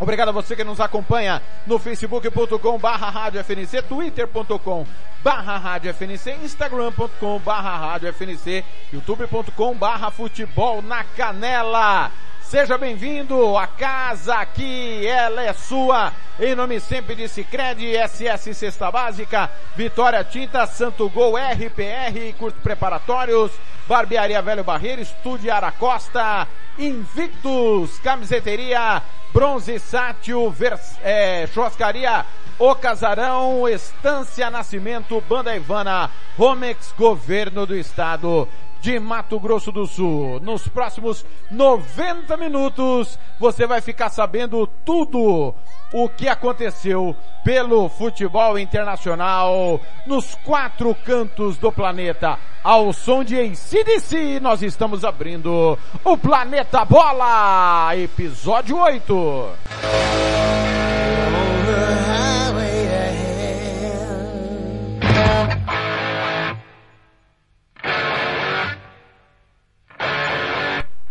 [0.00, 4.86] Obrigado a você que nos acompanha no facebook.com barra rádio FNC, twitter.com
[5.22, 12.10] barra rádio FNC, instagram.com barra rádio FNC, youtube.com barra futebol na canela.
[12.54, 18.92] Seja bem-vindo, a casa aqui, ela é sua, em nome sempre de Cicred, SS Cesta
[18.92, 23.50] Básica, Vitória Tinta, Santo Gol, RPR, cursos preparatórios,
[23.88, 26.46] Barbearia Velho Barreiro, Estúdio Aracosta,
[26.78, 32.24] Invictus, Camiseteria, Bronze Sátio, Vers, é, Churrascaria
[32.56, 38.48] O Casarão, Estância Nascimento, Banda Ivana, Romex, Governo do Estado
[38.84, 40.38] de Mato Grosso do Sul.
[40.40, 45.54] Nos próximos 90 minutos, você vai ficar sabendo tudo
[45.90, 52.38] o que aconteceu pelo futebol internacional nos quatro cantos do planeta.
[52.62, 59.48] Ao som de ACDC, nós estamos abrindo o Planeta Bola, episódio 8.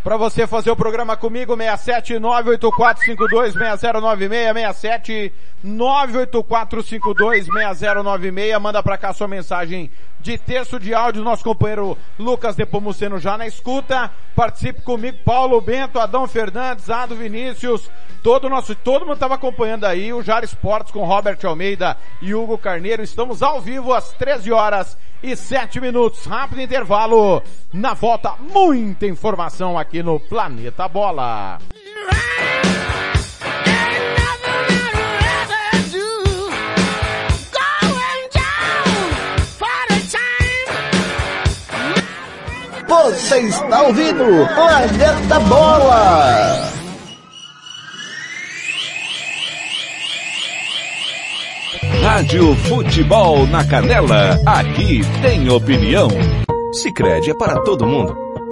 [0.04, 5.34] Para você fazer o programa comigo, 67 98452 6096, 67
[5.64, 9.90] 98452 6096, manda para cá sua mensagem
[10.20, 15.98] de texto, de áudio, nosso companheiro Lucas Nepomuceno já na escuta, participe comigo, Paulo Bento,
[15.98, 17.90] Adão Fernandes, Ado Vinícius,
[18.24, 22.58] todo nosso, todo mundo estava acompanhando aí, o Jar Esportes com Robert Almeida e Hugo
[22.58, 27.44] Carneiro, estamos ao vivo às 13 horas e 7 minutos, rápido intervalo,
[27.74, 31.60] na volta, muita informação aqui no Planeta Bola.
[42.88, 46.83] Você está ouvindo Planeta Bola.
[52.04, 56.10] Rádio Futebol na Canela, aqui tem opinião.
[56.74, 58.33] Sicredi é para todo mundo.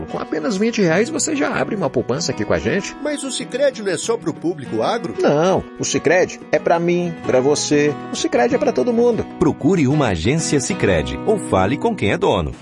[0.00, 2.96] Com apenas 20 reais você já abre uma poupança aqui com a gente.
[3.02, 5.14] Mas o Sicredi não é só pro público agro?
[5.20, 7.94] Não, o Sicredi é para mim, para você.
[8.12, 9.24] O Sicredi é para todo mundo.
[9.38, 12.52] Procure uma agência Sicredi ou fale com quem é dono.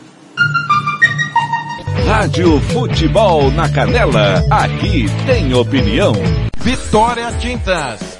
[2.06, 6.12] Rádio Futebol na Canela, aqui tem opinião.
[6.58, 8.19] Vitória Tintas.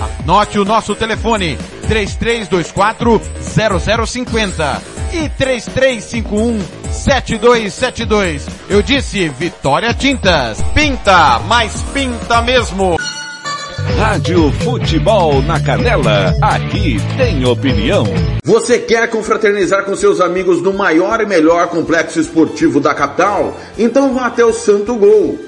[0.00, 3.20] Anote o nosso telefone, 3324
[4.06, 6.60] 0050 e 3351
[6.92, 8.46] 7272.
[8.68, 10.62] Eu disse Vitória Tintas.
[10.74, 12.96] Pinta, mas pinta mesmo.
[13.96, 18.04] Rádio Futebol na Canela, aqui tem opinião.
[18.44, 23.56] Você quer confraternizar com seus amigos no maior e melhor complexo esportivo da capital?
[23.76, 25.47] Então vá até o Santo Gol.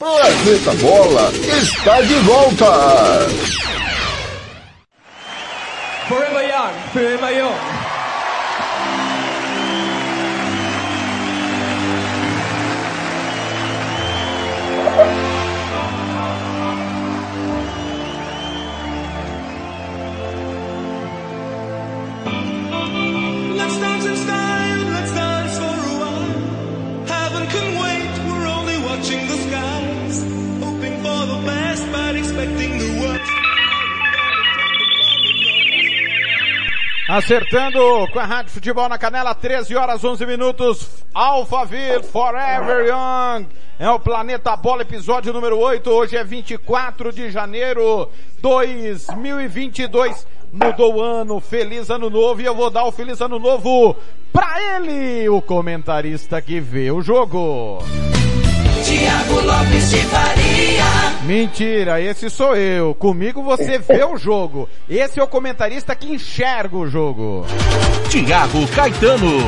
[0.00, 1.30] Planeta Bola
[1.60, 3.28] está de volta.
[6.08, 7.79] Forever young, forever young.
[37.10, 41.04] Acertando com a Rádio Futebol na Canela, 13 horas 11 minutos.
[41.12, 43.48] Alphaville Forever Young.
[43.80, 45.90] É o Planeta Bola, episódio número 8.
[45.90, 48.08] Hoje é 24 de janeiro
[48.40, 50.24] 2022.
[50.52, 53.96] Mudou o ano, feliz ano novo e eu vou dar o feliz ano novo
[54.32, 57.82] pra ele, o comentarista que vê o jogo.
[58.82, 61.24] Tiago Lopes de Faria.
[61.26, 62.94] Mentira, esse sou eu.
[62.94, 64.68] Comigo você vê o jogo.
[64.88, 67.44] Esse é o comentarista que enxerga o jogo.
[68.08, 69.40] Tiago Caetano.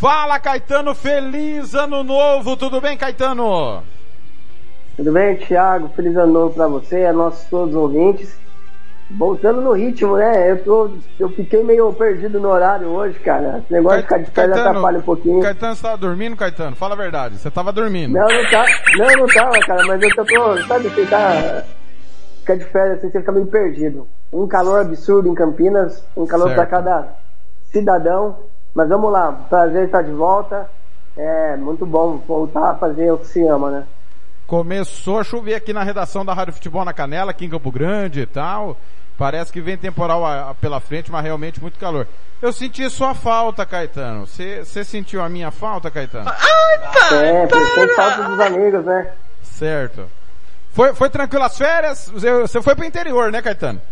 [0.00, 2.56] Fala Caetano, feliz ano novo.
[2.56, 3.82] Tudo bem, Caetano?
[4.96, 5.90] Tudo bem, Thiago?
[5.94, 8.36] Feliz ano novo pra você, a nossos todos os ouvintes.
[9.10, 10.50] Voltando no ritmo, né?
[10.50, 13.62] Eu, tô, eu fiquei meio perdido no horário hoje, cara.
[13.64, 15.40] Esse negócio de ficar de pé atrapalha um pouquinho.
[15.40, 16.76] Caetano, você tava dormindo, Caetano?
[16.76, 18.12] Fala a verdade, você tava dormindo.
[18.12, 18.66] Não, não tá,
[18.98, 21.64] não, não tava, cara, mas eu tô, sabe, você tá,
[22.40, 24.06] fica de férias assim, você fica meio perdido.
[24.30, 27.08] Um calor absurdo em Campinas, um calor pra cada
[27.72, 28.36] cidadão.
[28.74, 30.68] Mas vamos lá, prazer estar de volta.
[31.16, 33.84] É muito bom voltar a fazer o que se ama, né?
[34.48, 38.22] Começou a chover aqui na redação da Rádio Futebol na Canela, aqui em Campo Grande
[38.22, 38.78] e tal.
[39.18, 42.06] Parece que vem temporal a- a- pela frente, mas realmente muito calor.
[42.40, 44.26] Eu senti sua falta, Caetano.
[44.26, 46.30] Você sentiu a minha falta, Caetano?
[47.12, 49.12] É, tem falta dos amigos, né?
[49.42, 50.06] Certo.
[50.72, 52.08] Foi, foi tranquilo as férias?
[52.08, 53.82] Você- foi pro interior, né, Caetano?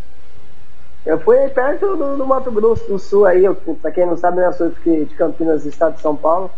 [1.04, 4.16] Eu fui aí perto do, do Mato Grosso do Sul aí, eu, pra quem não
[4.16, 6.50] sabe, né, eu sou de de Campinas, estado de São Paulo.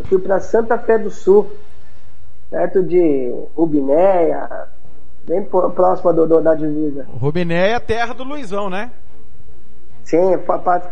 [0.00, 1.50] Eu fui pra Santa Fé do Sul,
[2.54, 4.48] perto de Rubinéia,
[5.26, 7.04] bem próximo do, do- da divisa.
[7.20, 8.92] Rubiné é a terra do Luizão, né?
[10.04, 10.38] Sim,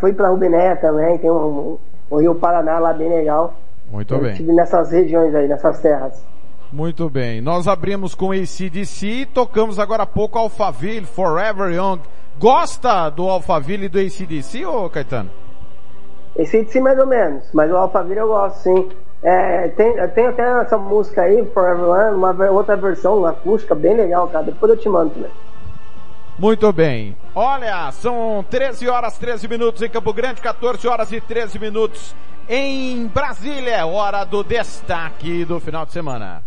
[0.00, 1.78] fui pra Rubinéia também, tem um,
[2.10, 3.54] um Rio Paraná lá bem legal.
[3.88, 4.32] Muito eu bem.
[4.32, 6.24] Estive nessas regiões aí, nessas terras.
[6.72, 7.40] Muito bem.
[7.40, 12.00] Nós abrimos com ACDC e tocamos agora há pouco Alphaville, Forever Young.
[12.40, 15.30] Gosta do Alphaville e do ACDC, ô Caetano?
[16.44, 18.88] Sim, mais ou menos, mas o Alphaville eu gosto sim.
[19.22, 23.96] É, tem, tem até essa música aí, Forever One, uma outra versão, uma acústica bem
[23.96, 24.44] legal, cara.
[24.44, 25.30] Depois eu te mando também.
[26.38, 27.16] Muito bem.
[27.34, 32.14] Olha, são 13 horas 13 minutos em Campo Grande, 14 horas e 13 minutos
[32.48, 33.86] em Brasília.
[33.86, 36.42] Hora do destaque do final de semana.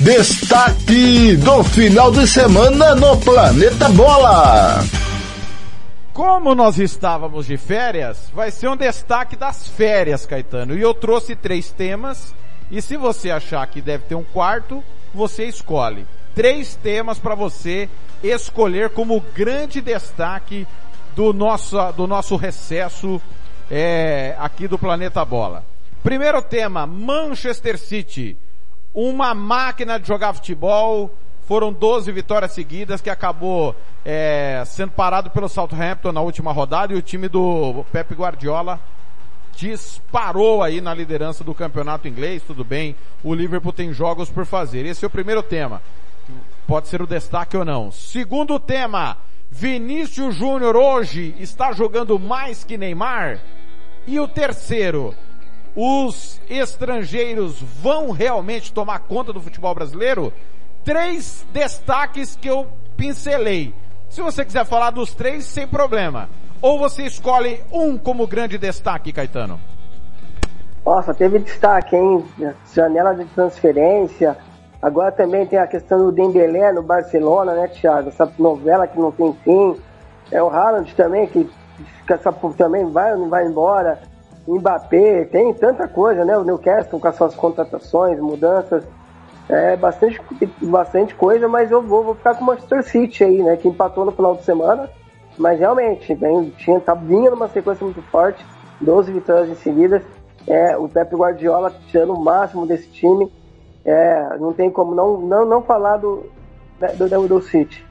[0.00, 5.05] Destaque do final de semana no Planeta Bola.
[6.16, 10.74] Como nós estávamos de férias, vai ser um destaque das férias, Caetano.
[10.74, 12.34] E eu trouxe três temas.
[12.70, 14.82] E se você achar que deve ter um quarto,
[15.12, 16.06] você escolhe.
[16.34, 17.86] Três temas para você
[18.22, 20.66] escolher como grande destaque
[21.14, 23.20] do nosso, do nosso recesso
[23.70, 25.66] é, aqui do Planeta Bola.
[26.02, 28.38] Primeiro tema, Manchester City.
[28.94, 31.14] Uma máquina de jogar futebol,
[31.46, 33.74] foram 12 vitórias seguidas que acabou
[34.04, 38.80] é, sendo parado pelo Southampton na última rodada e o time do Pep Guardiola
[39.56, 44.84] disparou aí na liderança do campeonato inglês, tudo bem, o Liverpool tem jogos por fazer.
[44.84, 45.80] Esse é o primeiro tema.
[46.66, 47.90] Pode ser o destaque ou não.
[47.90, 49.16] Segundo tema,
[49.50, 53.40] Vinícius Júnior hoje está jogando mais que Neymar?
[54.06, 55.14] E o terceiro,
[55.74, 60.32] os estrangeiros vão realmente tomar conta do futebol brasileiro?
[60.86, 63.74] Três destaques que eu pincelei.
[64.08, 66.28] Se você quiser falar dos três, sem problema.
[66.62, 69.60] Ou você escolhe um como grande destaque, Caetano?
[70.84, 72.24] Nossa, teve destaque, hein?
[72.72, 74.38] Janela de transferência.
[74.80, 78.10] Agora também tem a questão do Dembélé no Barcelona, né, Thiago?
[78.10, 79.76] Essa novela que não tem fim.
[80.30, 81.50] É o Haaland também, que
[82.06, 83.98] que essa, também vai ou não vai embora.
[84.46, 86.38] Mbappé, tem tanta coisa, né?
[86.38, 88.84] O Newcastle com as suas contratações, mudanças.
[89.48, 90.20] É bastante,
[90.60, 93.56] bastante coisa, mas eu vou, vou ficar com o Manchester City aí, né?
[93.56, 94.90] Que empatou no final de semana.
[95.38, 98.44] Mas realmente, bem, tinha, tá, vinha numa sequência muito forte,
[98.80, 100.02] 12 vitórias em seguida.
[100.48, 103.30] É, o Pep Guardiola tirando o máximo desse time.
[103.84, 106.26] É, não tem como não, não, não falar do,
[106.98, 107.85] do, do, do City.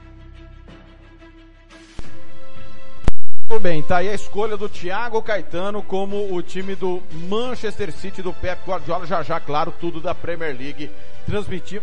[3.56, 8.20] Tudo bem, tá aí a escolha do Thiago Caetano como o time do Manchester City
[8.20, 10.90] do Pep Guardiola, já já, claro, tudo da Premier League.
[11.24, 11.80] Transmitir,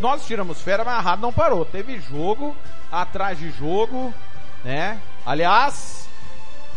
[0.00, 1.64] nós tiramos férias, mas a rádio não parou.
[1.64, 2.54] Teve jogo,
[2.90, 4.14] atrás de jogo,
[4.62, 5.00] né?
[5.26, 6.08] Aliás,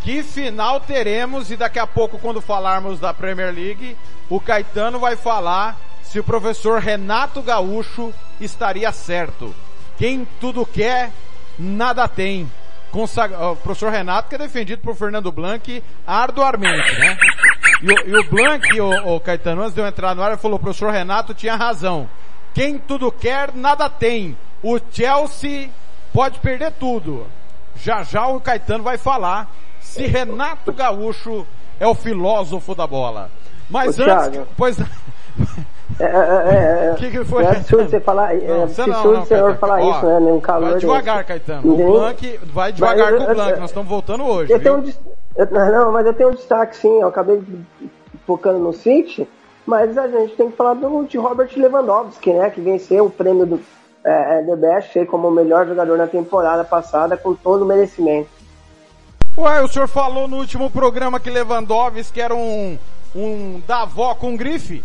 [0.02, 3.96] que final teremos e daqui a pouco quando falarmos da Premier League,
[4.28, 9.54] o Caetano vai falar se o professor Renato Gaúcho estaria certo.
[10.00, 11.12] Quem tudo quer,
[11.60, 12.50] nada tem
[12.96, 13.52] consagra...
[13.52, 17.18] o professor Renato, que é defendido por Fernando Blanc arduamente, né?
[17.82, 20.58] E o, e o Blanc, o, o, Caetano, antes de eu entrar no ar, falou,
[20.58, 22.10] o professor Renato tinha razão.
[22.54, 24.38] Quem tudo quer, nada tem.
[24.64, 25.70] O Chelsea
[26.14, 27.28] pode perder tudo.
[27.76, 31.46] Já já o Caetano vai falar se Renato Gaúcho
[31.78, 33.30] é o filósofo da bola.
[33.70, 34.48] Mas Ô, antes, Thiago.
[34.56, 34.78] pois
[36.00, 37.44] É, é, é, O que, que foi?
[37.46, 40.32] É absurdo você falar, é Não, absurdo não, não, o senhor falar Ó, isso, né?
[40.32, 41.24] Um calor Vai devagar.
[41.24, 41.74] Caetano.
[41.74, 41.78] O?
[41.78, 44.94] Blanc, vai devagar Mas com o Blanc, eu- nós estamos voltando hoje, Eu tenho um
[45.38, 47.42] eu- não, mas eu tenho um destaque sim, eu acabei
[48.28, 49.28] focando no City,
[49.66, 52.50] mas a gente tem que falar do, de Robert Lewandowski, né?
[52.50, 53.60] Que venceu o prêmio do
[54.04, 58.30] é, é, The Best como o melhor jogador na temporada passada com todo o merecimento.
[59.38, 62.78] Ué, o senhor falou no último programa que Lewandowski era um,
[63.16, 64.84] um da avó com grife?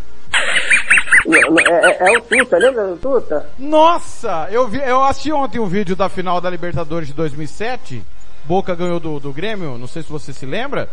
[1.27, 3.47] É, é- é o Tuta, lembra do Tuta?
[3.59, 4.49] Nossa!
[4.50, 8.03] Eu, vi, eu assisti ontem um vídeo da final da Libertadores de 2007.
[8.45, 10.89] Boca ganhou do, do Grêmio, não sei se você se lembra.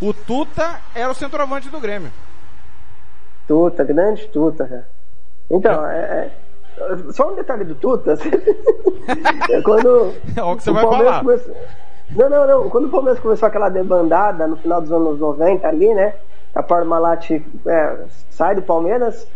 [0.00, 2.10] O Tuta era o centroavante do Grêmio.
[3.46, 4.88] Tuta, grande Tuta, cara.
[5.50, 6.30] Então, é,
[6.78, 8.14] é- só um detalhe do Tuta.
[9.50, 11.20] é quando É o que você o vai Palmeiras falar.
[11.24, 11.56] começou-
[12.10, 12.70] Não, não, não.
[12.70, 16.14] Quando o Palmeiras começou aquela debandada no final dos anos 90 ali, né?
[16.54, 17.96] A Parmalat é,
[18.30, 19.26] sai do Palmeiras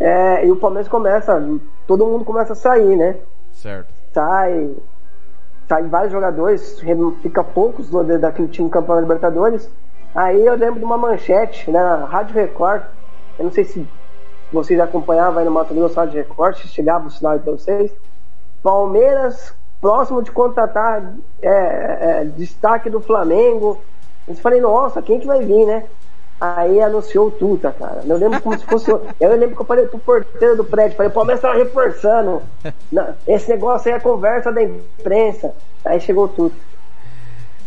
[0.00, 1.42] é, e o Palmeiras começa,
[1.86, 3.16] todo mundo começa a sair, né?
[3.52, 3.92] Certo.
[4.12, 4.74] sai,
[5.68, 6.80] sai vários jogadores,
[7.22, 7.90] fica poucos
[8.20, 9.68] daquele time campeão da Libertadores.
[10.14, 12.82] Aí eu lembro de uma manchete né, na Rádio Record,
[13.38, 13.86] eu não sei se
[14.52, 17.92] vocês acompanhavam aí no Mato Grosso Rádio Record, se chegava o sinal aí pra vocês.
[18.62, 23.80] Palmeiras próximo de contratar é, é, destaque do Flamengo.
[24.26, 25.84] Eu falei, nossa, quem que vai vir, né?
[26.40, 28.02] Aí anunciou o Tuta, cara.
[28.06, 28.90] Eu lembro como se fosse.
[28.90, 32.42] Eu lembro que eu falei pro porteiro do prédio, falei, o Palmeiras tava reforçando.
[33.26, 35.52] Esse negócio aí é conversa da imprensa.
[35.84, 36.56] Aí chegou o Tuta.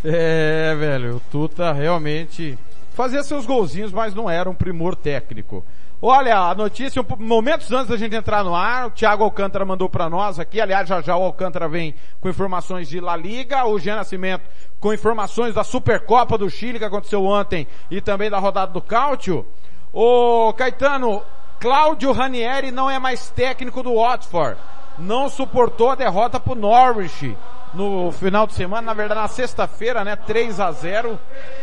[0.03, 2.57] É, velho, o Tuta realmente
[2.93, 5.63] fazia seus golzinhos, mas não era um primor técnico.
[6.03, 10.09] Olha, a notícia, momentos antes da gente entrar no ar, o Thiago Alcântara mandou para
[10.09, 13.97] nós aqui, aliás, já já o Alcântara vem com informações de La Liga, o Jean
[13.97, 14.41] Nascimento
[14.79, 19.45] com informações da Supercopa do Chile que aconteceu ontem e também da rodada do Cáutio.
[19.93, 21.21] O Caetano,
[21.59, 24.57] Cláudio Ranieri não é mais técnico do Watford.
[24.97, 27.37] Não suportou a derrota pro Norwich
[27.75, 31.19] no final de semana, na verdade na sexta-feira, né, 3 a 0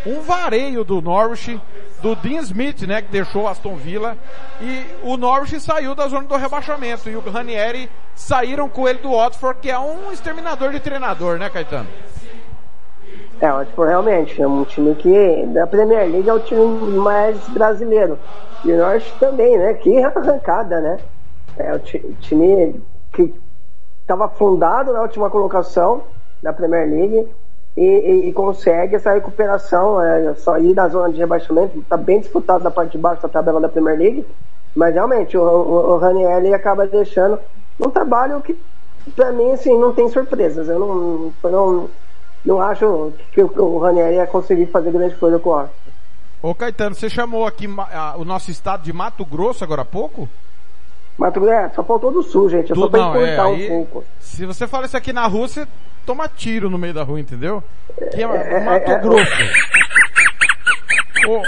[0.06, 1.60] um vareio do Norwich,
[2.02, 4.16] do Dean Smith, né, que deixou Aston Villa,
[4.60, 9.10] e o Norwich saiu da zona do rebaixamento, e o Ranieri saíram com ele do
[9.10, 11.88] Watford, que é um exterminador de treinador, né, Caetano?
[13.40, 17.36] É, o Watford realmente é um time que, da Premier League, é o time mais
[17.48, 18.18] brasileiro,
[18.64, 20.98] e o Norwich também, né, que arrancada, né,
[21.56, 22.80] é o time
[23.12, 23.34] que
[24.02, 26.02] estava fundado na última colocação
[26.42, 27.28] da Premier League
[27.78, 32.64] e, e, e consegue essa recuperação, é, sair da zona de rebaixamento, está bem disputado
[32.64, 34.26] na parte de baixo da tabela da Premier League,
[34.74, 37.38] mas realmente o, o, o Ranieri acaba deixando
[37.78, 38.58] um trabalho que
[39.14, 40.68] para mim assim não tem surpresas.
[40.68, 41.90] Eu não, eu não,
[42.44, 45.76] não acho que o Ranieri ia conseguir fazer grande coisa com o Arsenal.
[46.42, 47.68] Ô Caetano, você chamou aqui
[48.16, 50.28] o nosso estado de Mato Grosso agora há pouco?
[51.16, 52.72] Mato Grosso, é, só faltou do sul, gente.
[52.72, 54.04] É só pra encurtar é, aí, um pouco.
[54.18, 55.66] Se você fala isso aqui na rua, você
[56.08, 57.62] toma tiro no meio da rua, entendeu?
[58.10, 59.42] Que é, é Mato é, Grosso.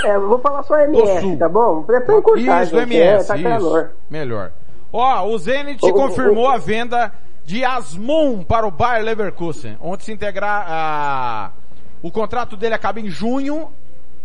[0.04, 1.82] É, vou falar só MS, tá bom?
[1.82, 2.94] Pra, encurtar, isso, gente.
[2.94, 3.44] MS, tá isso.
[3.44, 3.90] Calor.
[4.10, 4.52] Melhor.
[4.92, 7.10] Ó, o Zenit o, confirmou o, a venda
[7.46, 11.52] de Asmon para o Bayer Leverkusen, onde se integrar a...
[12.02, 13.70] o contrato dele acaba em junho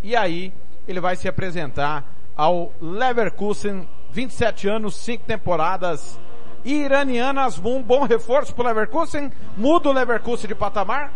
[0.03, 0.51] e aí
[0.85, 2.03] ele vai se apresentar
[2.35, 6.19] ao Leverkusen 27 anos, 5 temporadas.
[6.65, 9.31] Iranianas, um bom reforço pro Leverkusen?
[9.55, 11.13] Muda o Leverkusen de patamar?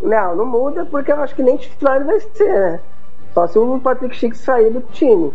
[0.00, 2.80] Não, não muda porque eu acho que nem titular ele vai ser, né?
[3.34, 5.32] Só se o Patrick Schick sair do time.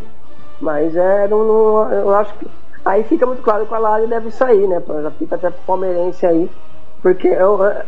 [0.61, 2.47] Mas é, não, não, eu acho que.
[2.85, 4.81] Aí fica muito claro que o Alari deve sair, né?
[4.87, 6.49] Já fica até palmeirense aí.
[7.01, 7.41] Porque é,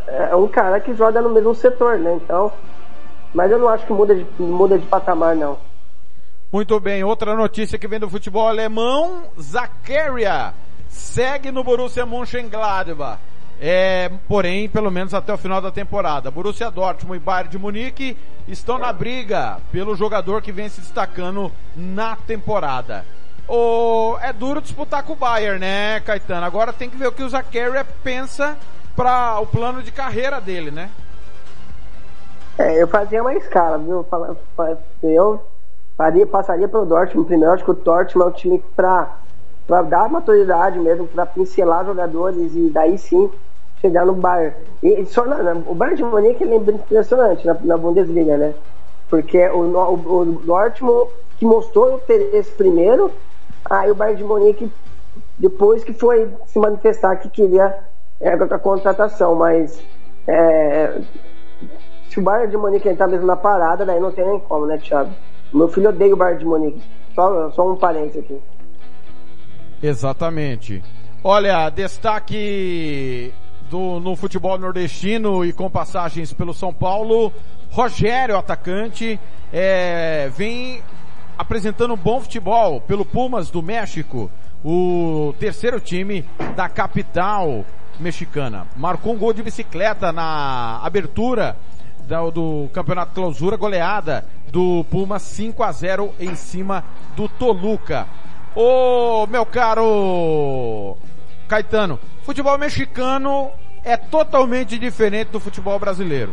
[0.08, 2.18] é, é, um cara que joga no mesmo setor, né?
[2.22, 2.52] Então.
[3.32, 5.56] Mas eu não acho que muda de, muda de patamar, não.
[6.52, 10.52] Muito bem, outra notícia que vem do futebol alemão, Zakaria
[10.92, 13.18] segue no Borussia Mönchengladbach.
[13.60, 16.30] É, porém, pelo menos até o final da temporada.
[16.30, 18.16] Borussia Dortmund e Bayern de Munique
[18.48, 23.04] estão na briga pelo jogador que vem se destacando na temporada.
[23.48, 26.44] O, é duro disputar com o Bayern, né, Caetano?
[26.44, 28.56] Agora tem que ver o que o Zakaria pensa
[28.96, 30.90] para o plano de carreira dele, né?
[32.58, 34.04] É, eu fazia uma escala, viu?
[35.02, 35.44] Eu
[35.96, 37.54] faria, passaria pelo Dortmund primeiro.
[37.54, 39.21] Acho que o Dortmund é um time para
[39.72, 43.30] para dar maturidade mesmo, para pincelar jogadores e daí sim
[43.80, 44.54] chegar no Bayern.
[44.82, 48.52] E só na, na, o Bayern de Munique é impressionante na, na, Bundesliga, né?
[49.08, 51.08] Porque o, o, o Dortmund
[51.38, 53.10] que mostrou o interesse primeiro,
[53.64, 54.70] aí o Bayern de Munique
[55.38, 57.78] depois que foi se manifestar que queria
[58.20, 59.82] é, a contratação, mas
[60.28, 61.00] é,
[62.10, 64.76] se o Bayern de Munique entrar mesmo na parada, daí não tem nem como, né,
[64.76, 65.12] Thiago?
[65.50, 66.82] Meu filho odeia o Bayern de Munique.
[67.14, 68.38] Só, só um parênteses aqui.
[69.82, 70.82] Exatamente.
[71.24, 73.32] Olha, destaque
[73.68, 77.32] do, no futebol nordestino e com passagens pelo São Paulo,
[77.70, 79.18] Rogério, atacante,
[79.52, 80.82] é, vem
[81.38, 84.30] apresentando um bom futebol pelo Pumas do México,
[84.64, 87.64] o terceiro time da capital
[87.98, 88.66] mexicana.
[88.76, 91.56] Marcou um gol de bicicleta na abertura
[92.06, 96.84] do, do Campeonato Clausura, goleada do Puma 5 a 0 em cima
[97.16, 98.06] do Toluca.
[98.54, 100.96] Ô, meu caro
[101.48, 103.50] Caetano, futebol mexicano
[103.82, 106.32] é totalmente diferente do futebol brasileiro.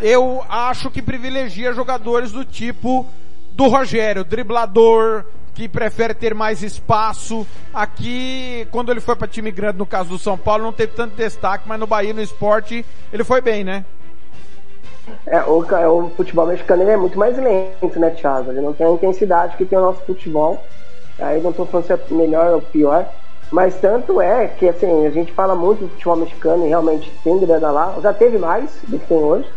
[0.00, 3.04] Eu acho que privilegia jogadores do tipo
[3.52, 7.44] do Rogério, driblador, que prefere ter mais espaço.
[7.74, 11.16] Aqui, quando ele foi para time grande, no caso do São Paulo, não teve tanto
[11.16, 13.84] destaque, mas no Bahia, no esporte, ele foi bem, né?
[15.26, 18.52] É, o, o futebol mexicano é muito mais lento, né, Thiago?
[18.52, 20.62] Ele não tem a intensidade que tem o nosso futebol.
[21.18, 23.08] Aí não estou falando se é melhor ou pior.
[23.50, 27.38] Mas tanto é que assim, a gente fala muito do futebol mexicano e realmente tem
[27.38, 27.96] grana lá.
[28.02, 29.48] Já teve mais do que tem hoje,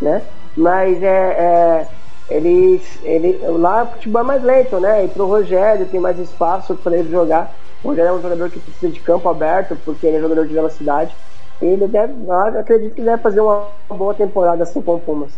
[0.00, 0.22] né?
[0.56, 1.88] Mas é, é
[2.28, 5.04] eles, ele, lá o futebol é mais lento, né?
[5.04, 7.54] E pro Rogério tem mais espaço para ele jogar.
[7.82, 10.54] O Rogério é um jogador que precisa de campo aberto, porque ele é jogador de
[10.54, 11.14] velocidade.
[11.60, 12.14] Ele deve,
[12.58, 15.32] acredito que deve fazer uma boa temporada assim com o Pumas.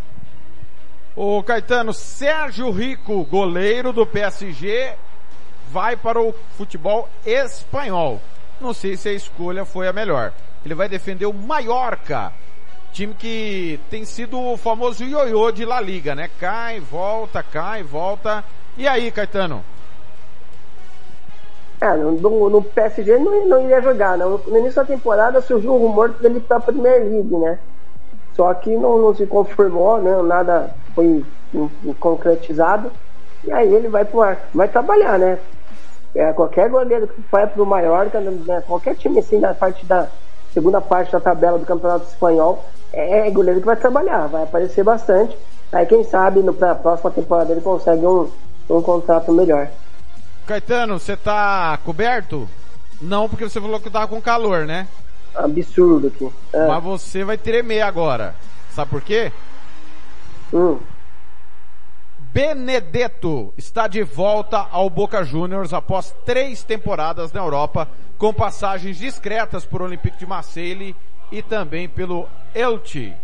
[1.16, 4.92] O Caetano, Sérgio Rico, goleiro do PSG,
[5.70, 8.20] vai para o futebol espanhol.
[8.60, 10.32] Não sei se a escolha foi a melhor.
[10.64, 12.32] Ele vai defender o Mallorca,
[12.92, 16.30] time que tem sido o famoso ioiô de La Liga, né?
[16.40, 18.42] Cai, volta, cai, volta.
[18.76, 19.62] E aí, Caetano?
[21.80, 24.38] É, no, no PSG não, não iria jogar, não.
[24.38, 27.58] No início da temporada surgiu um rumor dele para a Premier League, né?
[28.34, 30.22] Só que não, não se confirmou, né?
[30.22, 31.24] Nada foi
[32.00, 32.90] concretizado.
[33.44, 34.20] E aí ele vai, pro,
[34.54, 35.38] vai trabalhar, né?
[36.16, 40.08] É, qualquer goleiro que vai pro Mallorca, né, qualquer time assim da parte da
[40.54, 44.82] segunda parte da tabela do Campeonato Espanhol, é, é goleiro que vai trabalhar, vai aparecer
[44.82, 45.36] bastante.
[45.70, 48.30] Aí quem sabe no, pra próxima temporada ele consegue um,
[48.70, 49.68] um contrato melhor.
[50.46, 52.48] Caetano, você tá coberto?
[53.00, 54.88] Não, porque você falou que tava com calor, né?
[55.34, 56.30] Absurdo aqui.
[56.52, 56.66] É.
[56.66, 58.34] Mas você vai tremer agora.
[58.70, 59.30] Sabe por quê?
[60.54, 60.78] Hum.
[62.36, 69.64] Benedetto está de volta ao Boca Juniors após três temporadas na Europa, com passagens discretas
[69.64, 70.94] por Olympique de Marseille
[71.32, 73.16] e também pelo Elche.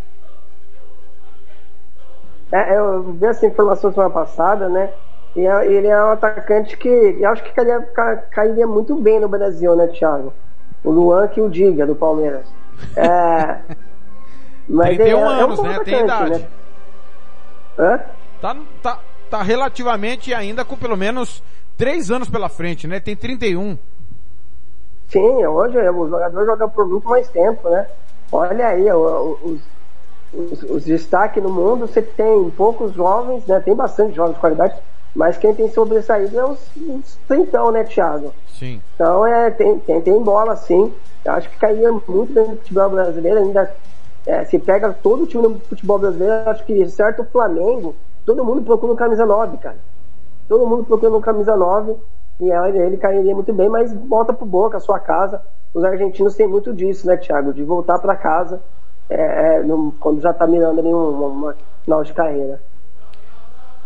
[2.50, 4.90] É, eu vi essa informação semana passada, né?
[5.36, 7.82] E é, ele é um atacante que eu acho que cairia,
[8.30, 10.32] cairia muito bem no Brasil, né, Thiago?
[10.82, 12.46] O Luan que o diga, do Palmeiras.
[12.96, 13.58] É,
[14.66, 15.78] mas 31 é, anos, é um né?
[15.84, 16.30] Tem idade.
[16.30, 16.48] Né?
[17.78, 18.00] Hã?
[18.42, 18.98] Tá, tá,
[19.30, 21.40] tá relativamente ainda com pelo menos
[21.78, 22.98] 3 anos pela frente, né?
[22.98, 23.78] Tem 31.
[25.08, 27.86] Sim, hoje o jogador joga por muito mais tempo, né?
[28.32, 29.60] Olha aí, os,
[30.34, 33.60] os, os destaques no mundo, você tem poucos jovens, né?
[33.60, 34.74] Tem bastante jovens de qualidade,
[35.14, 38.34] mas quem tem sobressaído é os, os trintão, né, Thiago?
[38.58, 38.82] Sim.
[38.96, 40.92] Então é, tem, tem, tem bola sim.
[41.24, 43.72] Eu acho que cairia muito bem no futebol brasileiro, ainda
[44.26, 47.94] é, se pega todo o time do futebol brasileiro, acho que certo o Flamengo,
[48.24, 49.78] todo mundo procura um camisa 9, cara.
[50.48, 51.96] Todo mundo procura um camisa 9
[52.40, 55.40] e ele cairia muito bem, mas volta pro boca, a sua casa.
[55.72, 57.52] Os argentinos têm muito disso, né, Thiago?
[57.52, 58.60] De voltar para casa
[59.08, 62.60] é, é, no, quando já tá mirando ali uma, uma final de carreira.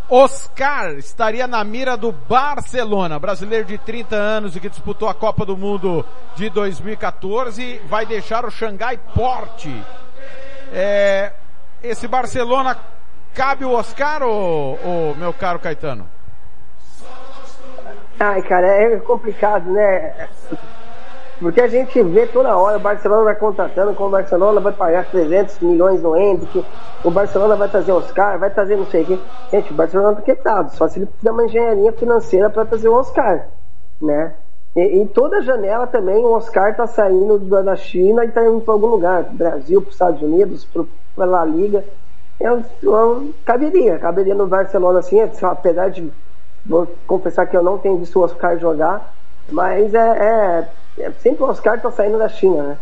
[0.09, 5.45] Oscar estaria na mira do Barcelona, brasileiro de 30 anos e que disputou a Copa
[5.45, 6.05] do Mundo
[6.37, 9.85] de 2014, vai deixar o Xangai Porte.
[10.73, 11.33] É,
[11.83, 12.77] esse Barcelona
[13.37, 16.07] cabe o Oscar ou, ou meu caro Caetano?
[18.19, 20.29] Ai, cara, é complicado, né?
[21.39, 25.05] Porque a gente vê toda hora, o Barcelona vai contratando, com o Barcelona vai pagar
[25.05, 26.65] 300 milhões no Hendrick,
[27.05, 29.19] o Barcelona vai trazer Oscar, vai trazer não sei o quê.
[29.51, 32.95] Gente, o Barcelona tá quebrado, só se ele fizer uma engenharia financeira para trazer o
[32.95, 33.49] Oscar,
[34.01, 34.33] né?
[34.75, 38.73] E, em toda janela também o Oscar tá saindo da China e tá indo para
[38.73, 40.67] algum lugar, Brasil, para os Estados Unidos,
[41.15, 41.85] para La Liga.
[42.39, 46.11] Eu, eu, caberia, caberia no Barcelona assim, apesar de
[46.65, 49.15] vou confessar que eu não tenho visto o Oscar jogar,
[49.51, 50.69] mas é, é
[50.99, 52.79] é, sempre o Oscar tá saindo da China, né?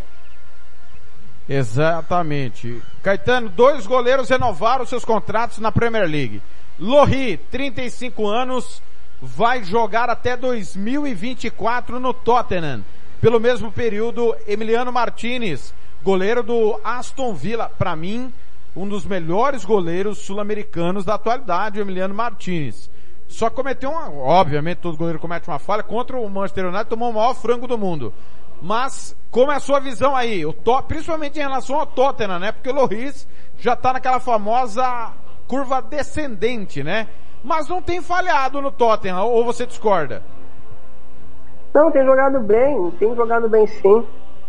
[1.47, 2.81] Exatamente.
[3.03, 6.41] Caetano, dois goleiros renovaram seus contratos na Premier League.
[6.79, 8.81] Lohri, 35 anos,
[9.21, 12.83] vai jogar até 2024 no Tottenham.
[13.21, 18.33] Pelo mesmo período, Emiliano Martinez, goleiro do Aston Villa, para mim,
[18.75, 22.89] um dos melhores goleiros sul-americanos da atualidade, o Emiliano Martinez.
[23.27, 27.13] Só cometeu uma, obviamente todo goleiro comete uma falha contra o Manchester United, tomou o
[27.13, 28.13] maior frango do mundo.
[28.61, 30.45] Mas, como é a sua visão aí?
[30.45, 32.51] O top, principalmente em relação ao Tottenham, né?
[32.51, 35.13] Porque o Loris já está naquela famosa
[35.47, 37.07] curva descendente, né?
[37.43, 40.23] Mas não tem falhado no Tottenham, ou você discorda?
[41.73, 44.05] Não, tem jogado bem, tem jogado bem sim.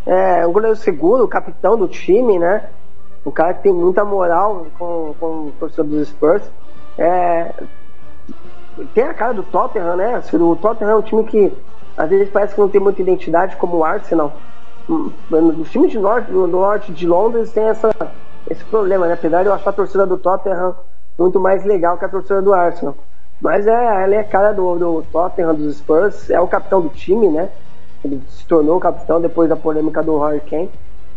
[0.07, 2.71] É um goleiro seguro, capitão do time, né?
[3.27, 6.49] Um cara que tem muita moral com, com o torcedor dos Spurs.
[6.97, 7.53] É,
[8.95, 10.23] tem a cara do Tottenham, né?
[10.33, 11.53] O Tottenham é um time que
[11.97, 14.33] às vezes parece que não tem muita identidade como o Arsenal.
[14.89, 15.11] Hum,
[15.59, 17.91] os times de norte, do norte de Londres tem essa,
[18.49, 19.15] esse problema, né?
[19.15, 20.77] Apesar de eu achar a torcida do Tottenham
[21.19, 22.95] muito mais legal que a torcida do Arsenal.
[23.41, 26.91] Mas é, ela é a cara do, do Tottenham, dos Spurs, é o capitão do
[26.91, 27.51] time, né?
[28.05, 30.71] Ele se tornou capitão depois da polêmica do Harry Kane.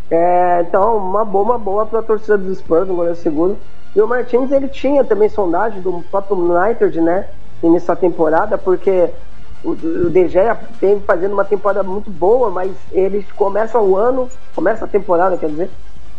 [0.10, 3.58] É, então, uma boa, uma boa para a torcida dos Spurs, um goleiro seguro.
[3.96, 7.28] E o Martins, ele tinha também sondagem do próprio United, né?
[7.62, 9.10] nessa temporada, porque
[9.64, 14.30] o, o De Gea tem fazendo uma temporada muito boa, mas eles começam o ano,
[14.56, 15.70] começa a temporada, quer dizer,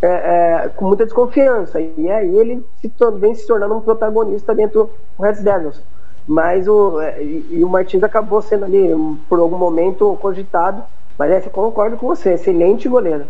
[0.02, 1.80] é, é, com muita desconfiança.
[1.80, 5.82] E aí ele se, vem se tornando um protagonista dentro do Red Devils.
[6.26, 8.88] Mas o, é, e, o Martins acabou sendo ali,
[9.28, 10.82] por algum momento, cogitado.
[11.18, 13.26] Mas é, concordo com você, excelente goleiro.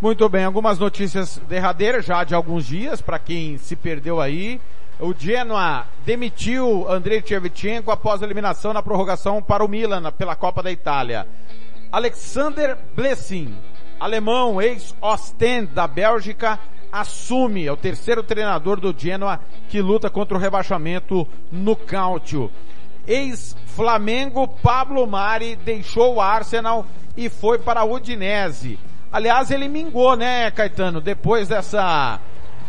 [0.00, 4.60] Muito bem, algumas notícias derradeiras já de alguns dias, para quem se perdeu aí.
[4.98, 10.62] O Genoa demitiu Andrei Shevchenko após a eliminação na prorrogação para o Milan pela Copa
[10.62, 11.26] da Itália.
[11.90, 13.56] Alexander Blessing,
[13.98, 16.58] alemão, ex-Ostend da Bélgica,
[16.92, 22.50] assume, é o terceiro treinador do Genoa que luta contra o rebaixamento no Cáutio.
[23.06, 26.84] Ex-Flamengo, Pablo Mari deixou o Arsenal
[27.16, 28.78] e foi para a Udinese.
[29.14, 32.18] Aliás, ele mingou, né, Caetano, depois dessa,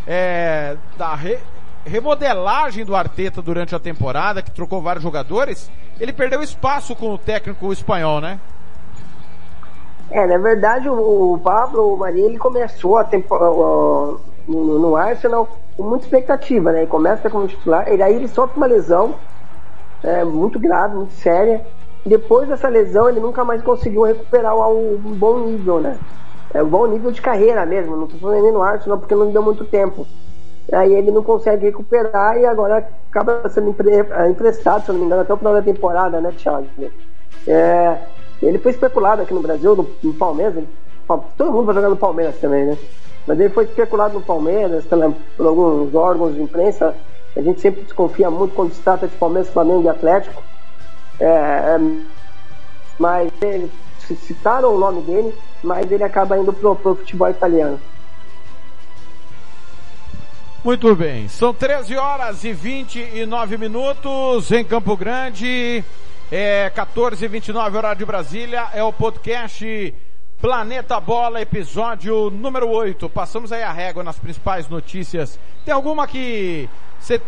[0.06, 1.40] é, da re,
[1.84, 7.18] remodelagem do Arteta durante a temporada, que trocou vários jogadores, ele perdeu espaço com o
[7.18, 8.40] técnico espanhol, né?
[10.12, 13.52] É, na verdade, o, o Pablo Maria, ele começou a temporada
[14.48, 16.82] no, no, Arsenal com muita expectativa, né?
[16.82, 19.16] Ele começa como titular, e aí ele sofre uma lesão
[20.04, 21.66] é, muito grave, muito séria.
[22.06, 25.98] Depois dessa lesão, ele nunca mais conseguiu recuperar um bom nível, né?
[26.56, 29.66] É um bom nível de carreira mesmo, não nem no Arsenal porque não deu muito
[29.66, 30.08] tempo.
[30.72, 35.06] Aí ele não consegue recuperar e agora acaba sendo empre é, emprestado, se não me
[35.06, 36.66] engano, até o final da temporada, né, Thiago?
[37.46, 37.98] É,
[38.42, 40.56] ele foi especulado aqui no Brasil, no, no Palmeiras.
[40.56, 40.70] Ele,
[41.38, 42.78] todo mundo vai jogar no Palmeiras também, né?
[43.28, 46.96] Mas ele foi especulado no Palmeiras, pela, por alguns órgãos de imprensa.
[47.36, 50.42] A gente sempre desconfia muito quando se trata de Palmeiras, Flamengo e Atlético.
[51.20, 51.80] É, é
[52.98, 53.70] mas eles
[54.22, 55.36] citaram o nome dele,
[55.66, 57.80] mas ele acaba indo pro, pro futebol italiano.
[60.64, 65.84] Muito bem, são 13 horas e 29 minutos em Campo Grande,
[66.32, 69.94] é 14 e 29 horário de Brasília, é o podcast
[70.42, 73.08] Planeta Bola, episódio número 8.
[73.10, 75.40] Passamos aí a régua nas principais notícias.
[75.64, 76.68] Tem alguma que
[77.00, 77.22] você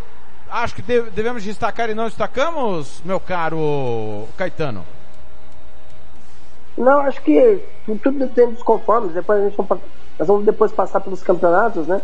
[0.50, 4.97] acha que devemos destacar e não destacamos, meu caro Caetano?
[6.78, 9.14] Não, acho que tudo depende dos conformes.
[9.14, 9.58] Depois a gente
[10.20, 12.02] nós vamos depois passar pelos campeonatos, né?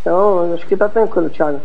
[0.00, 1.60] Então, acho que tá tranquilo, Thiago.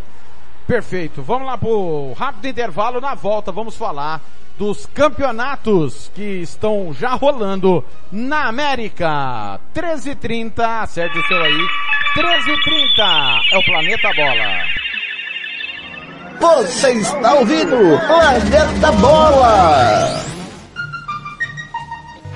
[0.68, 1.22] Perfeito.
[1.22, 3.00] Vamos lá pro rápido intervalo.
[3.00, 4.22] Na volta, vamos falar
[4.58, 9.60] dos campeonatos que estão já rolando na América.
[9.74, 11.68] 13h30, acerte o seu aí.
[12.16, 14.86] 13h30 é o Planeta Bola.
[16.40, 20.36] Você está ouvindo Planeta Bola.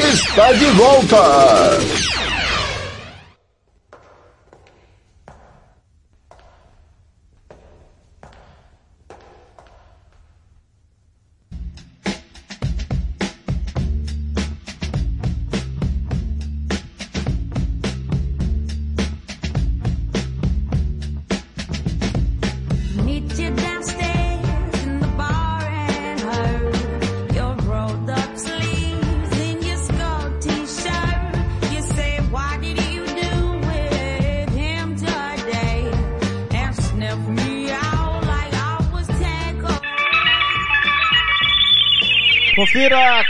[0.00, 1.78] está de volta.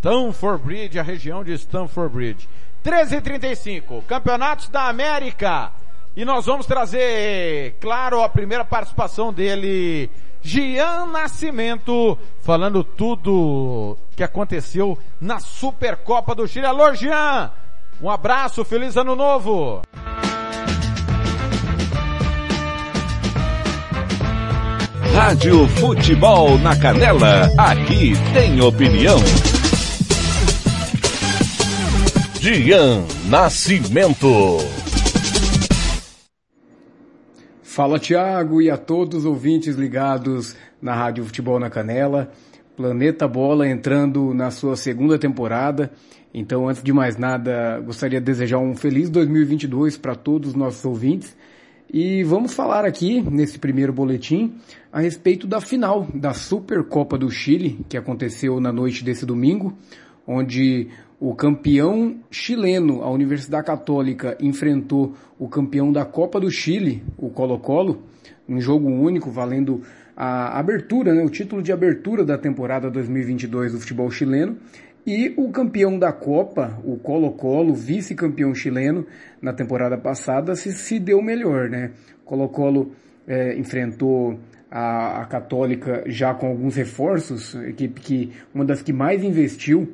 [0.06, 2.48] Stamford Bridge, a região de Stamford Bridge.
[2.86, 5.72] 13h35, Campeonatos da América.
[6.16, 10.12] E nós vamos trazer, claro, a primeira participação dele,
[10.44, 16.68] Gian Nascimento, falando tudo que aconteceu na Supercopa do Chile.
[16.68, 17.52] Alô, Gian!
[18.00, 19.82] Um abraço, feliz ano novo!
[25.16, 29.18] Rádio Futebol na Canela, aqui tem opinião.
[32.46, 34.60] Dian Nascimento.
[37.64, 42.32] Fala Thiago e a todos os ouvintes ligados na Rádio Futebol na Canela.
[42.78, 45.92] Planeta Bola entrando na sua segunda temporada.
[46.32, 50.86] Então, antes de mais nada, gostaria de desejar um feliz 2022 para todos os nossos
[50.86, 51.36] ouvintes.
[51.92, 54.54] E vamos falar aqui, nesse primeiro boletim,
[54.94, 59.76] a respeito da final da Supercopa do Chile, que aconteceu na noite desse domingo,
[60.28, 60.90] onde
[61.26, 68.04] o campeão chileno, a Universidade Católica, enfrentou o campeão da Copa do Chile, o Colo-Colo,
[68.48, 69.82] um jogo único valendo
[70.16, 74.56] a abertura, né, o título de abertura da temporada 2022 do futebol chileno.
[75.04, 79.08] E o campeão da Copa, o Colo-Colo, vice-campeão chileno
[79.42, 81.90] na temporada passada, se, se deu melhor, né?
[82.24, 82.92] Colo-Colo
[83.28, 89.24] é, enfrentou a, a Católica já com alguns reforços, equipe que uma das que mais
[89.24, 89.92] investiu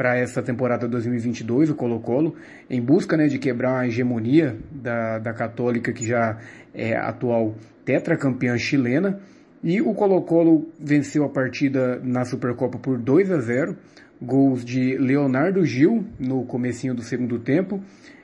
[0.00, 2.34] para essa temporada 2022, o Colo-Colo,
[2.70, 6.38] em busca né, de quebrar a hegemonia da, da Católica, que já
[6.72, 9.20] é atual tetracampeã chilena.
[9.62, 13.76] E o Colo-Colo venceu a partida na Supercopa por 2 a 0
[14.22, 17.78] gols de Leonardo Gil no comecinho do segundo tempo.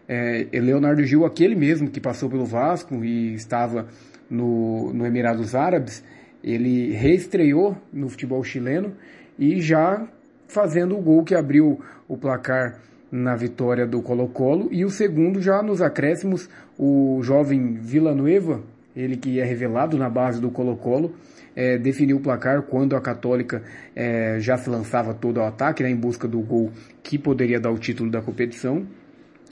[0.08, 3.86] É, Leonardo Gil, aquele mesmo que passou pelo Vasco e estava
[4.30, 6.02] no, no Emirados Árabes,
[6.42, 8.94] ele reestreou no futebol chileno
[9.38, 10.08] e já
[10.48, 12.78] fazendo o gol que abriu o placar
[13.10, 18.60] na vitória do Colo-Colo e o segundo já nos acréscimos o jovem Villanueva,
[18.94, 21.14] ele que é revelado na base do Colo-Colo,
[21.54, 23.62] é, definiu o placar quando a Católica
[23.94, 26.70] é, já se lançava todo ao ataque né, em busca do gol
[27.02, 28.86] que poderia dar o título da competição.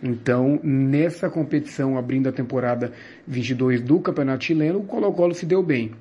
[0.02, 2.92] Então, nessa competição, abrindo a temporada
[3.26, 5.92] 22 do Campeonato Chileno, o Colo-Colo se deu bem.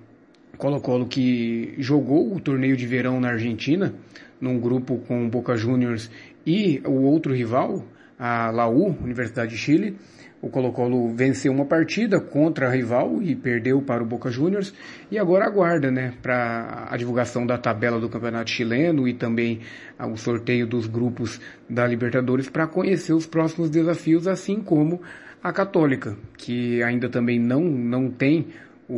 [0.58, 3.93] Colo-Colo que jogou o torneio de verão na Argentina,
[4.39, 6.12] num grupo com Boca Juniors
[6.45, 7.84] e o outro rival,
[8.20, 9.97] a Laú, Universidade de Chile.
[10.41, 14.74] O Colo-Colo venceu uma partida contra a rival e perdeu para o Boca Juniors
[15.10, 19.62] e agora aguarda, né, para a divulgação da tabela do Campeonato Chileno e também
[19.97, 21.39] o sorteio dos grupos
[21.70, 25.01] da Libertadores para conhecer os próximos desafios, assim como
[25.41, 28.47] a Católica, que ainda também não não tem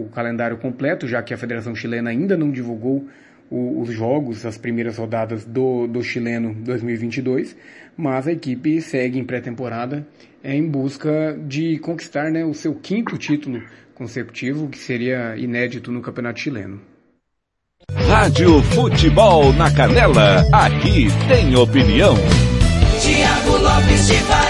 [0.01, 3.07] o calendário completo, já que a Federação Chilena ainda não divulgou
[3.49, 7.55] o, os jogos, as primeiras rodadas do, do chileno 2022,
[7.95, 10.05] mas a equipe segue em pré-temporada
[10.43, 13.61] é, em busca de conquistar né, o seu quinto título
[13.93, 16.81] consecutivo, que seria inédito no campeonato chileno.
[18.07, 22.15] Rádio Futebol na Canela, aqui tem opinião.
[23.01, 24.44] Tiago Lopes de.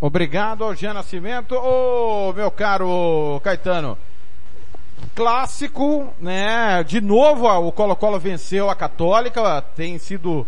[0.00, 1.54] Obrigado ao Jean Nascimento.
[1.54, 3.98] Ô, meu caro Caetano,
[5.14, 6.82] clássico, né?
[6.84, 10.46] De novo o Colo-Colo venceu a Católica, tem sido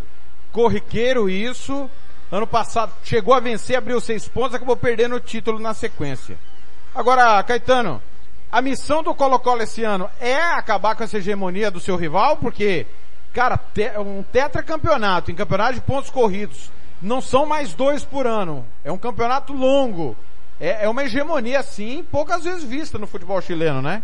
[0.53, 1.90] corriqueiro isso.
[2.30, 6.38] Ano passado chegou a vencer, abriu seis pontos, acabou perdendo o título na sequência.
[6.94, 8.00] Agora, Caetano,
[8.50, 12.86] a missão do Colo-Colo esse ano é acabar com essa hegemonia do seu rival, porque,
[13.34, 13.61] cara,
[13.98, 16.70] um tetracampeonato em campeonato de pontos corridos
[17.03, 18.64] não são mais dois por ano.
[18.84, 20.16] É um campeonato longo.
[20.61, 24.03] É, é uma hegemonia, assim, poucas vezes vista no futebol chileno, né?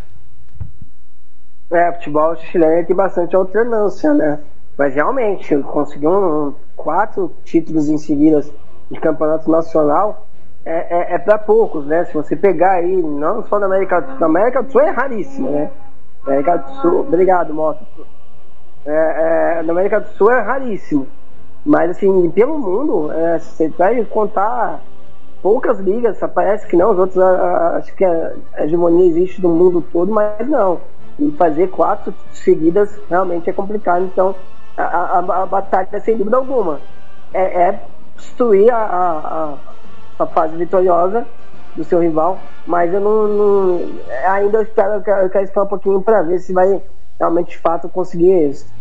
[1.70, 4.40] É, futebol chileno tem bastante alternância, né?
[4.76, 8.44] Mas realmente, conseguir um, quatro títulos em seguida
[8.90, 10.26] de campeonato nacional
[10.64, 12.04] é, é, é para poucos, né?
[12.06, 14.90] Se você pegar aí, não só na América do Sul, na América do Sul é
[14.90, 15.70] raríssimo, né?
[16.26, 17.84] América do Sul, obrigado, Mota.
[18.86, 21.06] É, é, na América do Sul é raríssimo.
[21.68, 24.80] Mas assim, pelo mundo, é, você vai contar
[25.42, 30.10] poucas ligas, parece que não, os outros acho que a hegemonia existe no mundo todo,
[30.10, 30.80] mas não.
[31.18, 34.34] E fazer quatro seguidas realmente é complicado, então
[34.78, 36.80] a, a, a batalha sem dúvida alguma
[37.34, 37.82] é, é
[38.16, 41.26] destruir a, a, a, fase vitoriosa
[41.76, 43.80] do seu rival, mas eu não, não
[44.26, 46.80] ainda eu espero, quero, eu quero esperar um pouquinho para ver se vai
[47.18, 48.77] realmente de fato conseguir isso.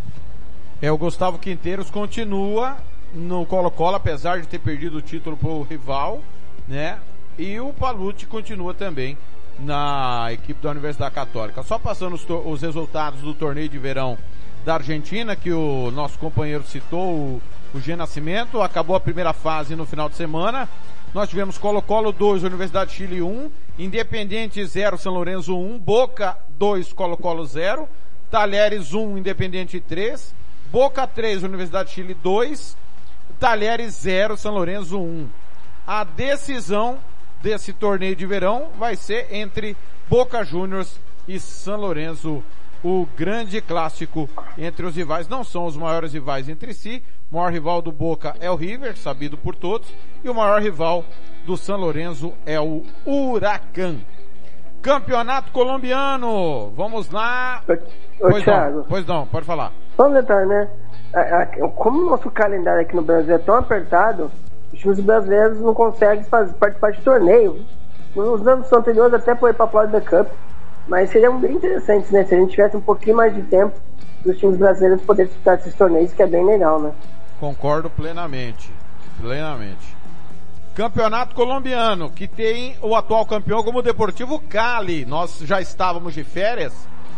[0.80, 2.78] É, o Gustavo Quinteiros continua
[3.12, 6.22] no Colo-Colo, apesar de ter perdido o título pro rival,
[6.68, 7.00] né?
[7.36, 9.18] E o Palucci continua também
[9.58, 11.64] na equipe da Universidade Católica.
[11.64, 14.20] Só passando os, os resultados do torneio de verão
[14.64, 17.42] da Argentina, que o nosso companheiro citou, o,
[17.74, 20.70] o G Nascimento, acabou a primeira fase no final de semana.
[21.12, 23.50] Nós tivemos Colo-Colo 2, Universidade de Chile 1,
[23.80, 27.90] Independente 0, São Lourenço 1, Boca 2, Colo-Colo 0,
[28.30, 30.36] Talheres 1, Independente 3,
[30.72, 32.76] Boca 3, Universidade de Chile 2,
[33.40, 35.30] Talheres 0, São Lourenço 1.
[35.86, 37.00] A decisão
[37.42, 39.78] desse torneio de verão vai ser entre
[40.10, 42.44] Boca Juniors e São Lourenço,
[42.84, 45.28] o grande clássico entre os rivais.
[45.30, 47.02] Não são os maiores rivais entre si.
[47.32, 49.94] O maior rival do Boca é o River, sabido por todos,
[50.24, 51.06] e o maior rival
[51.46, 54.00] do São Lourenço é o Huracan.
[54.82, 57.64] Campeonato colombiano, vamos lá.
[58.20, 58.78] Ô, pois Thiago.
[58.78, 59.72] não, pois não, pode falar.
[60.00, 60.68] Um detalhe, né?
[61.14, 64.32] A- a- Como o nosso calendário aqui no Brasil é tão apertado,
[64.72, 67.66] os times brasileiros não conseguem fazer, participar de torneio.
[68.16, 70.28] Nos anos anteriores até foi para a Florida Cup,
[70.88, 72.24] mas seria bem interessante, né?
[72.26, 73.74] Se a gente tivesse um pouquinho mais de tempo
[74.26, 76.92] dos times brasileiros poderem disputar esses torneios, que é bem legal, né?
[77.40, 78.72] Concordo plenamente.
[79.22, 79.96] Plenamente.
[80.76, 85.06] Campeonato colombiano, que tem o atual campeão como Deportivo Cali.
[85.06, 86.74] Nós já estávamos de férias.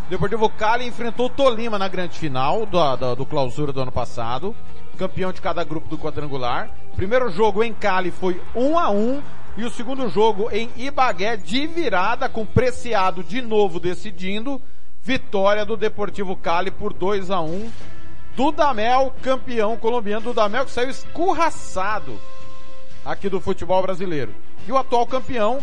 [0.09, 4.55] Deportivo Cali enfrentou o Tolima na grande final do, do, do clausura do ano passado.
[4.97, 6.71] Campeão de cada grupo do quadrangular.
[6.95, 9.21] Primeiro jogo em Cali foi 1 a 1
[9.55, 14.59] e o segundo jogo em Ibagué de virada com Preciado de novo decidindo.
[15.03, 17.71] Vitória do Deportivo Cali por 2 a 1
[18.35, 22.19] Dudamel, campeão colombiano, Dudamel que saiu escorraçado
[23.05, 24.33] aqui do futebol brasileiro.
[24.67, 25.59] E o atual campeão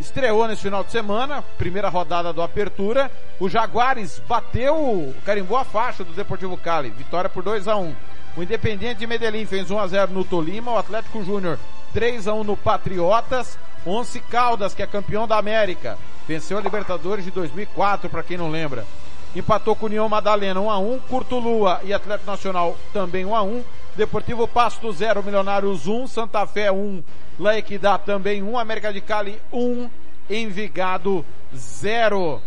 [0.00, 3.10] estreou nesse final de semana, primeira rodada do Apertura.
[3.38, 7.94] O Jaguares bateu, carimbou a faixa do Deportivo Cali, vitória por 2 a 1
[8.36, 11.58] O Independiente de Medellín fez 1 a 0 no Tolima, o Atlético Júnior
[11.92, 17.24] 3 a 1 no Patriotas, Once Caldas, que é campeão da América, venceu a Libertadores
[17.24, 18.86] de 2004, para quem não lembra.
[19.34, 23.64] Empatou com União Madalena 1 a 1, Curtulua e Atlético Nacional também 1 a 1,
[23.96, 27.02] Deportivo Pasto 0, Milionários 1, Santa Fé 1,
[27.38, 29.90] La Equidad também 1, América de Cali 1,
[30.30, 31.24] Envigado
[31.54, 32.40] 0.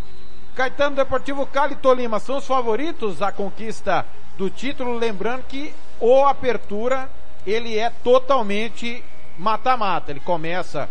[0.56, 4.06] Caetano Deportivo Cali Tolima são os favoritos à conquista
[4.38, 7.10] do título, lembrando que o Apertura
[7.46, 9.04] ele é totalmente
[9.38, 10.12] mata-mata.
[10.12, 10.90] Ele começa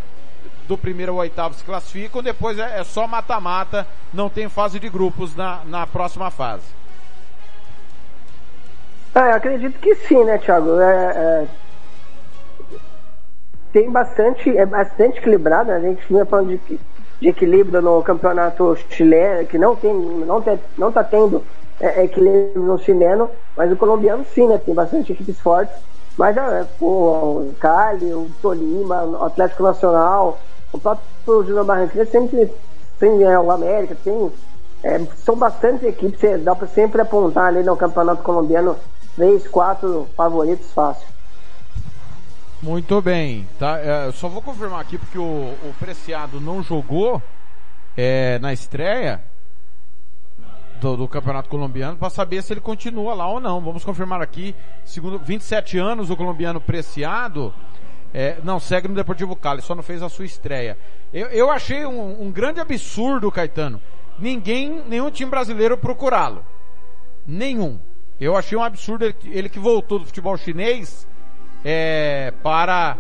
[0.69, 4.89] do primeiro ao oitavo se classificam, depois é, é só mata-mata, não tem fase de
[4.89, 6.65] grupos na, na próxima fase.
[9.15, 10.81] É, eu acredito que sim, né, Thiago?
[10.81, 11.47] É, é,
[13.73, 15.77] tem bastante, é bastante equilibrado, né?
[15.77, 16.81] a gente vinha falando de,
[17.21, 21.43] de equilíbrio no campeonato chileno, que não tem, não tem, não tá tendo
[21.81, 24.59] é, equilíbrio no chileno, mas o colombiano sim, né?
[24.59, 25.75] Tem bastante equipes fortes.
[26.17, 30.39] Mas é, pô, o Cali, o Tolima, o Atlético Nacional,
[30.73, 32.51] o próprio Júnior Barranquilla sempre
[32.99, 34.31] tem é, o América, tem.
[34.85, 38.77] É, são bastante equipes, dá pra sempre apontar ali no campeonato colombiano
[39.17, 41.07] três, quatro favoritos fácil.
[42.63, 43.79] Muito bem, tá?
[43.81, 47.21] É, eu só vou confirmar aqui porque o, o Preciado não jogou
[47.97, 49.21] é, na estreia
[50.81, 53.61] do, do Campeonato Colombiano para saber se ele continua lá ou não.
[53.61, 54.55] Vamos confirmar aqui,
[54.85, 57.55] segundo 27 anos o colombiano Preciado,
[58.15, 60.77] é, não segue no Deportivo Cali, só não fez a sua estreia.
[61.13, 63.81] Eu, eu achei um, um grande absurdo, Caetano,
[64.19, 66.45] ninguém, nenhum time brasileiro procurá-lo.
[67.27, 67.79] Nenhum.
[68.23, 71.09] Eu achei um absurdo ele, ele que voltou do futebol chinês
[71.65, 72.97] é, para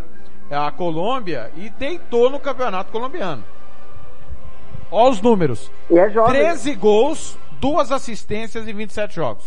[0.50, 3.44] a Colômbia e deitou no campeonato colombiano.
[4.90, 5.70] Olha os números.
[5.88, 6.40] E é jovem.
[6.40, 9.44] 13 gols, duas assistências em 27 jogos.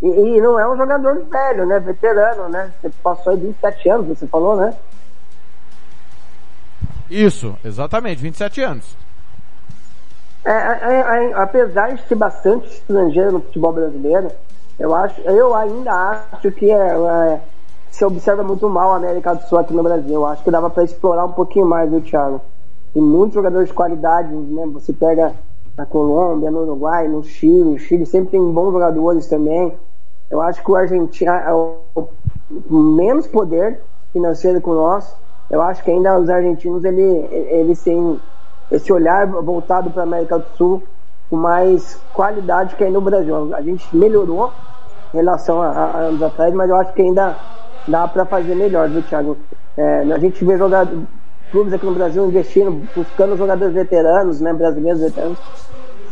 [0.00, 1.80] E, e não é um jogador velho, né?
[1.80, 2.72] Veterano, né?
[2.80, 4.74] Você passou aí 27 anos, você falou, né?
[7.10, 9.01] Isso, exatamente, 27 anos.
[10.44, 14.28] É, é, é, apesar de ser bastante estrangeiro no futebol brasileiro,
[14.78, 17.40] eu acho, eu ainda acho que é, é,
[17.90, 20.14] se observa muito mal a América do Sul aqui no Brasil.
[20.14, 22.40] Eu acho que dava para explorar um pouquinho mais, viu, Thiago?
[22.92, 24.66] Tem muitos jogadores de qualidade, né?
[24.72, 25.32] Você pega
[25.76, 29.72] na Colômbia, no Uruguai, no Chile, o Chile sempre tem bons jogadores também.
[30.30, 32.08] Eu acho que o Argentina é o
[32.68, 33.80] menos poder
[34.12, 35.14] financeiro que o nosso.
[35.50, 38.18] Eu acho que ainda os argentinos ele, eles têm
[38.70, 40.82] esse olhar voltado para a América do Sul
[41.28, 43.54] com mais qualidade que aí no Brasil.
[43.54, 44.52] A gente melhorou
[45.12, 47.36] em relação a, a anos atrás, mas eu acho que ainda
[47.88, 49.36] dá para fazer melhor, viu, Thiago?
[49.76, 50.86] É, a gente vê jogar
[51.50, 55.38] clubes aqui no Brasil investindo, buscando jogadores veteranos, né, brasileiros veteranos.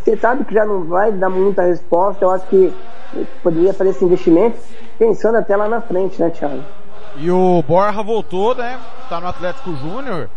[0.03, 2.75] Você sabe que já não vai dar muita resposta, eu acho que
[3.43, 4.59] poderia fazer esse investimento
[4.99, 6.63] pensando até lá na frente, né, Thiago?
[7.17, 8.79] E o Borja voltou, né?
[9.09, 10.29] Tá no Atlético Júnior.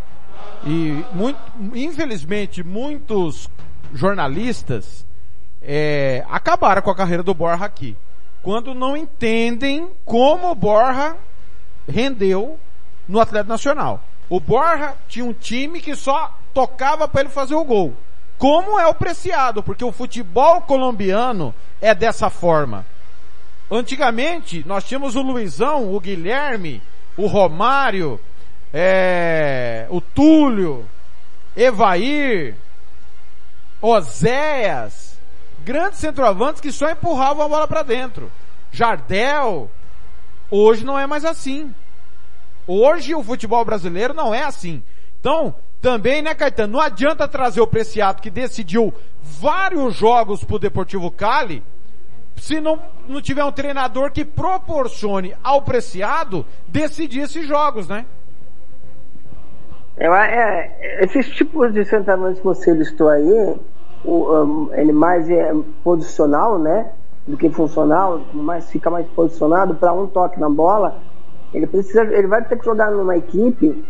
[0.65, 1.39] E muito,
[1.73, 3.49] infelizmente muitos
[3.93, 5.05] jornalistas
[5.61, 7.95] é, acabaram com a carreira do Borja aqui.
[8.41, 11.15] Quando não entendem como o Borja
[11.87, 12.59] rendeu
[13.07, 14.01] no Atlético Nacional.
[14.29, 17.93] O Borja tinha um time que só tocava para ele fazer o gol.
[18.37, 22.85] Como é o preciado, porque o futebol colombiano é dessa forma.
[23.71, 26.81] Antigamente, nós tínhamos o Luizão, o Guilherme,
[27.15, 28.19] o Romário,
[28.73, 30.85] é, o Túlio,
[31.55, 32.55] Evair,
[33.79, 35.19] Oséias,
[35.63, 38.31] grandes centroavantes que só empurravam a bola para dentro.
[38.71, 39.69] Jardel,
[40.49, 41.73] hoje não é mais assim.
[42.65, 44.81] Hoje o futebol brasileiro não é assim.
[45.19, 51.11] Então, também, né, Caetano, não adianta trazer o Preciado que decidiu vários jogos pro Deportivo
[51.11, 51.61] Cali,
[52.37, 58.05] se não, não tiver um treinador que proporcione ao Preciado decidir esses jogos, né?
[59.97, 63.55] É, é, esses tipos de centroavantes que você listou aí,
[64.03, 66.91] o, um, ele mais é posicional, né?
[67.27, 70.99] Do que funcional, mais fica mais posicionado para um toque na bola.
[71.53, 73.85] Ele precisa, ele vai ter que jogar numa equipe,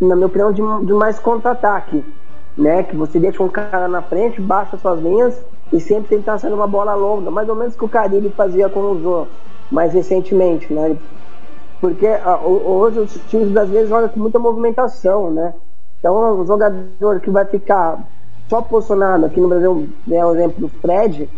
[0.00, 2.04] na minha opinião, de, de mais contra-ataque,
[2.56, 2.84] né?
[2.84, 5.38] Que você deixa um cara na frente, baixa suas linhas
[5.72, 8.80] e sempre tentar sair uma bola longa, mais ou menos que o Caribe fazia com
[8.80, 9.26] o Jô
[9.70, 10.96] mais recentemente, né?
[11.86, 15.54] Porque ah, hoje os times brasileiros jogam com muita movimentação, né?
[16.00, 18.04] Então, um jogador que vai ficar
[18.48, 21.30] só posicionado, aqui no Brasil, né, o exemplo do Fred,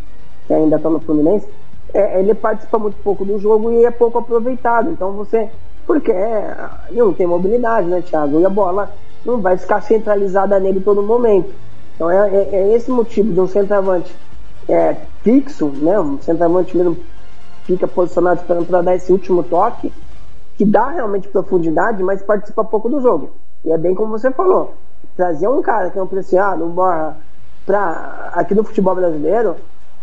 [0.47, 1.47] que ainda está no Fluminense,
[1.93, 4.91] é, ele participa muito pouco do jogo e é pouco aproveitado.
[4.91, 5.51] Então, você.
[5.87, 6.57] Porque é,
[6.93, 8.41] não tem mobilidade, né, Thiago?
[8.41, 8.91] E a bola
[9.27, 11.53] não vai ficar centralizada nele todo momento.
[11.95, 14.15] Então, é, é, é esse motivo de um centroavante
[14.67, 16.01] é, fixo, né?
[16.01, 16.97] Um centroavante mesmo
[17.65, 19.93] fica posicionado esperando para dar esse último toque
[20.59, 23.31] que dá realmente profundidade, mas participa pouco do jogo.
[23.65, 24.75] E é bem como você falou.
[25.17, 27.17] Trazer um cara que é um preciado, um borra,
[27.65, 29.55] pra, aqui no futebol brasileiro,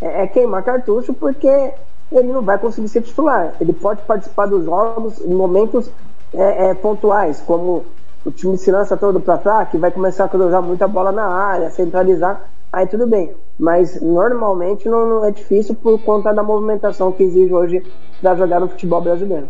[0.01, 1.73] é, é, queimar cartucho porque
[2.09, 3.53] ele não vai conseguir ser titular.
[3.59, 5.91] Ele pode participar dos jogos em momentos
[6.33, 7.83] é, é, pontuais, como
[8.23, 11.27] o time se lança todo para cá, que vai começar a cruzar muita bola na
[11.27, 12.49] área, centralizar.
[12.71, 13.35] aí tudo bem.
[13.59, 17.83] Mas normalmente não, não é difícil por conta da movimentação que exige hoje
[18.21, 19.47] para jogar no futebol brasileiro.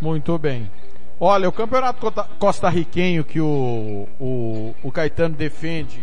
[0.00, 0.70] Muito bem.
[1.20, 6.00] Olha, o campeonato costarriquenho que o, o, o Caetano defende,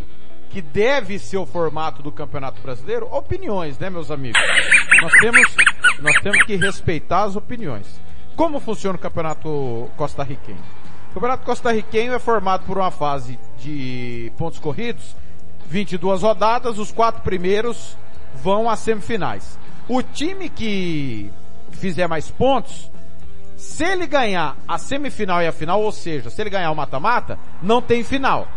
[0.49, 4.41] que deve ser o formato do campeonato brasileiro, opiniões, né, meus amigos?
[5.01, 5.55] Nós temos,
[6.01, 8.01] nós temos que respeitar as opiniões.
[8.35, 10.59] Como funciona o campeonato costarriquenho?
[11.11, 15.15] O campeonato costarriquenho é formado por uma fase de pontos corridos,
[15.67, 17.97] 22 rodadas, os quatro primeiros
[18.33, 19.57] vão às semifinais.
[19.87, 21.31] O time que
[21.71, 22.91] fizer mais pontos,
[23.65, 27.37] se ele ganhar a semifinal e a final, ou seja, se ele ganhar o mata-mata,
[27.61, 28.47] não tem final.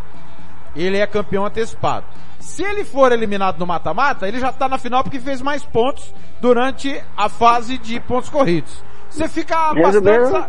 [0.76, 2.04] Ele é campeão antecipado.
[2.38, 6.14] Se ele for eliminado no mata-mata, ele já está na final porque fez mais pontos
[6.40, 8.82] durante a fase de pontos corridos.
[9.10, 10.46] Você fica bastante, Resumindo-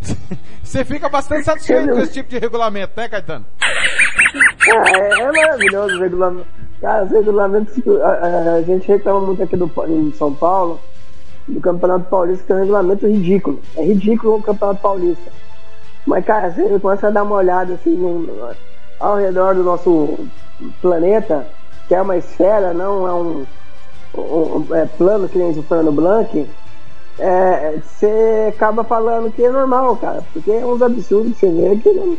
[0.62, 3.44] você fica bastante satisfeito com esse tipo de regulamento, né, Caetano?
[3.62, 6.46] Ah, é, é maravilhoso o regulamento.
[6.80, 10.80] Cara, os regulamentos, a, a- a gente reclama muito aqui do, em São Paulo,
[11.50, 13.60] do Campeonato Paulista, que é um regulamento ridículo.
[13.76, 15.30] É ridículo o Campeonato Paulista.
[16.06, 18.50] Mas, cara, você começa a dar uma olhada assim no-
[18.98, 20.18] ao redor do nosso
[20.80, 21.46] planeta,
[21.88, 23.46] que é uma esfera, não é um,
[24.16, 26.46] um- um- é plano que nem o Fernando Blanc,
[27.18, 31.76] é, você acaba falando que é normal, cara, porque é uns absurdos que você vê
[31.76, 32.16] que, não,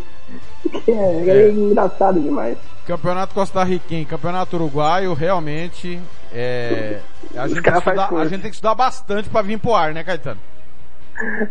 [0.84, 2.58] que é, é engraçado demais.
[2.86, 6.00] Campeonato costarriquenho, campeonato uruguaio, realmente,
[6.34, 7.00] é,
[7.36, 10.40] a, gente estudar, a gente tem que estudar bastante para vir pro ar, né, Caetano?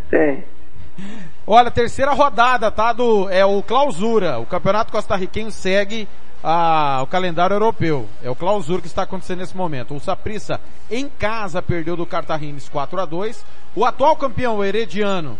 [0.09, 0.43] Tem.
[1.45, 2.93] Olha, terceira rodada, tá?
[2.93, 4.39] Do, é o clausura.
[4.39, 6.07] O campeonato costarriquenho segue
[6.43, 8.07] a, o calendário europeu.
[8.23, 9.95] É o clausura que está acontecendo nesse momento.
[9.95, 10.59] O Saprissa
[10.89, 15.37] em casa perdeu do Cartagines 4 a 2 O atual campeão, o Herediano,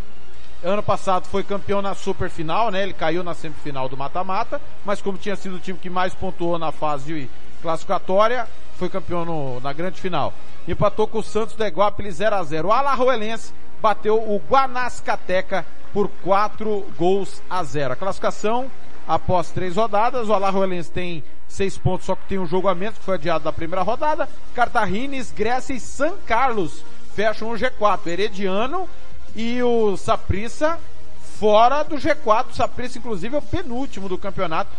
[0.64, 2.84] ano passado foi campeão na superfinal, né?
[2.84, 6.60] Ele caiu na semifinal do mata-mata, mas como tinha sido o time que mais pontuou
[6.60, 7.30] na fase
[7.62, 8.48] classificatória,
[8.82, 10.34] foi campeão no- na grande final.
[10.68, 15.64] Empatou com o Santos do Iguape 0 a 0 O Alajuelense bateu o Guanascateca
[15.94, 17.94] por 4 gols a 0.
[17.94, 18.72] A classificação,
[19.08, 22.98] após três rodadas, o Alajuelense tem seis pontos, só que tem um jogo a menos,
[22.98, 24.28] que foi adiado da primeira rodada.
[24.56, 28.08] Cartagines, Grécia e San Carlos fecham o G4.
[28.08, 28.90] Herediano
[29.36, 30.80] e o Saprissa
[31.40, 32.50] fora do G4.
[32.50, 34.72] O Saprissa, inclusive, é o penúltimo do campeonato.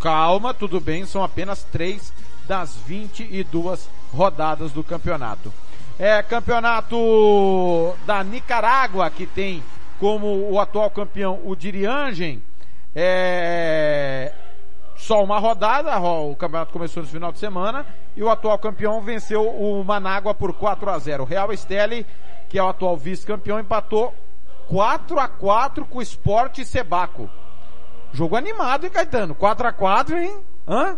[0.00, 2.12] Calma, tudo bem, são apenas três
[2.46, 5.52] das 22 rodadas do campeonato.
[5.98, 9.62] É campeonato da Nicarágua, que tem
[9.98, 12.42] como o atual campeão o Diriangem.
[12.94, 14.32] É,
[14.96, 17.86] só uma rodada, o campeonato começou no final de semana,
[18.16, 22.06] e o atual campeão venceu o Manágua por 4 a 0 O Real Esteli,
[22.48, 24.14] que é o atual vice-campeão, empatou
[24.68, 27.28] 4 a 4 com o Sport Sebaco.
[28.14, 29.34] Jogo animado, hein, Caetano?
[29.34, 30.36] 4 a 4 hein?
[30.68, 30.96] Hã?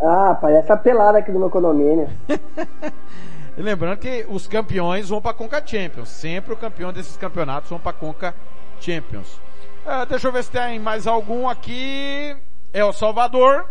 [0.00, 2.10] Ah, parece a pelada aqui do meu condomínio.
[3.54, 6.08] E lembrando que os campeões vão para Conca Champions.
[6.08, 8.34] Sempre o campeão desses campeonatos vão para Conca
[8.80, 9.38] Champions.
[9.84, 12.34] Ah, deixa eu ver se tem mais algum aqui.
[12.72, 13.66] É o Salvador.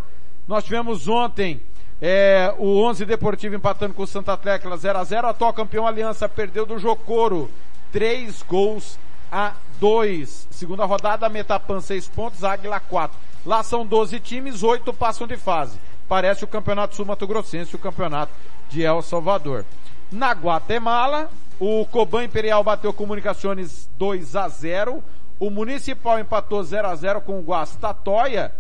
[0.48, 1.60] Nós tivemos ontem
[2.00, 5.88] é, o 11 Deportivo empatando com o Santa Tecla 0 a 0 A atual campeão
[5.88, 7.50] Aliança perdeu do Jocoro
[7.92, 9.00] 3 gols
[9.32, 10.48] a 2.
[10.52, 13.18] Segunda rodada, Metapan 6 pontos, Águila 4.
[13.46, 15.80] Lá são 12 times, 8 passam de fase.
[16.08, 18.34] Parece o Campeonato Sul Mato Grossense o Campeonato
[18.70, 19.66] de El Salvador.
[20.12, 25.02] Na Guatemala, o Coban Imperial bateu Comunicações 2 a 0.
[25.40, 28.54] O Municipal empatou 0 a 0 com o Guastatoia.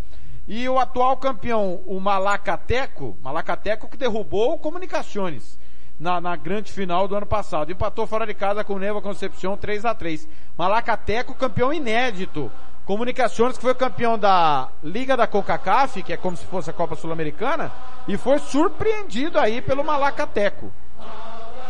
[0.47, 5.59] E o atual campeão, o Malacateco, Malacateco que derrubou o Comunicações
[6.01, 7.71] na, na grande final do ano passado.
[7.71, 10.27] Empatou fora de casa com o Neva Concepción 3 a 3
[10.57, 12.51] Malacateco, campeão inédito.
[12.85, 16.95] Comunicações que foi campeão da Liga da CONCACAF, que é como se fosse a Copa
[16.95, 17.71] Sul-Americana,
[18.07, 20.73] e foi surpreendido aí pelo Malacateco.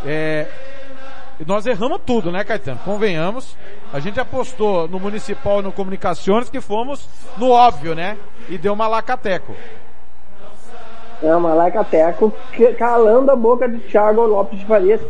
[0.05, 0.47] É,
[1.45, 2.79] nós erramos tudo, né, Caetano?
[2.85, 3.57] Convenhamos.
[3.91, 7.05] A gente apostou no Municipal e no Comunicações que fomos
[7.37, 8.17] no óbvio, né?
[8.47, 9.53] E deu Malacateco.
[11.21, 12.33] É uma laica teco
[12.77, 15.01] calando a boca de Thiago Lopes de Farias.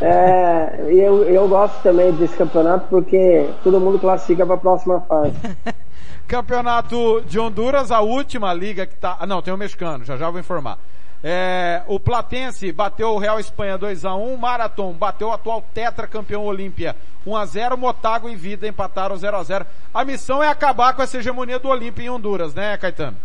[0.00, 5.34] É, eu, eu gosto também desse campeonato porque todo mundo classifica para a próxima fase.
[6.26, 9.16] Campeonato de Honduras, a última liga que tá.
[9.18, 10.78] Ah, não, tem o mexicano, já já vou informar.
[11.22, 16.96] É, o Platense bateu o Real Espanha 2x1, Marathon bateu o atual tetracampeão Olímpia
[17.26, 19.66] 1x0, Motago e Vida empataram 0x0.
[19.92, 23.16] A missão é acabar com essa hegemonia do Olímpia em Honduras, né, Caetano?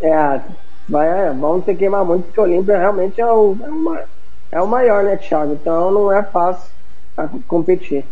[0.00, 0.40] É,
[0.88, 3.98] vai, é, vamos ter que queimar muito porque o Olímpia realmente é o, é, o,
[4.52, 5.54] é o maior, né, Thiago?
[5.54, 6.70] Então não é fácil
[7.16, 8.04] a competir.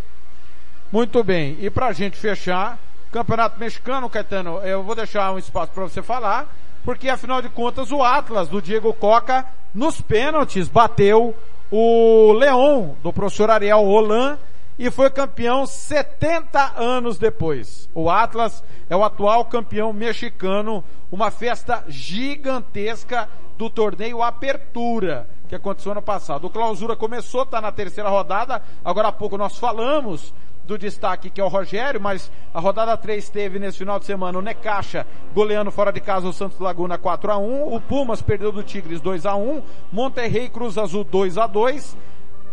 [0.91, 1.57] Muito bem.
[1.61, 2.79] E pra gente fechar,
[3.11, 6.49] Campeonato Mexicano, Caetano, eu vou deixar um espaço para você falar,
[6.85, 9.45] porque afinal de contas o Atlas do Diego Coca
[9.75, 11.35] nos pênaltis bateu
[11.71, 14.39] o Leão do professor Ariel Roland
[14.79, 17.89] e foi campeão 70 anos depois.
[17.95, 25.93] O Atlas é o atual campeão mexicano, uma festa gigantesca do torneio Apertura, que aconteceu
[25.93, 26.47] ano passado.
[26.47, 30.33] O Clausura começou, está na terceira rodada, agora há pouco nós falamos
[30.65, 34.39] do destaque que é o Rogério, mas a rodada 3 teve nesse final de semana
[34.39, 38.53] o Necaxa goleando fora de casa o Santos Laguna 4 a 1 o Pumas perdeu
[38.53, 41.97] do Tigres 2 a 1 Monterrey Cruz Azul 2 a 2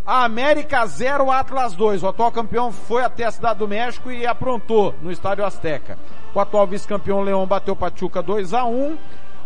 [0.10, 2.02] América 0, Atlas 2.
[2.02, 5.98] O atual campeão foi até a Cidade do México e aprontou no Estádio Azteca.
[6.34, 8.98] O atual vice-campeão Leão bateu Pachuca 2 a 1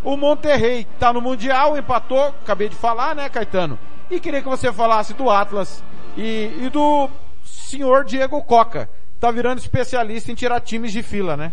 [0.02, 3.78] O Monterrey está no Mundial, empatou, acabei de falar, né, Caetano?
[4.10, 5.82] E queria que você falasse do Atlas
[6.16, 7.10] e, e do
[7.44, 8.88] senhor Diego Coca.
[9.20, 11.52] Tá virando especialista em tirar times de fila, né?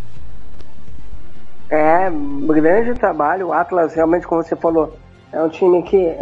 [1.69, 2.09] É,
[2.47, 3.47] grande trabalho.
[3.47, 4.97] O Atlas, realmente, como você falou,
[5.31, 6.17] é um time que.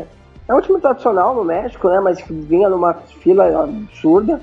[0.49, 1.99] É um time tradicional no México, né?
[1.99, 4.41] Mas que vinha numa fila absurda,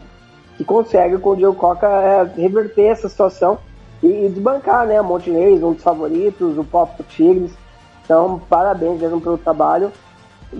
[0.56, 3.58] que consegue com o Diego Coca é, reverter essa situação
[4.00, 5.02] e, e desbancar, né?
[5.02, 7.52] Montenegro, um dos favoritos, o próprio Tigres.
[8.04, 9.90] Então, parabéns mesmo pelo trabalho.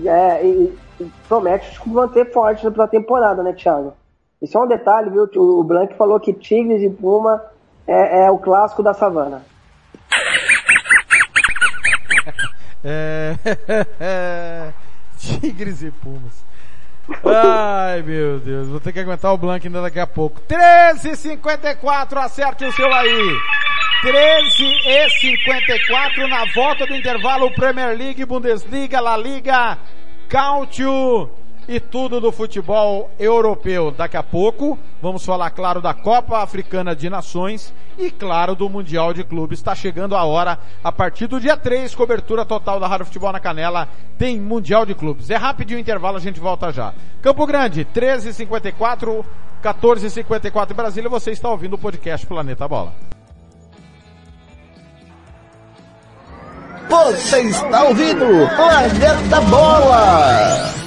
[0.05, 3.95] É, e, e promete manter forte na temporada, né, Thiago?
[4.43, 5.31] Isso é um detalhe, viu?
[5.37, 7.41] O Blank falou que Tigres e Puma
[7.87, 9.43] é, é o clássico da savana.
[12.89, 14.73] É...
[15.41, 16.45] Tigres e Pumas.
[17.25, 20.41] Ai, meu Deus, vou ter que aguentar o Blank ainda daqui a pouco.
[20.49, 23.39] 13h54, acerte o seu aí.
[24.03, 29.79] 13 e 54 na volta do intervalo Premier League, Bundesliga, La Liga,
[30.29, 31.31] Cautio
[31.69, 33.91] e tudo do futebol europeu.
[33.91, 39.13] Daqui a pouco vamos falar, claro, da Copa Africana de Nações e, claro, do Mundial
[39.13, 39.59] de Clubes.
[39.59, 43.41] Está chegando a hora, a partir do dia 3, cobertura total da Rádio Futebol na
[43.41, 43.89] Canela,
[44.19, 45.31] tem Mundial de Clubes.
[45.31, 46.95] É rapidinho o intervalo, a gente volta já.
[47.21, 49.25] Campo Grande, 13h54,
[49.63, 52.93] 14h54 em Brasília, você está ouvindo o podcast Planeta Bola.
[56.89, 58.25] Você está ouvindo
[58.57, 60.87] Planeta Bola!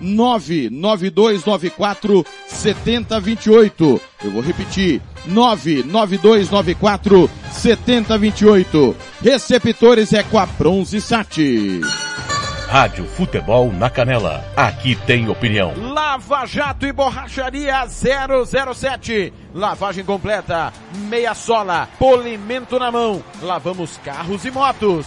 [0.00, 4.00] 99294 7028.
[4.24, 5.00] Eu vou repetir.
[5.26, 8.96] 99294 7028.
[9.22, 11.80] Receptores é com a Bronze Sat.
[12.68, 14.44] Rádio Futebol na Canela.
[14.56, 15.72] Aqui tem opinião.
[15.92, 19.32] Lava Jato e Borracharia 007.
[19.54, 20.72] Lavagem completa,
[21.08, 23.22] meia sola, polimento na mão.
[23.40, 25.06] Lavamos carros e motos.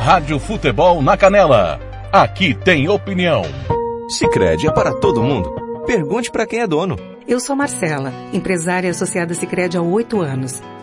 [0.00, 1.78] Rádio Futebol na Canela.
[2.10, 3.42] Aqui tem opinião.
[4.08, 5.54] Sicredi é para todo mundo.
[5.86, 6.96] Pergunte para quem é dono.
[7.28, 10.62] Eu sou Marcela, empresária associada Sicredi há oito anos.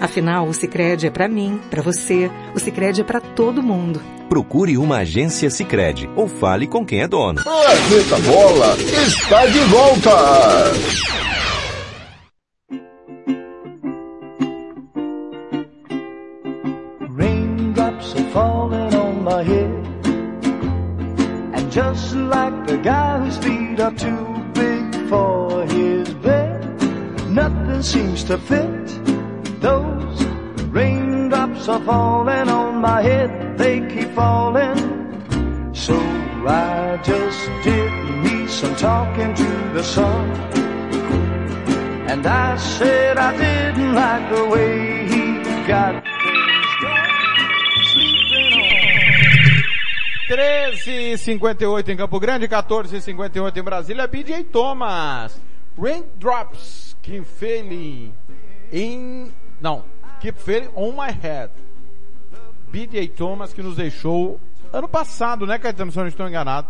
[0.00, 2.30] Afinal, o Sicredi é para mim, para você.
[2.54, 4.00] O Sicredi é para todo mundo.
[4.28, 7.42] Procure uma agência Sicredi ou fale com quem é dono.
[7.42, 8.76] Planeta Bola
[9.06, 10.10] está de volta.
[17.08, 19.70] Raindrops are falling on my head.
[21.54, 26.62] And just like the guy whose feet are too big for his bed,
[27.30, 29.17] nothing seems to fit.
[29.60, 30.24] Those
[30.70, 35.74] raindrops are falling on my head, they keep falling.
[35.74, 35.96] So
[36.46, 37.92] I just did
[38.22, 40.30] me some talking to the sun.
[42.08, 46.04] And I said I didn't like the way he got
[50.28, 55.40] 13h58 em Campo Grande, 14h58 em Brasília, BJ Thomas.
[55.76, 58.12] Raindrops, Keep Failing
[58.70, 59.32] in...
[59.60, 59.82] Não,
[60.20, 61.50] Keep Failing on My Head.
[62.70, 64.38] BJ Thomas que nos deixou
[64.72, 66.68] ano passado, né, Caetano, se eu não estou enganado.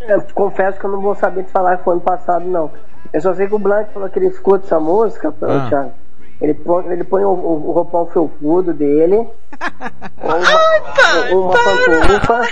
[0.00, 2.70] Eu confesso que eu não vou saber te falar que foi ano passado, não.
[3.12, 5.66] Eu só sei que o Blank falou que ele escuta essa música, Ah.
[5.68, 5.92] Thiago.
[6.40, 9.16] Ele põe, ele põe o, o, o roupão felpudo dele,
[10.20, 12.48] uma, uma pantufa,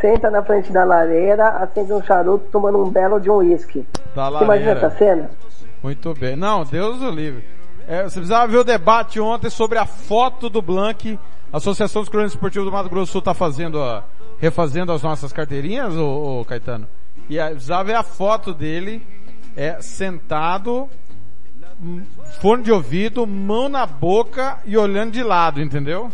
[0.00, 3.84] senta na frente da lareira, acende um charuto, tomando um belo de um uísque.
[4.40, 5.30] Imagina essa cena?
[5.82, 6.36] Muito bem.
[6.36, 7.44] Não, Deus o livre.
[7.86, 11.18] É, você precisava ver o debate ontem sobre a foto do Blank.
[11.52, 14.04] A Associação dos Cronistas Esportivos do Mato Grosso do Sul está fazendo, a,
[14.38, 16.86] refazendo as nossas carteirinhas, ô, ô, Caetano.
[17.30, 19.06] E a, precisava ver a foto dele,
[19.56, 20.88] é, sentado,
[21.82, 22.02] hum,
[22.40, 26.10] fone de ouvido, mão na boca e olhando de lado, entendeu?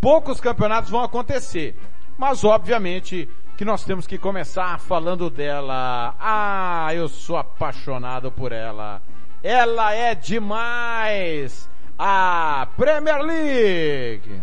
[0.00, 1.76] poucos campeonatos vão acontecer.
[2.16, 6.14] Mas obviamente que nós temos que começar falando dela.
[6.18, 9.02] Ah, eu sou apaixonado por ela.
[9.48, 11.70] Ela é demais!
[11.96, 14.42] A Premier League!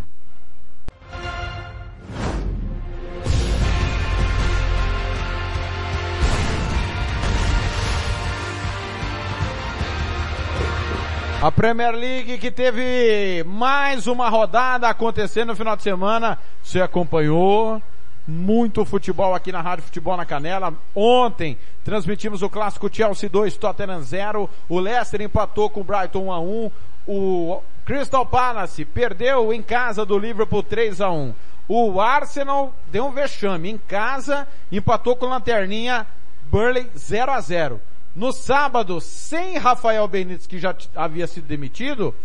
[11.41, 16.39] A Premier League que teve mais uma rodada acontecendo no final de semana.
[16.63, 17.81] Você acompanhou?
[18.25, 20.73] Muito futebol aqui na Rádio Futebol na Canela.
[20.95, 24.49] Ontem transmitimos o clássico Chelsea 2, Tottenham 0.
[24.69, 26.71] O Leicester empatou com o Brighton 1 a 1.
[27.05, 31.33] O Crystal Palace perdeu em casa do Liverpool 3 a 1.
[31.67, 36.07] O Arsenal deu um vexame em casa, empatou com Lanterninha
[36.49, 37.81] Burley 0 a 0.
[38.15, 42.15] No sábado, sem Rafael Benítez, que já havia sido demitido,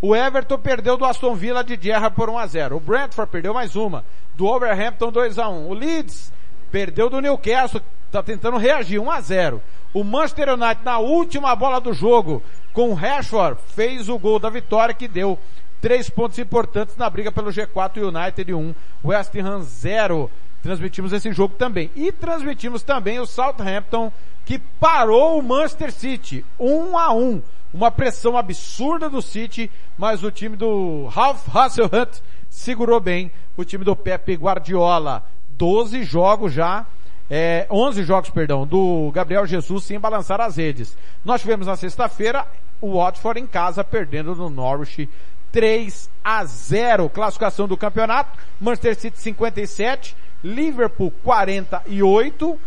[0.00, 2.76] o Everton perdeu do Aston Villa de Gerra por 1 a 0.
[2.76, 5.68] O Brentford perdeu mais uma, do Wolverhampton 2 a 1.
[5.68, 6.32] O Leeds
[6.70, 7.80] perdeu do Newcastle,
[8.12, 9.62] tá tentando reagir 1 a 0.
[9.94, 12.42] O Manchester United na última bola do jogo,
[12.72, 15.38] com o Rashford, fez o gol da vitória que deu
[15.80, 20.30] três pontos importantes na briga pelo G4 United 1, West Ham 0.
[20.62, 21.90] Transmitimos esse jogo também.
[21.94, 24.12] E transmitimos também o Southampton,
[24.44, 27.42] que parou o Manchester City, 1 a 1.
[27.76, 33.84] Uma pressão absurda do City, mas o time do Ralph Hasselhunt segurou bem o time
[33.84, 35.22] do Pepe Guardiola.
[35.58, 36.86] 12 jogos já,
[37.28, 40.96] é, 11 jogos, perdão, do Gabriel Jesus sem balançar as redes.
[41.22, 42.46] Nós tivemos na sexta-feira
[42.80, 45.06] o Watford em casa perdendo no Norwich
[45.52, 47.10] 3 a 0.
[47.10, 52.58] Classificação do campeonato, Manchester City 57, Liverpool 48,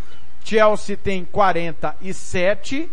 [0.44, 2.88] Chelsea tem 47,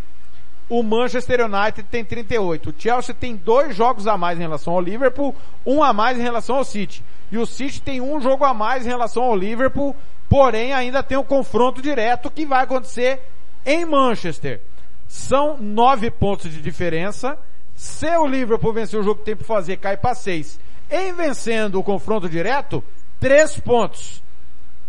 [0.69, 2.69] o Manchester United tem 38.
[2.69, 6.21] O Chelsea tem dois jogos a mais em relação ao Liverpool, um a mais em
[6.21, 7.03] relação ao City.
[7.31, 9.95] E o City tem um jogo a mais em relação ao Liverpool,
[10.29, 13.21] porém ainda tem um confronto direto que vai acontecer
[13.65, 14.61] em Manchester.
[15.07, 17.37] São nove pontos de diferença.
[17.75, 20.59] Se o Liverpool vencer o jogo que tem para fazer, cai para seis.
[20.91, 22.83] Em vencendo o confronto direto,
[23.19, 24.21] três pontos.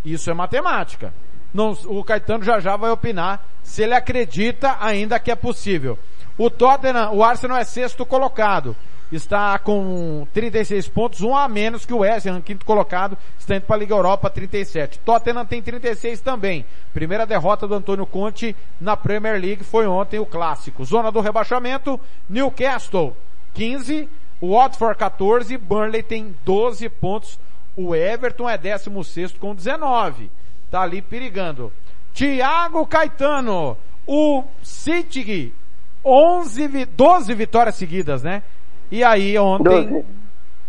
[0.04, 1.12] Isso é matemática.
[1.52, 5.98] Não, o Caetano já já vai opinar se ele acredita ainda que é possível.
[6.36, 8.76] O Tottenham, o Arsenal é sexto colocado.
[9.10, 13.62] Está com 36 pontos, um a menos que o West Ham, quinto colocado, está indo
[13.62, 14.98] para a Liga Europa 37.
[14.98, 16.64] Tottenham tem 36 também.
[16.92, 20.84] Primeira derrota do Antônio Conte na Premier League foi ontem o clássico.
[20.84, 23.16] Zona do rebaixamento, Newcastle
[23.54, 24.08] 15,
[24.42, 27.38] Watford 14, Burnley tem 12 pontos.
[27.74, 30.30] O Everton é 16 com 19.
[30.70, 31.72] Tá ali perigando.
[32.14, 35.52] Thiago Caetano, o City,
[36.04, 38.42] 11, vi- 12 vitórias seguidas, né?
[38.90, 40.04] E aí ontem,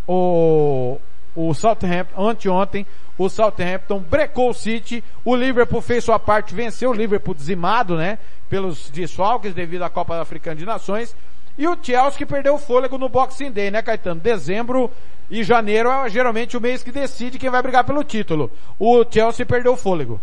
[0.08, 0.98] o,
[1.36, 2.86] o Southampton, anteontem,
[3.18, 8.18] o Southampton brecou o City, o Liverpool fez sua parte, venceu o Liverpool dizimado, né?
[8.50, 11.16] Pelos desfalques devido à Copa Africana de Nações.
[11.60, 14.22] E o Chelsea que perdeu o fôlego no Boxing Day, né, Caetano?
[14.22, 14.90] Dezembro
[15.30, 18.50] e janeiro é geralmente o mês que decide quem vai brigar pelo título.
[18.80, 20.22] O Chelsea perdeu o fôlego.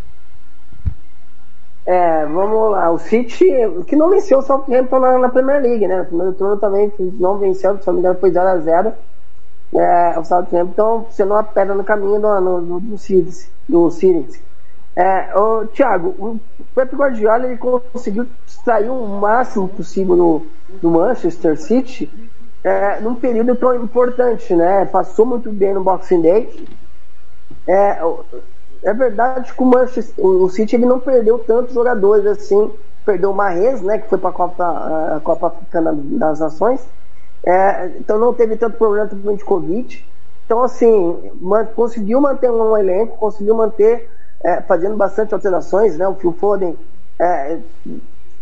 [1.85, 2.91] É, vamos lá.
[2.91, 3.45] O City,
[3.87, 5.99] que não venceu o Southampton na, na Premier League, né?
[5.99, 8.95] No primeiro turno também não venceu, se não me engano foi 0x0.
[9.75, 13.51] É, o Southampton sendo uma pedra no caminho do, no, do, do City.
[13.69, 14.41] Do City.
[14.97, 16.41] É, o Thiago, o
[16.75, 20.47] Pep Guardiola ele conseguiu extrair o máximo possível no,
[20.81, 22.11] do Manchester City
[22.67, 24.85] é, num período tão importante, né?
[24.87, 26.67] Passou muito bem no Boxing Day.
[27.65, 28.01] É,
[28.83, 32.73] é verdade que o Manchester, o City ele não perdeu tantos jogadores assim.
[33.05, 36.81] Perdeu o Mahrez, né, que foi para a Copa, Africana das Nações.
[37.45, 40.05] É, então não teve tanto problema de Covid.
[40.45, 44.11] Então assim, man, conseguiu manter um elenco, conseguiu manter
[44.43, 46.07] é, fazendo bastante alterações, né?
[46.07, 46.77] O Phil Foden
[47.19, 47.59] é,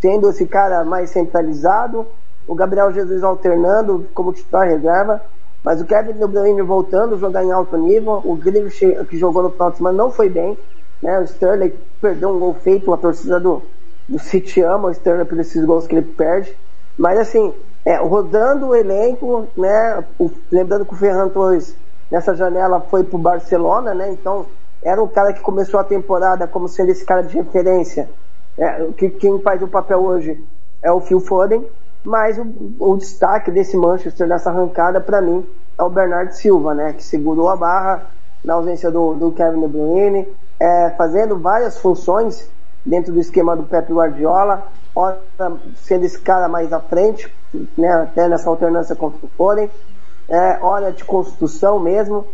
[0.00, 2.06] sendo esse cara mais centralizado,
[2.46, 5.22] o Gabriel Jesus alternando como titular reserva.
[5.64, 9.42] Mas o Kevin De Bruyne voltando a jogar em alto nível, o Grealish que jogou
[9.42, 10.58] no semana não foi bem,
[11.02, 11.18] né?
[11.18, 11.72] O Sterling
[12.02, 13.62] perdeu um gol feito, a torcida do,
[14.06, 16.54] do City ama o Sterling por esses gols que ele perde.
[16.98, 20.04] Mas assim, é, rodando o elenco, né?
[20.18, 21.74] O, lembrando que o Ferran Torres
[22.10, 24.12] nessa janela foi pro Barcelona, né?
[24.12, 24.44] Então
[24.84, 28.08] era um cara que começou a temporada como sendo esse cara de referência.
[28.56, 30.44] É, que quem faz o papel hoje
[30.80, 31.66] é o Phil Foden,
[32.04, 32.46] mas o,
[32.78, 35.44] o destaque desse Manchester nessa arrancada, para mim,
[35.76, 36.92] é o Bernardo Silva, né?
[36.92, 38.06] Que segurou a barra
[38.44, 40.28] na ausência do, do Kevin De Bruyne,
[40.60, 42.48] é, fazendo várias funções
[42.84, 45.18] dentro do esquema do Pep Guardiola, ora
[45.76, 47.34] sendo esse cara mais à frente,
[47.76, 47.90] né?
[47.90, 49.70] Até nessa alternância com o Foden,
[50.28, 52.26] é, hora de construção mesmo.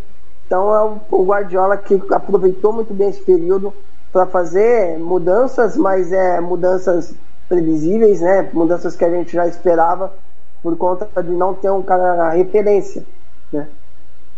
[0.51, 3.73] Então é o, Guardiola que aproveitou muito bem esse período
[4.13, 7.15] para fazer mudanças, mas é mudanças
[7.49, 8.51] previsíveis, né?
[8.53, 10.13] Mudanças que a gente já esperava
[10.61, 13.07] por conta de não ter um cara referência,
[13.53, 13.69] né?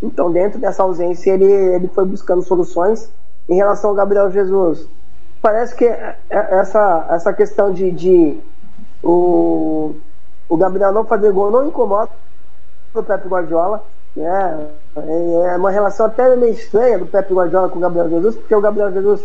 [0.03, 3.11] Então, dentro dessa ausência, ele, ele foi buscando soluções.
[3.49, 4.87] Em relação ao Gabriel Jesus,
[5.41, 5.87] parece que
[6.29, 8.39] essa, essa questão de, de
[9.03, 9.95] o,
[10.47, 12.11] o Gabriel não fazer gol não incomoda
[12.95, 13.83] o Pepe Guardiola.
[14.17, 14.67] Né?
[14.97, 18.61] É uma relação até meio estranha do Pepe Guardiola com o Gabriel Jesus, porque o
[18.61, 19.25] Gabriel Jesus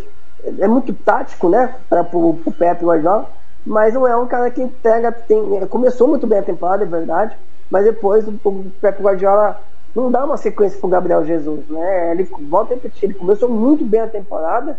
[0.59, 3.27] é muito tático, né, para o Pepe Guardiola
[3.67, 5.11] mas não é um cara que entrega.
[5.11, 7.35] Tem, começou muito bem a temporada, é verdade,
[7.69, 9.59] mas depois o, o Pep Guardiola
[9.93, 12.11] não dá uma sequência pro Gabriel Jesus, né?
[12.11, 14.77] Ele volta a repetir, ele começou muito bem a temporada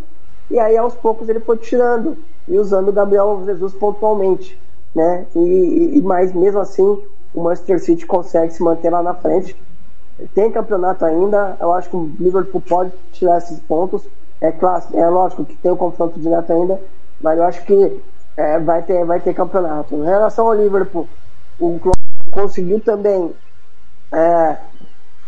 [0.51, 2.17] e aí aos poucos ele foi tirando
[2.49, 4.59] e usando o Gabriel Jesus pontualmente,
[4.95, 5.27] né?
[5.37, 7.03] E, e mas mesmo assim
[7.35, 9.55] o Manchester City consegue se manter lá na frente.
[10.35, 14.03] Tem campeonato ainda, eu acho que o Liverpool pode tirar esses pontos.
[14.41, 16.81] É claro, é lógico que tem o confronto direto ainda,
[17.21, 18.03] mas eu acho que
[18.37, 19.95] é, vai, ter, vai ter campeonato.
[19.95, 21.09] Em relação ao Liverpool,
[21.59, 21.97] o Klopp
[22.31, 23.33] conseguiu também
[24.13, 24.57] é,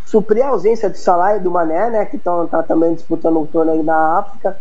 [0.05, 3.47] suprir a ausência de Salah e do Mané, né, que estão tá também disputando o
[3.47, 4.57] torneio da África,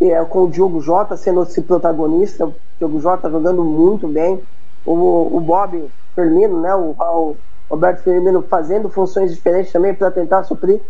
[0.00, 4.42] e, é, com o Diogo Jota sendo esse protagonista, o Diogo Jota jogando muito bem,
[4.84, 7.36] o, o Bob Firmino, né, o, o
[7.72, 10.80] Roberto Firmino fazendo funções diferentes também para tentar suprir.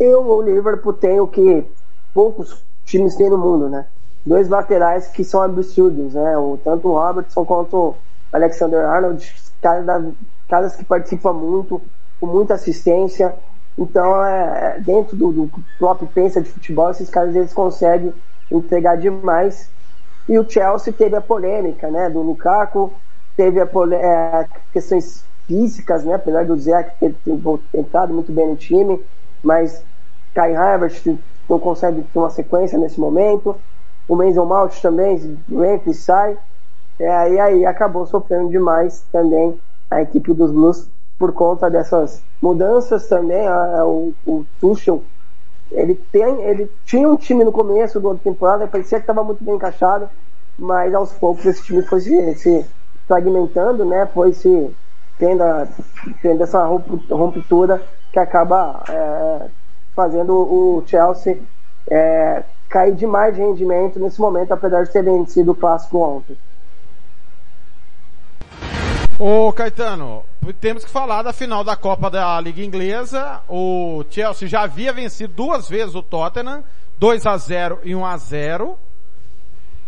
[0.00, 1.64] E o Liverpool tem o que
[2.12, 3.86] poucos times têm no mundo, né?
[4.24, 6.38] dois laterais que são absurdos, né?
[6.38, 7.96] O, tanto o Robertson quanto o
[8.32, 9.34] Alexander Arnold,
[10.48, 11.82] caras, que participam muito,
[12.20, 13.34] com muita assistência.
[13.76, 18.12] Então, é, é, dentro do, do próprio pensa de futebol, esses caras eles conseguem
[18.50, 19.70] entregar demais.
[20.28, 22.92] E o Chelsea teve a polêmica, né, do Lukaku,
[23.36, 27.32] teve a é, questões físicas, né, apesar do Zé ter, ter
[27.74, 29.04] entrado muito bem no time,
[29.42, 29.86] mas
[30.34, 31.04] Kai Havertz
[31.48, 33.60] não consegue ter uma sequência nesse momento.
[34.08, 35.16] O Mason Mount também
[35.48, 36.38] entra e sai.
[36.98, 43.08] É, e aí acabou sofrendo demais também a equipe dos Blues por conta dessas mudanças
[43.08, 43.46] também.
[43.46, 45.04] a- a- o, o Tuchel
[45.70, 49.42] ele tem, ele tinha um time no começo do ano temporada, parecia que estava muito
[49.42, 50.08] bem encaixado,
[50.58, 52.66] mas aos poucos esse time foi se, se
[53.06, 54.06] fragmentando, né?
[54.06, 54.76] Foi se
[55.22, 55.44] tendo,
[56.20, 57.80] tendo essa ruptura
[58.12, 59.46] que acaba é,
[59.94, 61.38] fazendo o Chelsea
[61.88, 66.36] é, cair demais de rendimento nesse momento, apesar de ter vencido o clássico ontem.
[69.16, 70.24] Ô Caetano,
[70.60, 73.42] temos que falar da final da Copa da Liga Inglesa.
[73.48, 76.64] O Chelsea já havia vencido duas vezes o Tottenham,
[76.98, 78.76] 2 a 0 e 1 a 0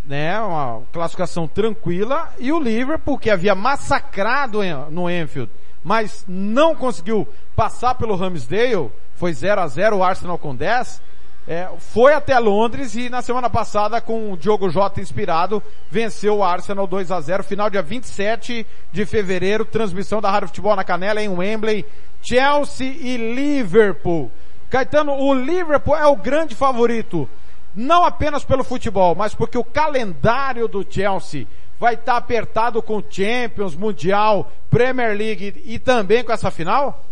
[0.07, 5.51] né, uma classificação tranquila, e o Liverpool, que havia massacrado no Enfield,
[5.83, 7.27] mas não conseguiu
[7.57, 11.03] passar pelo Ramsdale, foi 0 a 0 o Arsenal com 10,
[11.47, 16.43] é, foi até Londres e na semana passada com o Diogo Jota inspirado, venceu o
[16.43, 21.23] Arsenal 2 a 0 final dia 27 de fevereiro, transmissão da Rádio Futebol na Canela
[21.23, 21.85] em Wembley,
[22.23, 24.31] Chelsea e Liverpool.
[24.71, 27.29] Caetano, o Liverpool é o grande favorito,
[27.75, 31.47] não apenas pelo futebol, mas porque o calendário do Chelsea
[31.79, 37.05] vai estar apertado com Champions, Mundial, Premier League e também com essa final?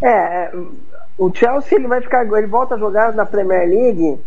[0.00, 0.52] É, é,
[1.18, 4.20] o Chelsea ele vai ficar, ele volta a jogar na Premier League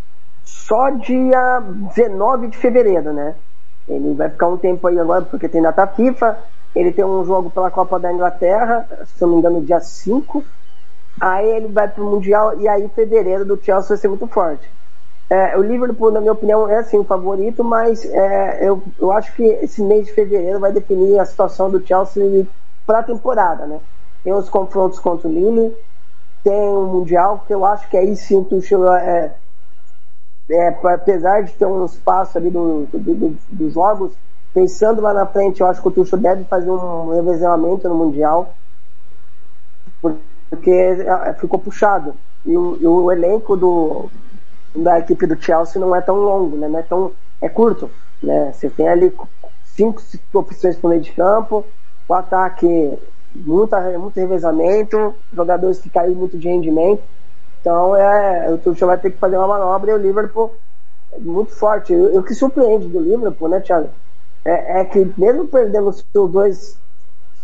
[0.43, 1.61] só dia
[1.95, 3.35] 19 de fevereiro, né?
[3.87, 6.37] Ele vai ficar um tempo aí agora porque tem data FIFA,
[6.75, 10.43] ele tem um jogo pela Copa da Inglaterra, se não me engano, dia 5.
[11.19, 14.69] Aí ele vai pro Mundial e aí fevereiro do Chelsea vai ser muito forte.
[15.29, 19.33] É, o Liverpool, na minha opinião, é sim o favorito, mas é, eu, eu acho
[19.35, 22.47] que esse mês de fevereiro vai definir a situação do Chelsea
[22.85, 23.81] para a temporada, né?
[24.23, 25.75] Tem os confrontos contra o Lille,
[26.43, 29.37] tem o Mundial, que eu acho que aí sim o Tuchel é,
[30.49, 34.17] é, apesar de ter um espaço ali do, do, do- dos jogos,
[34.53, 38.57] pensando lá na frente, eu acho que o Tuchel deve fazer um revezamento no Mundial,
[40.49, 42.17] porque é, ficou puxado.
[42.45, 44.09] E o, e o elenco do,
[44.77, 46.67] da equipe do Chelsea não é tão longo, né?
[46.67, 47.11] Não é tão
[47.41, 47.89] é curto,
[48.21, 48.51] né?
[48.53, 49.13] Você tem ali
[49.63, 50.01] cinco
[50.33, 51.65] opções o meio de campo,
[52.07, 52.97] o ataque
[53.35, 57.03] muita, muito revezamento, jogadores que caíram muito de rendimento.
[57.61, 60.53] Então é, o Tuchel vai ter que fazer uma manobra e o Liverpool
[61.11, 61.93] é muito forte.
[61.93, 63.89] O, que surpreende do Liverpool, né, Thiago?
[64.45, 66.77] É, é que mesmo perdendo os dois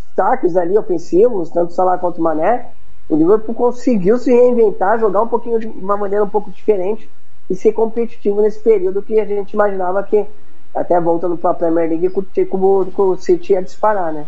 [0.08, 2.70] destaques ali ofensivos, tanto o Salah quanto o Mané,
[3.10, 7.10] o Liverpool conseguiu se reinventar, jogar um pouquinho de uma maneira um pouco diferente
[7.50, 10.26] e ser competitivo nesse período que a gente imaginava que
[10.74, 14.26] até voltando para a Premier League com, com, com o City ia disparar, né?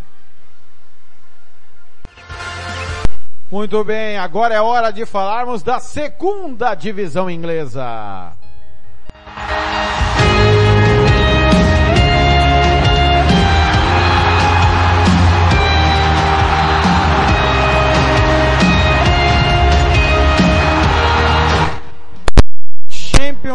[3.51, 8.33] Muito bem, agora é hora de falarmos da segunda divisão inglesa.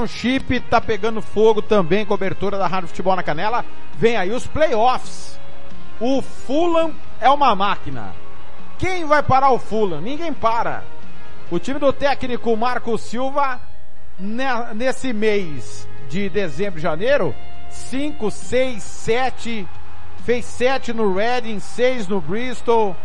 [0.06, 3.64] Championship tá pegando fogo também, cobertura da Rádio Futebol na Canela.
[3.96, 5.38] Vem aí os playoffs.
[6.00, 8.14] O Fulham é uma máquina.
[8.78, 10.00] Quem vai parar o Fulham?
[10.00, 10.82] Ninguém para.
[11.50, 13.60] O time do técnico Marco Silva,
[14.18, 17.34] ne- nesse mês de dezembro e janeiro,
[17.68, 19.68] 5, 6, 7,
[20.24, 22.96] fez 7 no Reading, 6 no Bristol.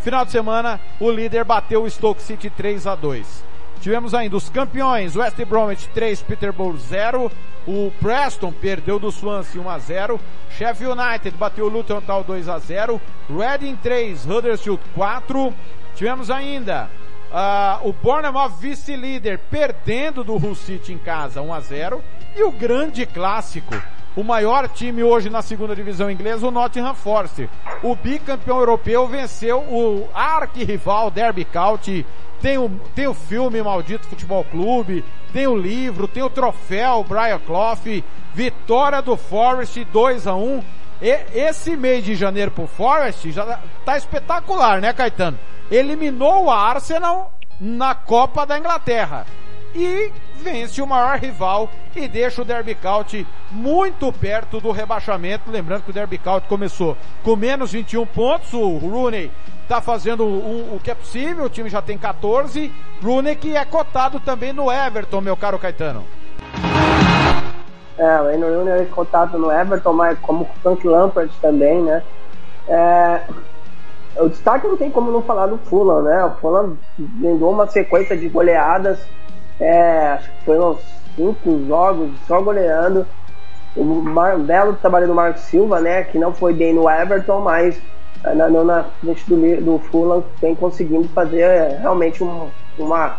[0.00, 3.44] Final de semana, o líder bateu o Stoke City 3 a 2.
[3.88, 7.32] Tivemos ainda os campeões, West Bromwich 3, Peterborough 0.
[7.66, 10.20] O Preston perdeu do Swansea 1 a 0.
[10.50, 13.00] Sheffield United bateu o Luton Town 2 a 0.
[13.30, 15.54] Reading 3, Huddersfield 4.
[15.94, 16.90] Tivemos ainda
[17.32, 22.04] ah, o Bournemouth vice-líder perdendo do Hull City em casa 1 a 0.
[22.36, 23.74] E o grande clássico,
[24.14, 27.48] o maior time hoje na segunda divisão inglesa, o Nottingham Forest.
[27.82, 32.04] O bicampeão europeu venceu o arquirrival Derby County
[32.40, 37.38] tem o, tem o filme Maldito Futebol Clube, tem o livro, tem o troféu Brian
[37.38, 38.02] Clough,
[38.34, 40.62] vitória do Forest 2 a 1
[41.00, 45.38] e, Esse mês de janeiro pro Forest já tá espetacular, né, Caetano?
[45.70, 49.26] Eliminou o Arsenal na Copa da Inglaterra.
[49.74, 55.50] E vence o maior rival e deixa o Derby County muito perto do rebaixamento.
[55.50, 59.30] Lembrando que o Derby County começou com menos 21 pontos, o Rooney
[59.68, 62.72] tá fazendo o, o que é possível, o time já tem 14.
[63.02, 66.04] Rooney que é cotado também no Everton, meu caro Caetano.
[67.98, 72.02] É, o Wayne Rooney é cotado no Everton, mas como o Frank Lampard também, né?
[72.66, 73.20] É,
[74.16, 76.24] o destaque não tem como não falar do Fulham, né?
[76.24, 78.98] O Fulham vendou uma sequência de goleadas,
[79.60, 80.78] é, acho que foi uns
[81.14, 83.06] cinco jogos só goleando.
[83.76, 86.04] O Mar, belo trabalho do Marco Silva, né?
[86.04, 87.80] Que não foi bem no Everton, mas
[88.22, 93.16] na, na, frente do, do Fulham tem conseguindo fazer é, realmente um, uma,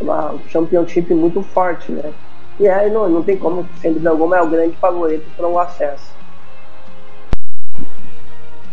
[0.00, 2.12] uma championship muito forte, né?
[2.58, 5.58] E aí não, não tem como, sem dúvida alguma, é o grande favorito para o
[5.58, 6.12] acesso.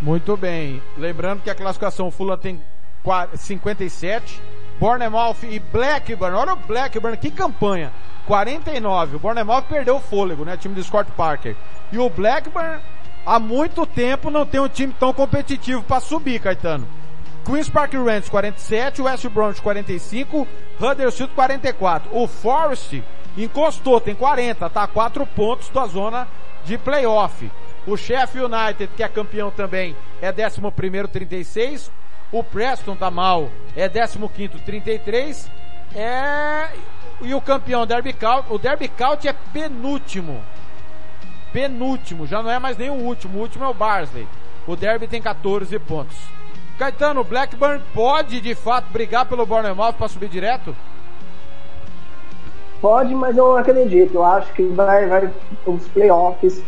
[0.01, 0.81] Muito bem.
[0.97, 2.61] Lembrando que a classificação Fulham tem
[3.35, 4.41] 57,
[4.79, 6.35] Bournemouth e Blackburn.
[6.35, 7.91] Olha o Blackburn, que campanha.
[8.25, 9.15] 49.
[9.15, 10.57] O Bournemouth perdeu o fôlego, né?
[10.57, 11.55] Time do Scott Parker.
[11.91, 12.79] E o Blackburn,
[13.25, 16.87] há muito tempo, não tem um time tão competitivo para subir, Caetano.
[17.45, 20.47] Queen's Park Rangers 47, West Bromwich 45,
[20.79, 22.09] Huddersfield 44.
[22.11, 23.03] O Forest
[23.37, 26.27] encostou, tem 40, tá a 4 pontos da zona
[26.65, 27.49] de playoff.
[27.85, 31.91] O Sheffield United, que é campeão também, é 11 36.
[32.31, 34.17] O Preston tá mal, é 15
[34.65, 35.51] 33.
[35.95, 36.69] É...
[37.21, 40.43] E o campeão Derby County, o Derby County é penúltimo.
[41.55, 44.27] Penúltimo, já não é mais nem o último, o último é o Barnsley.
[44.67, 46.17] O Derby tem 14 pontos.
[46.77, 50.75] Caetano, Blackburn pode de fato brigar pelo Bournemouth para subir direto?
[52.81, 54.15] Pode, mas eu não acredito.
[54.15, 55.31] Eu acho que vai, vai
[55.65, 56.61] os playoffs.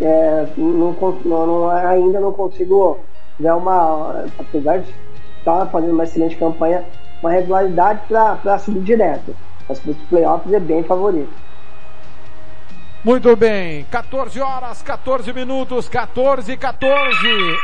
[0.00, 0.92] É, não,
[1.24, 3.00] não, não, ainda não consigo
[3.40, 4.94] ver uma, apesar de
[5.36, 6.84] estar fazendo uma excelente campanha,
[7.20, 9.34] uma regularidade para subir direto.
[9.68, 11.47] Mas para os playoffs é bem favorito.
[13.08, 17.16] Muito bem, 14 horas, 14 minutos, 14 14.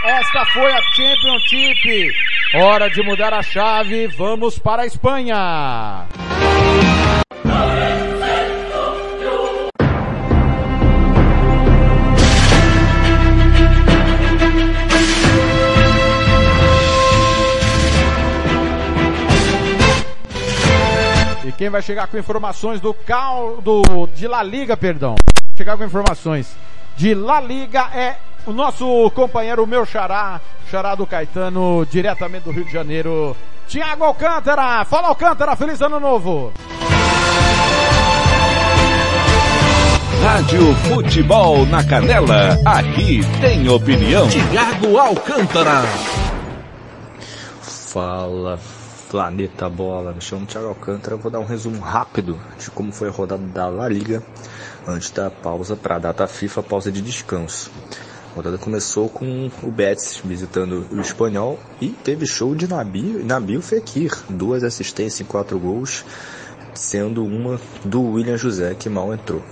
[0.07, 2.11] Esta foi a Championship.
[2.55, 6.07] Hora de mudar a chave, vamos para a Espanha.
[21.57, 25.15] Quem vai chegar com informações do cal do de La Liga, perdão.
[25.57, 26.55] Chegar com informações
[26.97, 28.17] de La Liga é
[28.47, 30.41] o nosso companheiro, o meu xará,
[30.71, 33.37] xará do Caetano, diretamente do Rio de Janeiro,
[33.69, 34.85] Tiago Alcântara.
[34.85, 36.53] Fala Alcântara, feliz ano novo.
[40.23, 44.27] Rádio Futebol na Canela, aqui tem opinião.
[44.29, 45.83] Tiago Alcântara.
[47.61, 48.59] Fala,
[49.11, 50.13] Planeta Bola.
[50.13, 51.17] Me chamo Thiago Alcântara.
[51.17, 54.23] Vou dar um resumo rápido de como foi a rodada da La Liga
[54.87, 57.71] antes da pausa para a data FIFA, pausa de descanso.
[58.33, 63.63] A rodada começou com o Betis visitando o Espanhol e teve show de Nabil, Nabil
[63.63, 66.05] Fekir, duas assistências e quatro gols,
[66.75, 69.43] sendo uma do William José que mal entrou.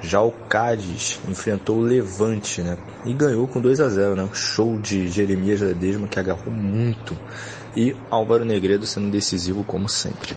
[0.00, 2.78] Já o Cádiz enfrentou o Levante, né?
[3.04, 4.28] E ganhou com 2 a 0, né?
[4.32, 7.16] Show de Jeremias Ledesma que agarrou muito
[7.76, 10.34] e Álvaro Negredo sendo decisivo como sempre.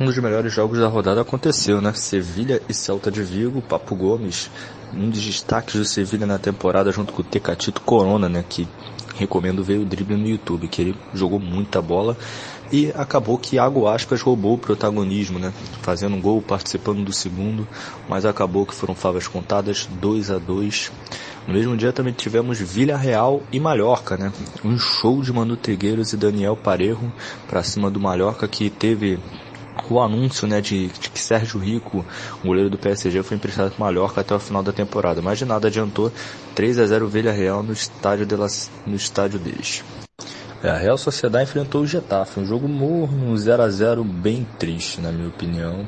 [0.00, 1.92] Um dos melhores jogos da rodada aconteceu, né?
[1.94, 4.50] Sevilha e Celta de Vigo, Papo Gomes,
[4.92, 8.44] um dos destaques do Sevilha na temporada junto com o Tecatito Corona, né?
[8.48, 8.66] Que
[9.16, 12.16] recomendo ver o drible no YouTube, que ele jogou muita bola
[12.72, 15.52] e acabou que Iago Aspas roubou o protagonismo, né?
[15.82, 17.68] Fazendo um gol, participando do segundo,
[18.08, 20.90] mas acabou que foram favas contadas, 2 a 2
[21.46, 24.32] no mesmo dia também tivemos Vila Real e Mallorca, né?
[24.64, 27.12] Um show de Manu Trigueiros e Daniel Parejo
[27.46, 29.18] para cima do Mallorca que teve
[29.90, 32.04] o anúncio né, de, de, que Sérgio Rico,
[32.42, 35.20] o goleiro do PSG, foi emprestado para Mallorca até o final da temporada.
[35.20, 36.10] Mas de nada adiantou
[36.54, 38.36] 3 a 0 Vila Real no estádio, de
[38.86, 39.84] no estádio deles.
[40.62, 44.46] É, a Real Sociedade enfrentou o Getafe, um jogo morno, um 0 a 0 bem
[44.58, 45.86] triste, na minha opinião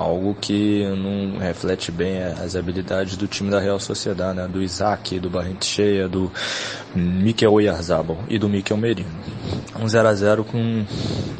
[0.00, 4.48] algo que não reflete bem as habilidades do time da Real Sociedade, né?
[4.48, 6.32] do Isaac, do Barrencheia, do
[6.94, 9.10] Mikel Oyarzabal e do Mikel Merino.
[9.78, 10.86] Um 0 a 0 com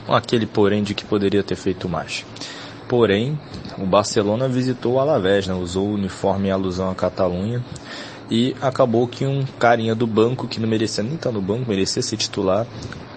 [0.08, 2.26] aquele porém de que poderia ter feito mais.
[2.86, 3.38] Porém,
[3.78, 5.54] o Barcelona visitou o Alavés, né?
[5.54, 7.64] usou o uniforme em alusão à Catalunha
[8.30, 12.02] e acabou que um carinha do banco que não merecia nem estar no banco, merecia
[12.02, 12.66] ser titular,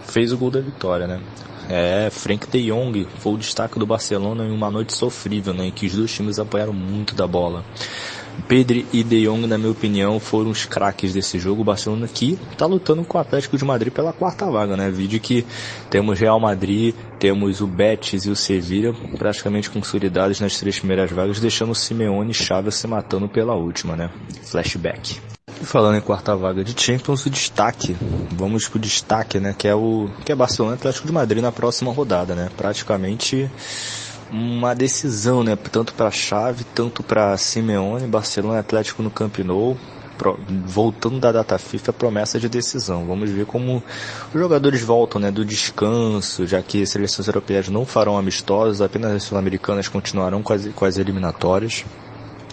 [0.04, 1.20] fez o gol da vitória, né?
[1.70, 5.72] É, Frank de Jong foi o destaque do Barcelona em uma noite sofrível, né, em
[5.72, 7.64] que os dois times apoiaram muito da bola.
[8.48, 11.62] Pedri e De Jong, na minha opinião, foram os craques desse jogo.
[11.62, 14.90] O Barcelona que está lutando com o Atlético de Madrid pela quarta vaga, né?
[14.90, 15.46] Vídeo que
[15.90, 21.40] temos Real Madrid, temos o Betis e o Sevilla praticamente consolidados nas três primeiras vagas,
[21.40, 24.10] deixando o Simeone e Chaves se matando pela última, né?
[24.44, 25.22] Flashback.
[25.62, 27.96] E falando em quarta vaga de Champions, o destaque,
[28.32, 29.56] vamos pro destaque, né?
[29.58, 32.50] Que é o que é Barcelona Atlético de Madrid na próxima rodada, né?
[32.58, 33.50] Praticamente
[34.32, 35.56] uma decisão, né?
[35.56, 39.78] Tanto para Chave, tanto para Simeone, Barcelona Atlético no Camp Nou.
[40.66, 43.06] Voltando da data FIFA, promessa de decisão.
[43.06, 43.84] Vamos ver como
[44.34, 45.30] os jogadores voltam, né?
[45.30, 50.54] Do descanso, já que as seleções europeias não farão amistosos, apenas as sul-americanas continuarão com
[50.54, 51.84] as, com as eliminatórias.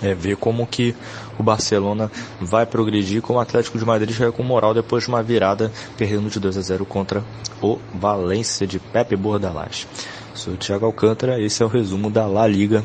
[0.02, 0.97] É, ver como que
[1.40, 2.10] o Barcelona
[2.40, 6.28] vai progredir, como o Atlético de Madrid já com moral depois de uma virada, perdendo
[6.28, 7.24] de 2 a 0 contra
[7.62, 9.86] o Valência de Pepe Bordalás.
[10.34, 12.84] Sou o Thiago Alcântara, esse é o resumo da La Liga.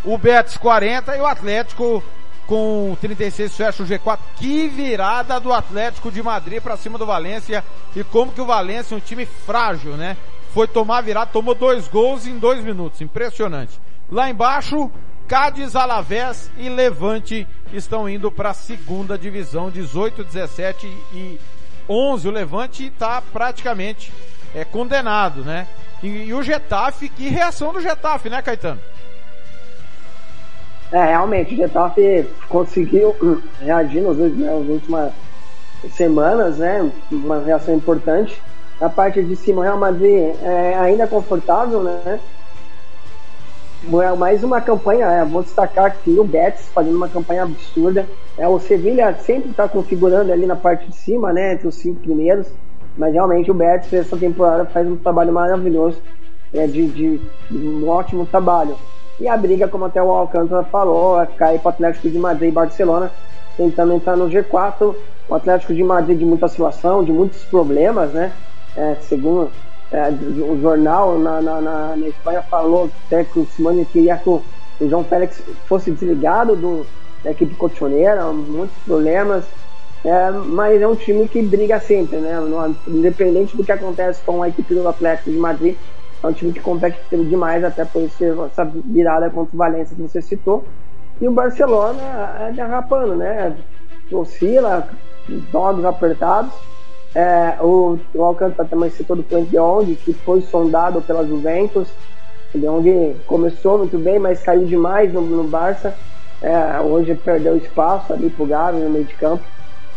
[0.06, 2.02] O Betis 40 e o Atlético
[2.46, 4.20] com 36 fecha o G4.
[4.38, 7.62] Que virada do Atlético de Madrid para cima do Valência
[7.94, 10.16] e como que o Valência é um time frágil, né?
[10.54, 13.78] Foi tomar virada, tomou dois gols em dois minutos, impressionante.
[14.10, 14.90] Lá embaixo,
[15.28, 21.38] Cádiz, Alavés e Levante estão indo para a segunda divisão, 18, 17 e
[21.90, 22.28] 11.
[22.30, 24.14] O Levante está praticamente
[24.56, 25.68] é, condenado, né?
[26.02, 28.80] E, e, o Getafe, que reação do Getafe, né, Caetano?
[30.94, 33.14] É, realmente, o Getafe conseguiu
[33.60, 35.12] reagir nas, nas últimas
[35.92, 36.90] semanas, né?
[37.12, 38.42] Uma reação importante.
[38.80, 42.20] A parte de cima, o Real Madrid é ainda confortável, né?
[44.18, 48.06] Mais uma campanha, é, vou destacar aqui o Betis fazendo uma campanha absurda.
[48.38, 52.02] É, o Sevilha sempre está configurando ali na parte de cima, né, entre os cinco
[52.02, 52.48] primeiros,
[52.98, 56.02] mas realmente o Betis essa temporada faz um trabalho maravilhoso,
[56.54, 57.22] é, de, de,
[57.52, 58.76] de um ótimo trabalho.
[59.20, 62.50] E a briga, como até o Alcântara falou, é cair para o Atlético de Madrid
[62.50, 63.12] e Barcelona,
[63.56, 64.96] tentando entrar no G4.
[65.28, 68.32] O Atlético de Madrid de muita situação, de muitos problemas, né?
[68.76, 69.50] É, segundo
[69.92, 74.30] é, o jornal na, na, na, na, Espanha falou até que o Simone queria que
[74.30, 74.42] o,
[74.82, 76.86] o João Félix fosse desligado do,
[77.24, 79.46] da equipe cotichoneira, muitos problemas.
[80.04, 82.38] É, mas é um time que briga sempre, né?
[82.88, 85.76] Independente do que acontece com a equipe do Atlético de Madrid,
[86.24, 90.22] é um time que compete demais, até por essa virada contra o Valência que você
[90.22, 90.66] citou.
[91.20, 92.02] E o Barcelona
[92.42, 93.56] é derrapando, né?
[94.12, 94.88] Oscila,
[95.52, 96.54] jogos apertados
[97.16, 101.88] é, o, o Alcântara também citou do Frank de Jong, que foi sondado pela Juventus.
[102.54, 105.96] De Jong começou muito bem, mas caiu demais no, no Barça.
[106.42, 109.44] É, hoje perdeu espaço ali pro Gavi no meio de campo.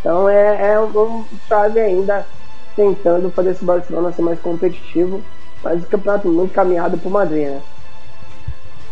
[0.01, 2.27] Então é, é um chave ainda
[2.75, 5.21] tentando fazer esse Barcelona ser mais competitivo.
[5.63, 7.61] Mas o campeonato muito caminhado pro Madrid, né?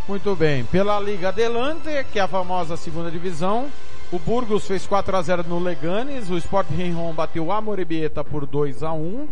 [0.07, 0.65] Muito bem.
[0.65, 3.67] Pela Liga Adelante, que é a famosa segunda divisão,
[4.11, 8.47] o Burgos fez 4 a 0 no Leganes, o Sport Rihon bateu o Amorebieta por
[8.47, 9.29] 2 a 1.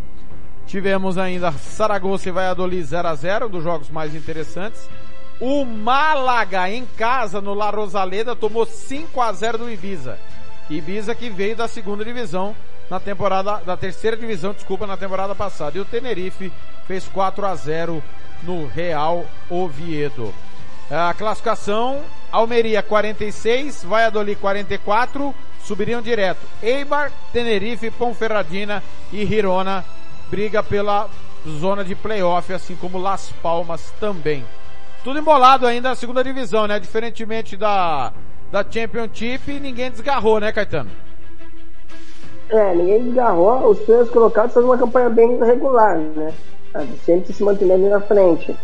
[0.67, 4.89] Tivemos ainda Saragossa e Valladolid 0 a 0, dos jogos mais interessantes.
[5.41, 10.19] O Málaga em casa no La Rosaleda tomou 5 a 0 do Ibiza.
[10.69, 12.55] Ibiza que veio da segunda divisão
[12.91, 15.79] na temporada, da terceira divisão, desculpa, na temporada passada.
[15.79, 16.53] E o Tenerife
[16.87, 18.03] fez 4 a 0
[18.43, 20.35] no Real Oviedo.
[20.91, 22.03] A classificação,
[22.37, 25.35] Almeria 46, Valladolid 44,
[25.65, 26.41] subiriam direto.
[26.63, 29.83] Eibar, Tenerife, Ponferradina e Girona
[30.31, 31.09] briga pela
[31.49, 34.45] zona de playoff, assim como Las Palmas também.
[35.03, 36.79] Tudo embolado ainda na segunda divisão, né?
[36.79, 38.13] Diferentemente da,
[38.53, 40.91] da Championship, ninguém desgarrou, né, Caetano?
[42.51, 43.71] É, ninguém desgarrou.
[43.71, 46.35] Os primeiros colocados fazem uma campanha bem regular, né?
[47.03, 48.55] Sempre se mantendo na frente.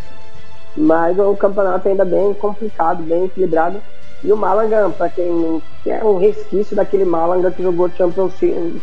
[0.76, 3.80] Mas o campeonato ainda bem complicado, bem equilibrado.
[4.24, 8.32] E o Malaga, para quem é um resquício daquele Malaga que jogou Champions,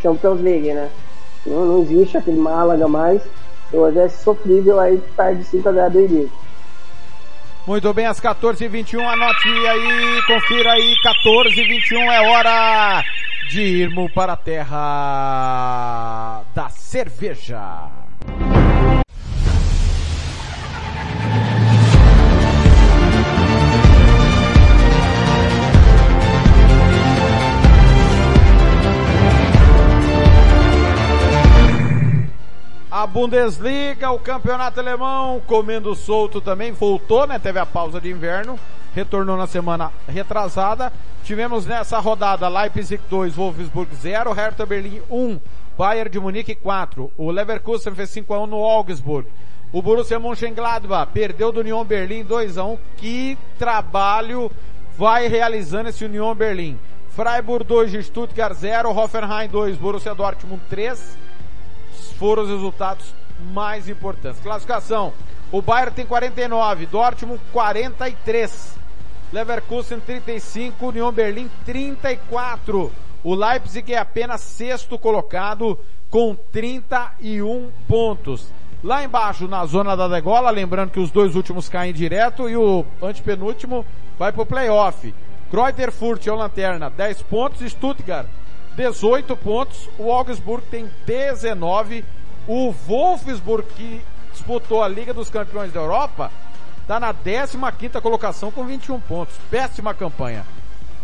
[0.02, 0.90] Champions League, né?
[1.46, 3.22] Não, não existe aquele Malaga mais.
[3.72, 6.30] Hoje é sofrível aí perde 5 a 0 do Irigo.
[7.66, 13.04] Muito bem, às 14h21, anote aí, confira aí, 14h21 é hora
[13.50, 14.82] de irmos para a terra
[16.54, 17.99] da cerveja.
[32.90, 37.38] A Bundesliga, o campeonato alemão, comendo solto também, voltou, né?
[37.38, 38.58] Teve a pausa de inverno,
[38.92, 40.92] retornou na semana retrasada.
[41.22, 45.38] Tivemos nessa rodada Leipzig 2, Wolfsburg 0, Hertha Berlim 1,
[45.78, 47.12] Bayern de Munique 4.
[47.16, 49.28] O Leverkusen fez 5 a 1 no Augsburg.
[49.72, 52.78] O Borussia Mönchengladbach perdeu do Union Berlim 2 a 1.
[52.96, 54.50] Que trabalho
[54.98, 56.76] vai realizando esse Union Berlim.
[57.10, 61.29] Freiburg 2 de Stuttgart 0, Hoffenheim 2, Borussia Dortmund 3
[62.20, 63.14] foram os resultados
[63.54, 64.42] mais importantes.
[64.42, 65.14] Classificação.
[65.50, 68.76] O Bayern tem 49, Dortmund 43,
[69.32, 72.92] Leverkusen 35, Union Berlim 34.
[73.24, 75.78] O Leipzig é apenas sexto colocado
[76.10, 78.52] com 31 pontos.
[78.84, 82.84] Lá embaixo, na zona da degola, lembrando que os dois últimos caem direto e o
[83.02, 83.84] antepenúltimo
[84.18, 85.14] vai pro playoff.
[85.50, 87.60] Kreuterfurt é o lanterna, 10 pontos.
[87.72, 88.26] Stuttgart
[88.80, 92.02] 18 pontos, o Augsburg tem 19,
[92.48, 94.00] o Wolfsburg que
[94.32, 96.30] disputou a Liga dos Campeões da Europa
[96.80, 99.36] está na 15ª colocação com 21 pontos.
[99.50, 100.46] Péssima campanha.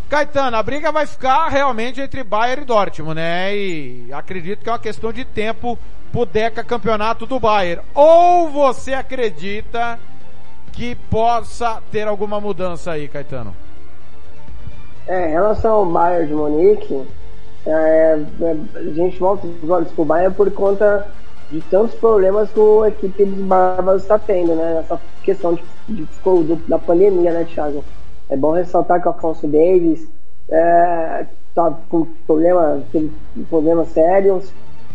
[0.09, 3.55] Caetano, a briga vai ficar realmente entre Bayern e Dortmund, né?
[3.55, 5.79] E acredito que é uma questão de tempo
[6.11, 7.83] pro Deca Campeonato do Bayern.
[7.95, 9.99] Ou você acredita
[10.73, 13.55] que possa ter alguma mudança aí, Caetano?
[15.07, 17.07] É, em relação ao Bayern de Munique,
[17.67, 21.07] é, é, a gente volta os olhos pro Bayern por conta
[21.51, 24.81] de tantos problemas que a equipe dos Bárbaros está tendo, né?
[24.81, 27.85] Essa questão de, de, de, da pandemia, né, Thiago?
[28.29, 30.09] É bom ressaltar que o Afonso Davis
[30.49, 32.83] é, tá com problema,
[33.49, 34.53] problemas sérios,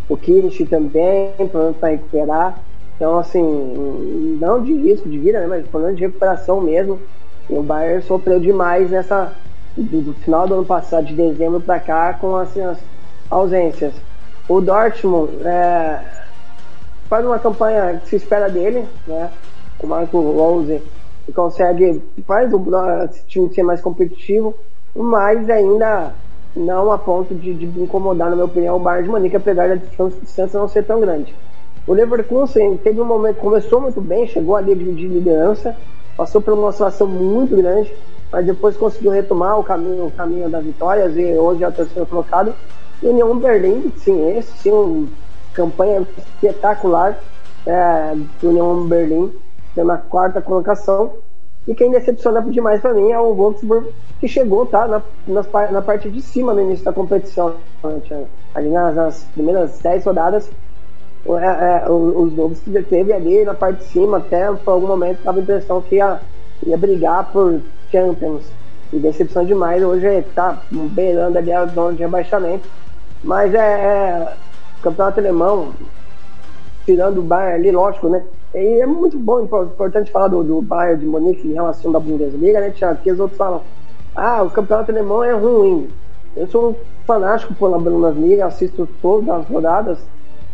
[0.08, 2.60] o Kirich também, problema para recuperar.
[2.96, 7.00] Então, assim, não de risco de vida, né, mas problema de recuperação mesmo.
[7.50, 9.34] E o Bayern sofreu demais nessa
[9.76, 12.78] do, do final do ano passado, de dezembro para cá, com assim, as
[13.30, 13.94] ausências.
[14.48, 16.00] O Dortmund é,
[17.08, 19.30] faz uma campanha que se espera dele, né?
[19.80, 20.82] O Marco Rose
[21.34, 22.60] consegue, faz o
[23.28, 24.54] time ser mais competitivo,
[24.96, 26.14] mas ainda
[26.56, 29.76] não a ponto de, de incomodar, na minha opinião, o Bayern de Munique, apesar da
[29.76, 31.34] distância não ser tão grande.
[31.88, 35.76] O Leverkusen teve um momento, começou muito bem, chegou ali de liderança,
[36.16, 37.92] passou por uma situação muito grande,
[38.32, 42.06] mas depois conseguiu retomar o caminho, o caminho das vitórias e hoje é o terceiro
[42.08, 42.54] colocado.
[43.04, 45.08] E o União Berlim, sim, esse sim, uma
[45.54, 47.20] campanha espetacular
[47.66, 49.32] é, do União Berlim,
[49.76, 51.14] na quarta colocação.
[51.68, 53.88] E quem decepciona demais para mim é o Wolfsburg,
[54.20, 57.56] que chegou tá, na, nas, na parte de cima no início da competição.
[58.56, 60.50] Ali nas, nas primeiras 10 rodadas,
[61.26, 65.40] é, é, os que teve ali na parte de cima, até por algum momento dava
[65.40, 66.20] a impressão que ia,
[66.66, 67.62] ia brigar por
[67.92, 68.44] Champions.
[68.94, 72.68] E decepção demais, hoje tá beirando ali a zona de rebaixamento.
[73.24, 74.34] Mas é, é
[74.82, 75.74] campeonato alemão,
[76.86, 78.24] tirando o Bayern ali, lógico, né?
[78.54, 82.60] E é muito bom, importante falar do, do Bayern de Munique em relação da Bundesliga,
[82.60, 82.96] né, Tiago?
[82.96, 83.62] Porque os outros falam,
[84.14, 85.90] ah, o campeonato alemão é ruim.
[86.36, 90.00] Eu sou um fanático pela Bundesliga, assisto todas as rodadas.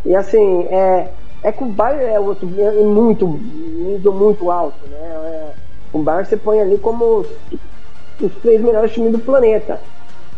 [0.05, 1.09] E assim, é,
[1.41, 4.97] é que o Bayern é, outro, é muito, muito, muito alto, né?
[4.97, 5.53] É,
[5.93, 7.25] o Bayern você põe ali como
[8.21, 9.79] os três melhores times do planeta.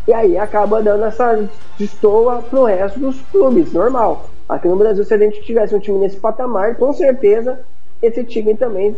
[0.07, 1.47] E aí acaba dando essa
[1.77, 4.29] destoa pro resto dos clubes, normal.
[4.47, 7.59] Aqui no Brasil, se a gente tivesse um time nesse patamar, com certeza
[8.01, 8.95] esse time também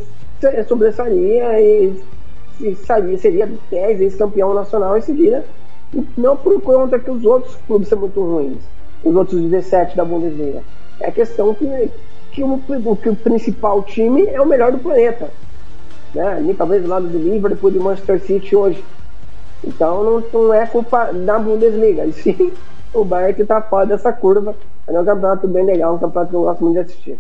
[0.67, 2.01] sobressaria e,
[2.61, 5.43] e seria, seria 10 vezes campeão nacional em seguida.
[6.17, 8.59] Não por conta que os outros clubes são muito ruins,
[9.03, 10.63] os outros 17 da Bundesliga.
[11.01, 11.91] É a questão que,
[12.31, 12.57] que, o,
[12.95, 15.29] que o principal time é o melhor do planeta
[16.13, 16.27] né?
[16.33, 18.83] Ali talvez do lado do Liverpool, do Manchester City hoje.
[19.63, 22.53] Então não, não é culpa da Bundesliga, e sim
[22.93, 24.55] o Bayern que tá fora dessa curva.
[24.87, 27.19] É um campeonato bem legal, um campeonato que eu gosto muito de assistir.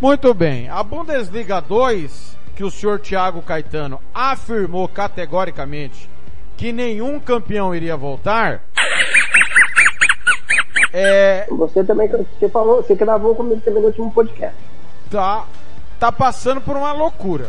[0.00, 0.68] Muito bem.
[0.68, 6.10] A Bundesliga 2, que o senhor Thiago Caetano afirmou categoricamente
[6.56, 8.62] que nenhum campeão iria voltar.
[10.96, 11.46] É...
[11.50, 14.56] Você também, você falou, você gravou comigo também no último podcast.
[15.10, 15.44] Tá,
[15.98, 17.48] tá passando por uma loucura.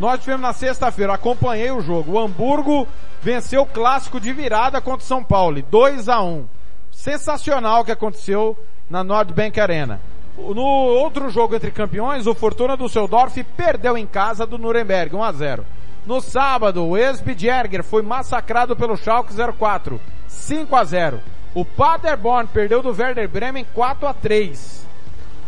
[0.00, 2.12] Nós tivemos na sexta-feira, acompanhei o jogo.
[2.12, 2.86] O Hamburgo
[3.22, 6.44] venceu o clássico de virada contra o São Paulo, 2 a 1
[6.90, 8.56] Sensacional o que aconteceu
[8.88, 10.00] na Nordbank Arena.
[10.36, 15.22] No outro jogo entre campeões, o Fortuna do Seudorf perdeu em casa do Nuremberg, 1
[15.22, 15.66] a 0.
[16.06, 21.20] No sábado, o Esbjerger foi massacrado pelo Schalke 04, 5 a 0.
[21.54, 24.86] O Paderborn perdeu do Werder Bremen 4 a 3.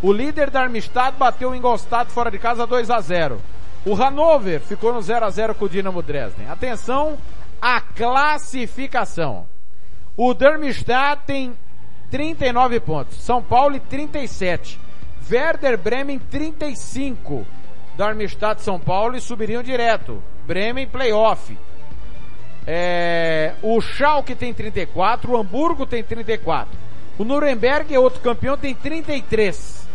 [0.03, 3.41] O líder da Darmstadt bateu o Ingolstadt fora de casa 2 a 0.
[3.85, 6.49] O Hannover ficou no 0 a 0 com o Dinamo Dresden.
[6.49, 7.19] Atenção
[7.61, 9.47] à classificação.
[10.17, 11.55] O Darmstadt tem
[12.11, 14.81] 39 pontos, São Paulo 37.
[15.31, 17.47] Werder Bremen 35.
[17.97, 20.23] Darmstadt São Paulo e subiriam direto.
[20.47, 21.57] Bremen playoff.
[22.67, 26.79] É, o Schalke tem 34, o Hamburgo tem 34.
[27.19, 29.87] O Nuremberg é outro campeão, tem 33.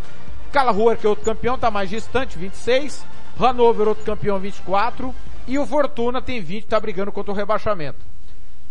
[0.52, 3.04] Karlsruhe, que é outro campeão, está mais distante, 26.
[3.40, 5.14] Hannover, outro campeão, 24.
[5.48, 7.98] E o Fortuna tem 20, está brigando contra o rebaixamento.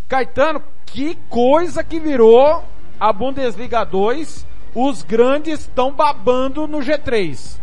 [0.08, 2.62] Caetano, que coisa que virou
[3.00, 4.46] a Bundesliga 2.
[4.74, 7.58] Os grandes estão babando no G3.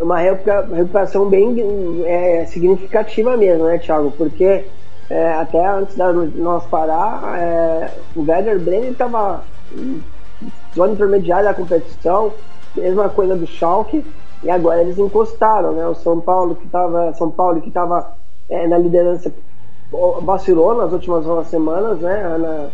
[0.00, 1.54] Uma recupera- recuperação bem
[2.04, 4.10] é, significativa mesmo, né, Thiago?
[4.12, 4.64] Porque
[5.08, 9.44] é, até antes da nós parar, é, o Werder Bremen estava
[10.74, 12.32] zona intermediária da competição,
[12.74, 14.04] mesma coisa do Schalke,
[14.42, 15.86] e agora eles encostaram, né?
[15.86, 18.14] O São Paulo que estava São Paulo que estava
[18.48, 19.32] é, na liderança
[20.22, 22.38] vacilou nas últimas duas semanas, né?
[22.38, 22.70] Na,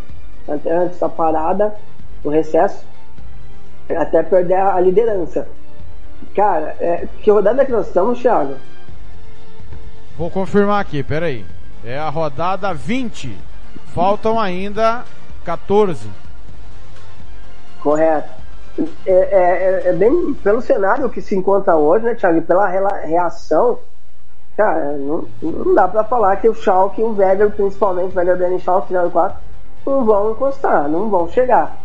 [0.66, 1.74] antes da parada,
[2.22, 2.84] do recesso,
[3.90, 5.46] até perder a, a liderança.
[6.34, 8.54] Cara, é, que rodada que nós estamos, Thiago?
[10.16, 11.44] Vou confirmar aqui, peraí.
[11.84, 13.36] É a rodada 20.
[13.94, 15.04] Faltam ainda
[15.44, 16.08] 14.
[17.80, 18.37] Correto.
[19.06, 22.38] É, é- é- é bem pelo cenário que se encontra hoje, né, Thiago?
[22.38, 23.78] E pela reação,
[24.56, 28.36] cara, não, não dá pra falar que o Schalke e o Werder, principalmente o Werder
[28.36, 29.36] Bremen Schalke 04,
[29.84, 31.76] não vão encostar, não vão chegar.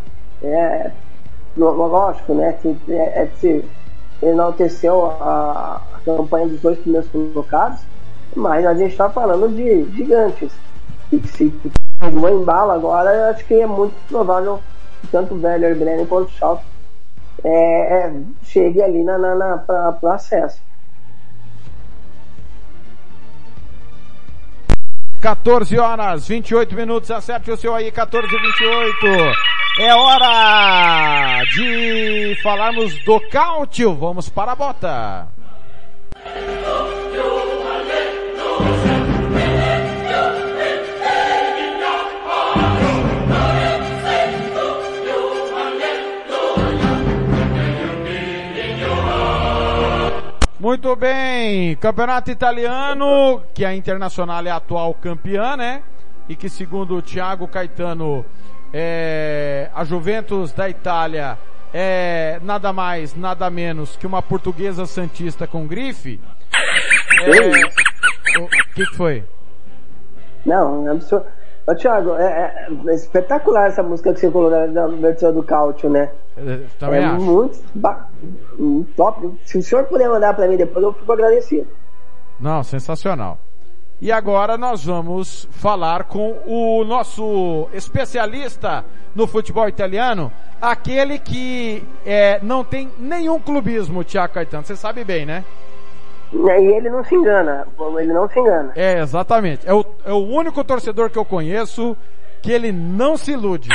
[0.42, 0.90] É,
[1.56, 3.64] lógico, né, que é, é de se
[4.22, 7.80] enalteceu a, a campanha dos dois primeiros colocados,
[8.36, 10.52] mas a gente está falando de gigantes.
[11.12, 11.52] E se
[12.00, 14.60] alguma embala agora, eu acho que é muito provável
[15.10, 16.73] tanto o Werder Bremen quanto o Schalke
[17.44, 18.12] é, é,
[18.42, 20.62] chegue ali na, na, na, pra, pro acesso.
[25.20, 29.06] 14 horas, 28 minutos, acerte o seu aí, 14 e 28.
[29.80, 33.94] É hora de falarmos do Cáutio.
[33.94, 35.28] Vamos para a bota.
[50.64, 55.82] Muito bem, campeonato italiano, que a Internacional é a atual campeã, né?
[56.26, 58.24] E que segundo o Thiago Caetano,
[58.72, 61.36] é, a Juventus da Itália
[61.70, 66.18] é nada mais, nada menos que uma portuguesa santista com grife.
[67.22, 69.22] É, o que, que foi?
[70.46, 71.26] Não, é absurdo.
[71.66, 75.90] Ô, Thiago, é, é- espetacular essa música que você colocou da, da versão do Cáutio,
[75.90, 76.10] né?
[76.78, 77.20] Também é acho.
[77.20, 77.58] muito,
[78.58, 79.30] muito top.
[79.44, 81.66] Se o senhor puder mandar pra mim depois, eu fico agradecido.
[82.40, 83.38] Não, sensacional.
[84.00, 88.84] E agora nós vamos falar com o nosso especialista
[89.14, 94.64] no futebol italiano, aquele que é, não tem nenhum clubismo, Tiago Caetano.
[94.64, 95.44] Você sabe bem, né?
[96.32, 97.66] E ele não se engana,
[98.00, 98.72] ele não se engana.
[98.74, 99.66] É, exatamente.
[99.68, 101.96] É o, é o único torcedor que eu conheço
[102.42, 103.68] que ele não se ilude.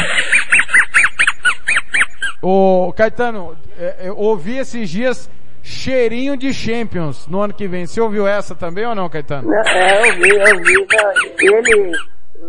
[2.41, 5.29] Ô, Caetano, é, eu ouvi esses dias
[5.61, 7.85] cheirinho de Champions no ano que vem.
[7.85, 9.49] Você ouviu essa também ou não, Caetano?
[9.49, 10.87] Não, É, eu vi, eu vi.
[10.95, 11.91] não, Ele.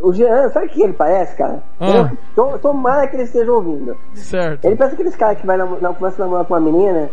[0.03, 1.63] O Jean, sabe o que ele parece, cara?
[1.81, 2.09] Ah.
[2.37, 3.97] Eu- to- Tomara que ele esteja ouvindo.
[4.15, 4.65] Certo.
[4.65, 7.11] Ele parece aqueles caras que vai nam- começa a namorar com uma menina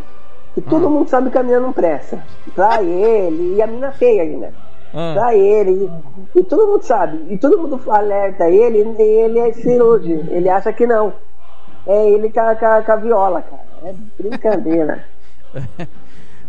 [0.55, 2.23] e todo mundo sabe que a menina não presta.
[2.55, 4.53] Trai ele, e a menina feia ainda.
[4.93, 5.11] Ah.
[5.15, 5.89] Trai ele,
[6.35, 7.25] e, e todo mundo sabe.
[7.29, 10.13] E todo mundo alerta ele, e ele se ilude.
[10.29, 11.11] Ele acha que não.
[11.87, 13.63] É ele com a, com a- com a viola, cara.
[13.83, 15.05] É brincadeira.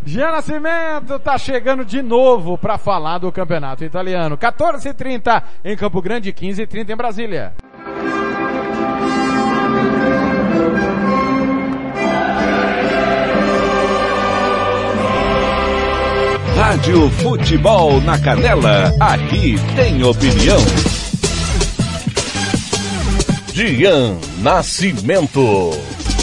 [0.04, 4.38] Jean Nascimento tá chegando de novo para falar do campeonato italiano.
[4.38, 7.52] 14h30 em Campo Grande, 15h30 em Brasília.
[16.56, 20.58] Rádio Futebol na Canela, aqui tem opinião.
[23.58, 25.72] Dian Nascimento.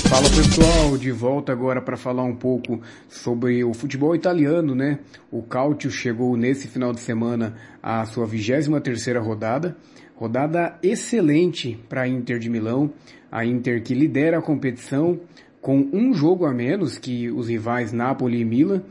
[0.08, 2.80] Fala pessoal, de volta agora para falar um pouco
[3.10, 5.00] sobre o futebol italiano, né?
[5.30, 9.76] O Cautio chegou nesse final de semana à sua 23 terceira rodada,
[10.16, 12.94] rodada excelente para a Inter de Milão,
[13.30, 15.20] a Inter que lidera a competição
[15.60, 18.82] com um jogo a menos que os rivais Napoli e Milan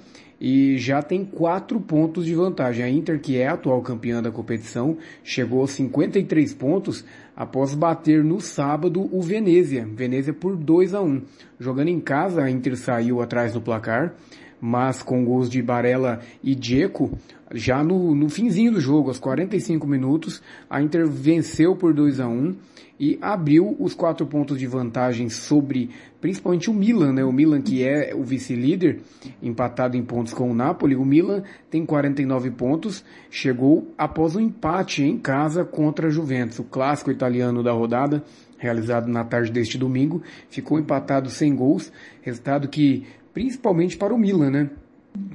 [0.41, 2.85] e já tem quatro pontos de vantagem.
[2.85, 7.03] A Inter, que é a atual campeã da competição, chegou a 53 pontos
[7.37, 9.87] após bater no sábado o Venezia.
[9.87, 11.23] Venezia por 2 a 1.
[11.59, 14.15] Jogando em casa, a Inter saiu atrás do placar,
[14.61, 17.17] mas com gols de Barella e Dzeko,
[17.53, 22.29] já no, no finzinho do jogo, aos 45 minutos, a Inter venceu por 2 a
[22.29, 22.55] 1
[22.99, 25.91] e abriu os quatro pontos de vantagem sobre
[26.21, 27.25] principalmente o Milan, né?
[27.25, 29.01] O Milan que é o vice-líder,
[29.43, 30.95] empatado em pontos com o Napoli.
[30.95, 36.65] O Milan tem 49 pontos, chegou após um empate em casa contra a Juventus, o
[36.65, 38.25] clássico italiano da rodada,
[38.59, 41.93] realizado na tarde deste domingo, ficou empatado sem gols,
[42.23, 44.71] resultado que principalmente para o Milan, né?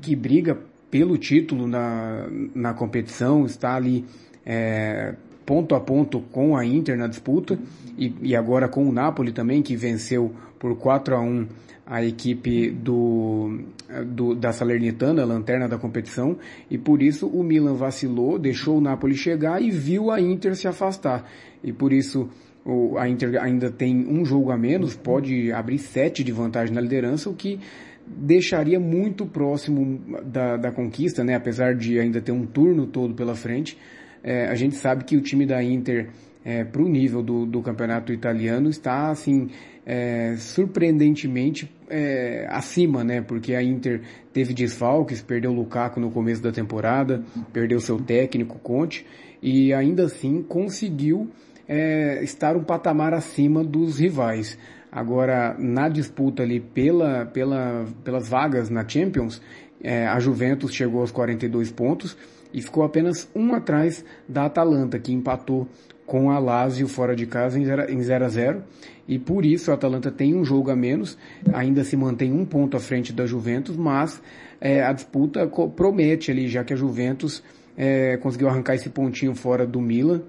[0.02, 0.57] Que briga
[0.90, 4.06] pelo título na, na competição, está ali
[4.45, 5.14] é,
[5.49, 7.57] ponto a ponto com a Inter na disputa
[7.97, 11.47] e, e, agora com o Napoli também, que venceu por 4 a 1
[11.88, 13.61] a equipe do,
[14.05, 16.38] do, da Salernitana, lanterna da competição,
[16.69, 20.67] e por isso o Milan vacilou, deixou o Napoli chegar e viu a Inter se
[20.67, 21.27] afastar.
[21.63, 22.30] E por isso
[22.63, 26.80] o, a Inter ainda tem um jogo a menos, pode abrir sete de vantagem na
[26.80, 27.59] liderança, o que
[28.05, 31.34] deixaria muito próximo da, da conquista, né?
[31.34, 33.76] apesar de ainda ter um turno todo pela frente.
[34.23, 36.09] É, a gente sabe que o time da Inter,
[36.43, 39.49] é, para o nível do, do campeonato italiano, está assim
[39.85, 43.21] é, surpreendentemente é, acima, né?
[43.21, 44.01] Porque a Inter
[44.31, 49.05] teve desfalques, perdeu o Lukaku no começo da temporada, perdeu seu técnico Conte
[49.41, 51.29] e ainda assim conseguiu
[51.67, 54.57] é, estar um patamar acima dos rivais.
[54.91, 59.41] Agora, na disputa ali pela, pela, pelas vagas na Champions,
[59.81, 62.17] é, a Juventus chegou aos 42 pontos
[62.53, 65.67] e ficou apenas um atrás da Atalanta, que empatou
[66.05, 68.63] com a Lazio fora de casa em 0 a 0
[69.07, 71.17] e por isso a Atalanta tem um jogo a menos,
[71.51, 74.21] ainda se mantém um ponto à frente da Juventus, mas
[74.61, 77.43] é, a disputa promete ali, já que a Juventus
[77.76, 80.21] é, conseguiu arrancar esse pontinho fora do Milan,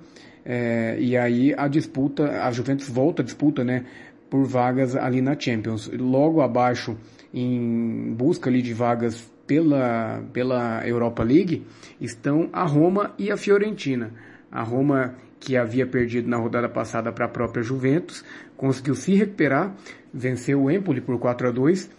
[0.44, 3.84] é, e aí a disputa, a Juventus volta a disputa, né,
[4.30, 5.90] por vagas ali na Champions.
[5.92, 6.96] Logo abaixo,
[7.34, 11.66] em busca ali de vagas pela, pela Europa League,
[12.00, 14.12] estão a Roma e a Fiorentina.
[14.48, 18.24] A Roma, que havia perdido na rodada passada para a própria Juventus,
[18.56, 19.74] conseguiu se recuperar,
[20.14, 21.90] venceu o Empoli por 4 a 2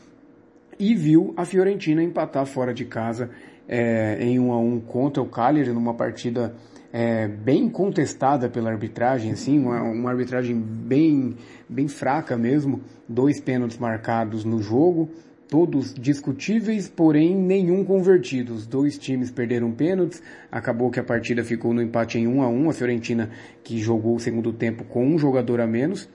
[0.80, 3.30] e viu a Fiorentina empatar fora de casa
[3.68, 6.56] é, em 1 a 1 contra o Cagliari numa partida
[6.94, 11.36] é, bem contestada pela arbitragem, assim, uma, uma, arbitragem bem,
[11.68, 15.10] bem fraca mesmo, dois pênaltis marcados no jogo,
[15.52, 18.54] todos discutíveis, porém nenhum convertido.
[18.54, 22.48] Os dois times perderam pênaltis, acabou que a partida ficou no empate em 1 a
[22.48, 23.30] 1 a Fiorentina,
[23.62, 26.08] que jogou o segundo tempo com um jogador a menos,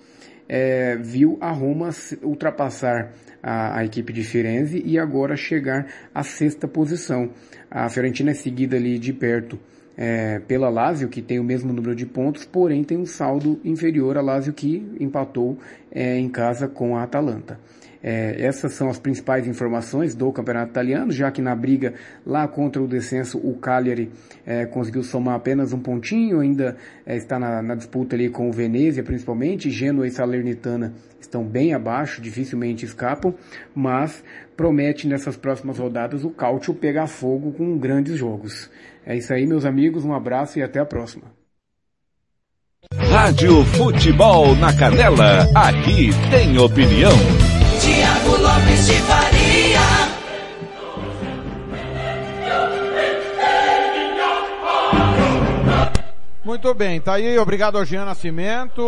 [0.48, 1.90] é, viu a Roma
[2.22, 7.28] ultrapassar a, a, equipe de Firenze e agora chegar à sexta posição.
[7.70, 9.58] A Fiorentina é seguida ali de perto
[9.98, 14.16] é, pela Lazio, que tem o mesmo número de pontos, porém tem um saldo inferior
[14.16, 15.58] a Lazio que empatou
[15.92, 17.60] é, em casa com a Atalanta.
[18.08, 22.80] É, essas são as principais informações do campeonato italiano, já que na briga lá contra
[22.80, 24.12] o descenso o Cagliari
[24.46, 28.52] é, conseguiu somar apenas um pontinho, ainda é, está na, na, disputa ali com o
[28.52, 33.34] Venezia principalmente, Genoa e Salernitana estão bem abaixo, dificilmente escapam,
[33.74, 34.22] mas
[34.56, 38.70] promete nessas próximas rodadas o Calcio pegar fogo com grandes jogos.
[39.04, 41.24] É isso aí, meus amigos, um abraço e até a próxima.
[43.10, 47.45] Rádio Futebol na Canela, aqui tem opinião.
[48.28, 50.16] Lopes de Faria.
[56.44, 58.80] Muito bem, tá aí, obrigado ao Jean Nascimento.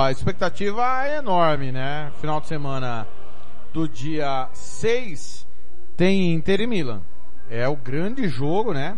[0.00, 2.12] A expectativa é enorme, né?
[2.20, 3.06] Final de semana
[3.72, 5.46] do dia 6
[5.96, 7.02] tem Inter e Milan.
[7.50, 8.96] É o grande jogo, né?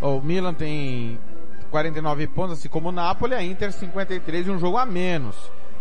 [0.00, 1.18] O Milan tem
[1.70, 5.36] 49 pontos, assim como o Napoli, a Inter 53 e um jogo a menos.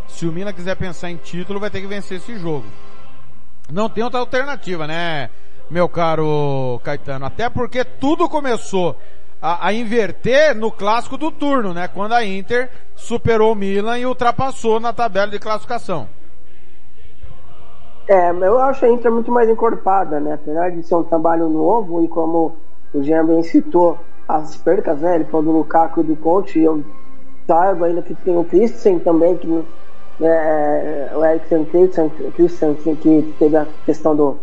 [0.07, 2.65] Se o Milan quiser pensar em título, vai ter que vencer esse jogo.
[3.71, 5.29] Não tem outra alternativa, né,
[5.69, 7.25] meu caro Caetano?
[7.25, 8.95] Até porque tudo começou
[9.41, 11.87] a, a, inverter no clássico do turno, né?
[11.87, 16.07] Quando a Inter superou o Milan e ultrapassou na tabela de classificação.
[18.07, 20.33] É, eu acho a Inter muito mais encorpada, né?
[20.33, 22.55] Apesar de ser um trabalho novo e como
[22.93, 25.15] o Jean bem citou as percas, né?
[25.15, 26.83] Ele falou do Lukaku e do Conte, e eu
[27.45, 29.65] saiba ainda que tem o Christensen também, que
[30.21, 34.37] é, o Eriksen Christensen, Christensen, que teve a questão do,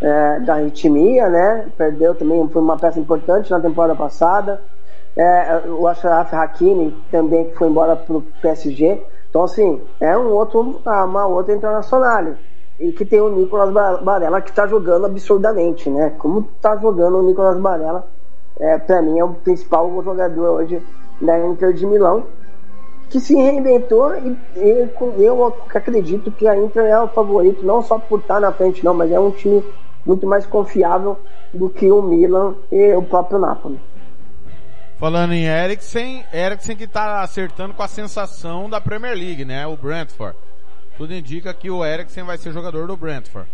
[0.00, 1.66] é, da arritmia, né?
[1.76, 4.60] Perdeu também, foi uma peça importante na temporada passada.
[5.16, 9.00] É, o Ashraf Hakimi também que foi embora pro PSG.
[9.30, 12.34] Então, assim, é um outro, uma outra internacional.
[12.78, 13.72] E que tem o Nicolas
[14.02, 16.12] Barella que está jogando absurdamente, né?
[16.18, 18.06] Como está jogando o Nicolas Barella,
[18.58, 20.82] é, para mim é o principal jogador hoje
[21.20, 22.24] da Inter de Milão
[23.10, 24.36] que se reinventou e,
[25.22, 28.94] eu acredito que a Inter é o favorito, não só por estar na frente, não,
[28.94, 29.62] mas é um time
[30.04, 31.18] muito mais confiável
[31.52, 33.78] do que o Milan e o próprio Napoli.
[34.98, 39.66] Falando em Eriksen, Eriksen que tá acertando com a sensação da Premier League, né?
[39.66, 40.36] O Brentford.
[40.96, 43.48] Tudo indica que o Eriksen vai ser jogador do Brentford.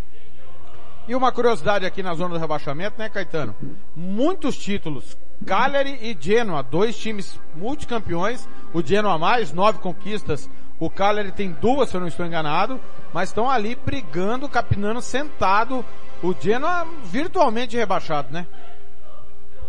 [1.08, 3.54] E uma curiosidade aqui na zona do rebaixamento, né, Caetano?
[3.96, 5.16] Muitos títulos.
[5.46, 8.48] Cagliari e Genoa, dois times multicampeões.
[8.72, 10.48] O Genoa mais, nove conquistas.
[10.78, 12.78] O Cagliari tem duas, se eu não estou enganado.
[13.12, 15.84] Mas estão ali brigando, capinando, sentado.
[16.22, 18.46] O Genoa virtualmente rebaixado, né?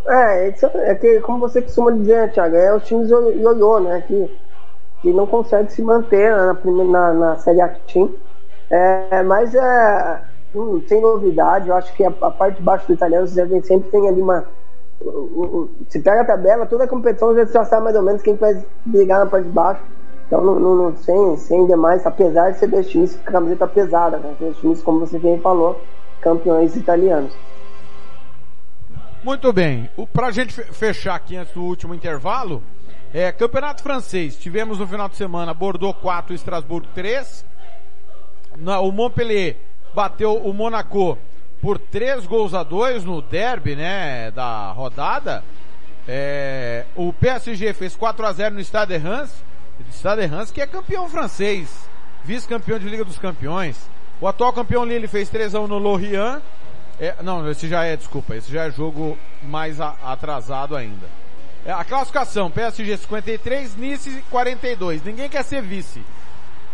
[0.08, 4.02] É, isso é que, como você costuma dizer, Thiago, é os times io- ioiô, né?
[4.08, 4.30] Que,
[5.02, 6.54] que não consegue se manter na,
[6.84, 8.14] na, na Série A Team.
[8.70, 10.22] É, mas é,
[10.56, 13.62] hum, sem novidade, eu acho que a, a parte de baixo do italiano você vê-
[13.62, 14.46] sempre tem ali uma.
[15.06, 18.22] Um- um- Se pega a tabela, toda a competição você já sabe mais ou menos
[18.22, 19.82] quem vai brigar na parte de baixo.
[20.28, 24.18] Então, não, não- não- sem, sem demais, apesar de ser dois times com camiseta pesada,
[24.18, 24.34] né?
[24.40, 25.82] Dois times, como você bem falou,
[26.22, 27.34] campeões italianos.
[29.24, 29.90] Muito bem.
[29.98, 32.64] O, pra gente fe- fechar aqui antes do último intervalo,
[33.14, 34.36] é, Campeonato Francês.
[34.38, 37.46] Tivemos no final de semana Bordeaux 4 e Estrasburgo 3.
[38.58, 39.58] Na- o Montpellier
[39.94, 41.18] bateu o Monaco
[41.62, 45.44] por 3 gols a 2 no derby, né, da rodada.
[46.08, 49.32] É, o PSG fez 4 a 0 no Stade de Reims.
[49.92, 51.70] Stade de Reims que é campeão francês,
[52.24, 53.78] vice-campeão de Liga dos Campeões.
[54.20, 56.42] O atual campeão Lille fez 3 a 1 no Lorient.
[57.00, 61.08] É, não, esse já é, desculpa, esse já é jogo mais a- atrasado ainda.
[61.66, 65.04] É, a classificação, PSG 53, Nice 42.
[65.04, 66.04] Ninguém quer ser vice.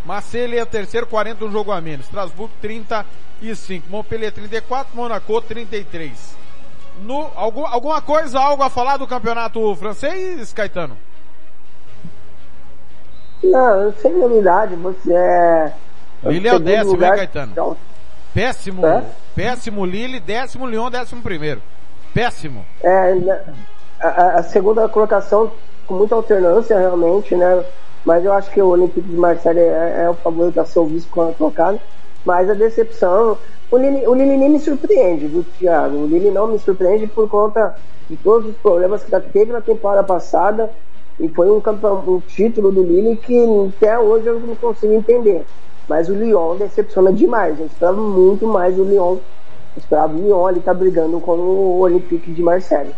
[0.07, 2.05] Marseille é o terceiro, 40, um jogo a menos.
[2.05, 3.87] Strasbourg 35.
[3.89, 6.37] Montpellier 34, Monaco 33.
[7.03, 10.97] No, algum, alguma coisa, algo a falar do campeonato francês, Caetano?
[13.43, 15.73] Não, sem novidade, você é.
[16.23, 17.51] Lille é o décimo, lugar- né, Caetano?
[17.51, 17.77] Então,
[18.33, 19.03] Péssimo, É?
[19.35, 21.61] péssimo Lille, décimo Lyon, décimo primeiro.
[22.13, 22.65] Péssimo.
[22.83, 23.13] É,
[23.99, 25.51] a- a segunda colocação
[25.87, 27.63] com muita alternância realmente, né?
[28.07, 30.85] Mas eu acho que o Olympique de Marseille é, é o favorito a ser o
[30.85, 31.77] vice colocado.
[32.23, 33.37] Mas a decepção,
[33.69, 35.97] o Lille, o Lille nem me surpreende, viu, Thiago?
[35.97, 37.75] O Lille não me surpreende por conta
[38.09, 40.71] de todos os problemas que já teve na temporada passada
[41.19, 43.43] e foi um, campeão, um título do Lille que
[43.75, 45.45] até hoje eu não consigo entender.
[45.85, 47.59] Mas o Lyon decepciona demais.
[47.59, 49.15] Eu esperava muito mais do Lyon.
[49.15, 49.21] Eu
[49.75, 52.95] esperava o Lyon ali estar brigando com o Olympique de Marseille.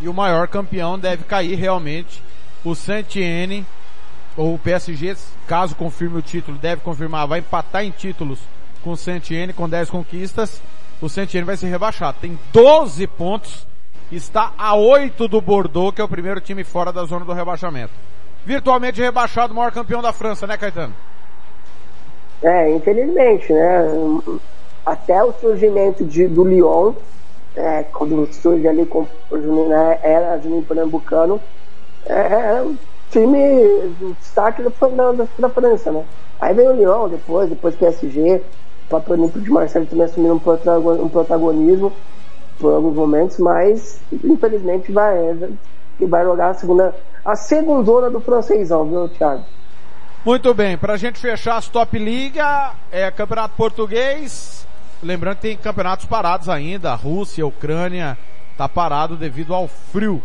[0.00, 2.22] E o maior campeão deve cair realmente
[2.64, 3.66] o Saint-Etienne
[4.38, 5.16] ou o PSG,
[5.48, 8.38] caso confirme o título, deve confirmar, vai empatar em títulos
[8.84, 10.62] com o Saint-Etienne com 10 conquistas.
[11.02, 12.18] O Saint-Etienne vai ser rebaixado.
[12.20, 13.66] Tem 12 pontos,
[14.12, 17.92] está a 8 do Bordeaux, que é o primeiro time fora da zona do rebaixamento.
[18.46, 20.94] Virtualmente rebaixado, maior campeão da França, né, Caetano?
[22.40, 24.40] É, infelizmente, né?
[24.86, 26.94] Até o surgimento de, do Lyon,
[27.56, 31.40] é, quando surge ali com o Juninho, né, era Juninho Pernambucano,
[32.06, 32.64] é, é
[33.10, 34.70] time do destaque da,
[35.12, 36.04] da, da França, né?
[36.40, 40.38] Aí veio o Lyon depois, depois PSG, o próprio Olímpico de Marseille também assumiu um,
[40.38, 41.92] protagon- protagonismo
[42.58, 45.16] por alguns momentos, mas infelizmente vai,
[46.00, 46.94] vai jogar a segunda,
[47.24, 49.44] a segundona do francêsão, viu, Thiago?
[50.24, 54.66] Muito bem, pra gente fechar as top liga, é campeonato português.
[55.02, 58.18] Lembrando que tem campeonatos parados ainda, a Rússia, a Ucrânia,
[58.56, 60.20] tá parado devido ao frio.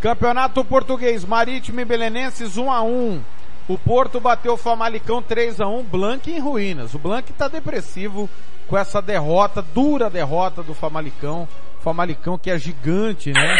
[0.00, 3.20] Campeonato português, Marítimo e Belenenses 1 a 1
[3.66, 6.94] O Porto bateu o Famalicão 3 a 1 Blanc em ruínas.
[6.94, 8.30] O Blanc tá depressivo
[8.68, 11.48] com essa derrota, dura derrota do Famalicão.
[11.80, 13.56] Famalicão que é gigante, né?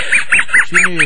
[0.67, 0.99] Time,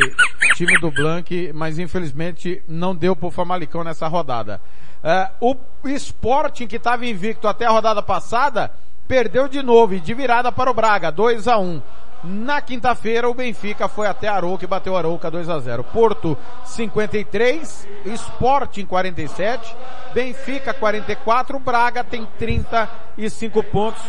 [0.54, 4.60] time do Blanc, mas infelizmente não deu pro Famalicão nessa rodada.
[5.02, 5.56] É, o
[5.86, 8.70] Sporting que estava invicto até a rodada passada,
[9.08, 11.80] perdeu de novo e de virada para o Braga, 2 a 1
[12.24, 17.88] Na quinta-feira, o Benfica foi até Arouca e bateu Arouca 2 a 0 Porto 53,
[18.06, 19.76] Sporting 47,
[20.14, 24.02] Benfica 44, Braga tem 35 pontos.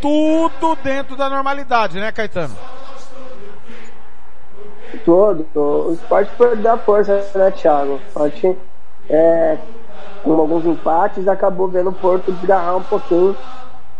[0.00, 2.54] Tudo dentro da normalidade, né, Caetano?
[5.04, 5.46] todo.
[5.54, 7.94] O esporte perdeu a força, né, Thiago?
[7.94, 8.56] O esporte,
[9.08, 9.58] é,
[10.22, 13.36] com alguns empates, acabou vendo o Porto desgarrar um pouquinho.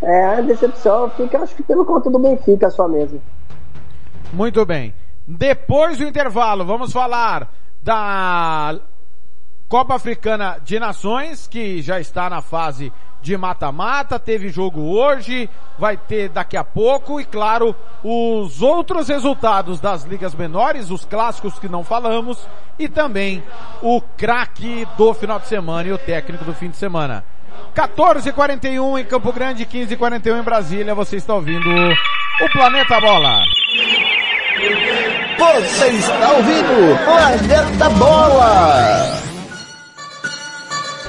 [0.01, 3.21] É, a decepção fica, acho que pelo conta do Benfica só mesmo.
[4.33, 4.95] Muito bem.
[5.27, 7.53] Depois do intervalo, vamos falar
[7.83, 8.79] da
[9.69, 15.97] Copa Africana de Nações, que já está na fase de mata-mata, teve jogo hoje, vai
[15.97, 21.69] ter daqui a pouco, e claro, os outros resultados das ligas menores, os clássicos que
[21.69, 22.49] não falamos,
[22.79, 23.43] e também
[23.83, 27.25] o craque do final de semana e o técnico do fim de semana.
[27.75, 30.95] 14h41 em Campo Grande, 15h41 em Brasília.
[30.95, 33.43] Você está ouvindo o Planeta Bola.
[34.59, 39.21] Você está ouvindo Planeta Bola.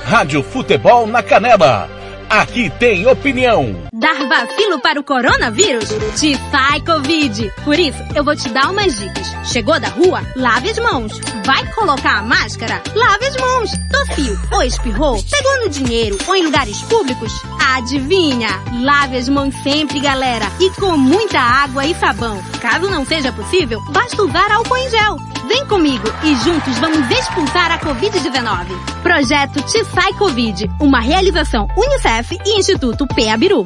[0.06, 1.90] Rádio Futebol na Canela.
[2.30, 3.89] Aqui tem opinião.
[4.00, 5.90] Dar vacilo para o coronavírus?
[6.18, 7.52] Te sai Covid.
[7.66, 9.28] Por isso, eu vou te dar umas dicas.
[9.44, 10.22] Chegou da rua?
[10.38, 11.20] Lave as mãos.
[11.46, 12.82] Vai colocar a máscara?
[12.96, 13.72] Lave as mãos.
[13.92, 15.22] Tossiu ou espirrou?
[15.30, 17.34] Pegou no dinheiro ou em lugares públicos?
[17.76, 18.48] Adivinha?
[18.82, 20.46] Lave as mãos sempre, galera.
[20.62, 22.42] E com muita água e sabão.
[22.62, 25.18] Caso não seja possível, basta usar álcool em gel.
[25.50, 28.68] Vem comigo e juntos vamos expulsar a Covid-19.
[29.02, 30.70] Projeto Te Sai Covid.
[30.80, 33.66] Uma realização Unicef e Instituto PABIRU.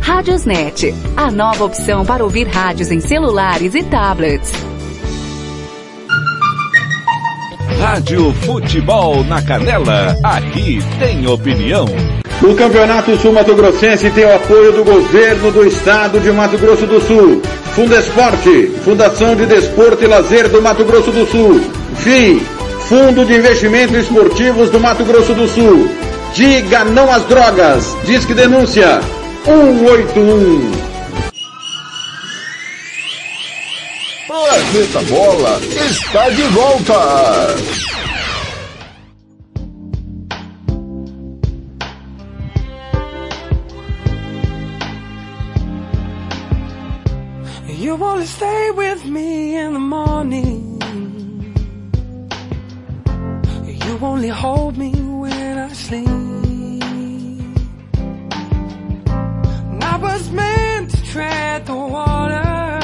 [0.00, 4.50] Radiosnet, a nova opção para ouvir rádios em celulares e tablets.
[7.78, 10.16] Rádio Futebol na Canela.
[10.22, 11.86] Aqui tem opinião.
[12.42, 16.86] O Campeonato Sul Mato Grossense tem o apoio do governo do estado de Mato Grosso
[16.86, 17.42] do Sul.
[17.74, 21.60] Fundesporte, Fundação de Desporto e Lazer do Mato Grosso do Sul.
[21.96, 22.40] FII,
[22.88, 25.88] Fundo de Investimentos Esportivos do Mato Grosso do Sul.
[26.34, 27.96] Diga não às drogas.
[28.04, 29.00] Disque denúncia
[29.44, 30.70] 181.
[34.26, 37.56] Planeta Bola está de volta.
[47.68, 50.80] You wanna stay with me in the morning.
[53.66, 56.19] You only hold me when I sleep.
[61.12, 62.80] Tread the water.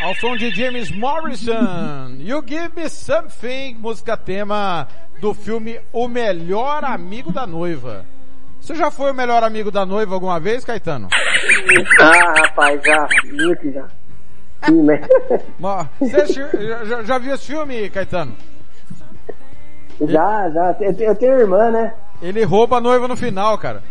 [0.00, 4.86] Ao som de James Morrison, You Give Me Something, música tema
[5.20, 8.04] do filme O Melhor Amigo da Noiva.
[8.60, 11.08] Você já foi o melhor amigo da noiva alguma vez, Caetano?
[12.00, 13.86] Ah, rapaz, já, muito já.
[14.66, 15.00] Sim, né?
[16.00, 16.26] Você
[16.86, 18.36] já, já- viu esse filme, Caetano?
[20.00, 20.76] Já, já.
[20.80, 21.94] Eu tenho, eu tenho irmã, né?
[22.20, 23.82] Ele rouba a noiva no final, cara.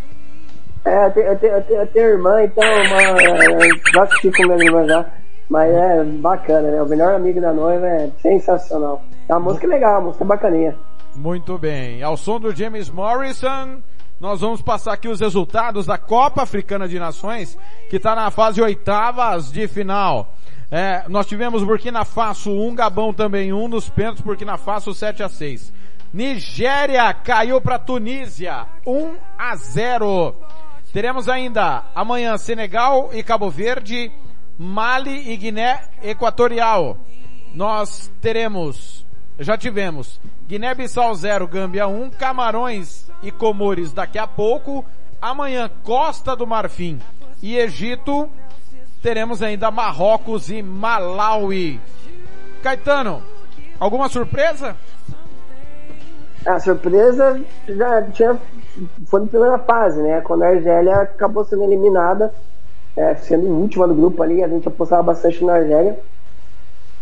[0.87, 4.43] É, eu tenho, eu tenho, eu tenho, eu tenho irmã, então, uma, já assisti com
[4.43, 5.05] minha irmã já.
[5.49, 6.81] Mas é bacana, né?
[6.81, 9.01] O melhor amigo da noiva é sensacional.
[9.29, 10.75] A música é legal, a música é bacaninha.
[11.15, 12.03] Muito bem.
[12.03, 13.81] Ao som do James Morrison,
[14.19, 17.57] nós vamos passar aqui os resultados da Copa Africana de Nações,
[17.89, 20.33] que está na fase oitavas de final.
[20.69, 25.29] É, nós tivemos Burkina Faso 1, Gabão também 1, nos pênaltis Burkina Faso 7 a
[25.29, 25.71] 6.
[26.13, 30.35] Nigéria caiu para Tunísia 1 a 0.
[30.97, 34.11] Teremos ainda amanhã Senegal e Cabo Verde,
[34.57, 36.97] Mali e Guiné Equatorial.
[37.53, 39.05] Nós teremos,
[39.37, 44.83] já tivemos Guiné-Bissau 0, Gâmbia 1, Camarões e Comores daqui a pouco.
[45.21, 46.99] Amanhã Costa do Marfim
[47.43, 48.27] e Egito.
[48.99, 51.79] Teremos ainda Marrocos e Malawi.
[52.63, 53.21] Caetano,
[53.79, 54.75] alguma surpresa?
[56.43, 58.39] A surpresa já tinha,
[59.07, 60.21] foi na primeira fase, né?
[60.21, 62.33] Quando a Argélia acabou sendo eliminada,
[62.95, 65.99] é, sendo última do grupo ali, a gente apostava bastante na Argélia.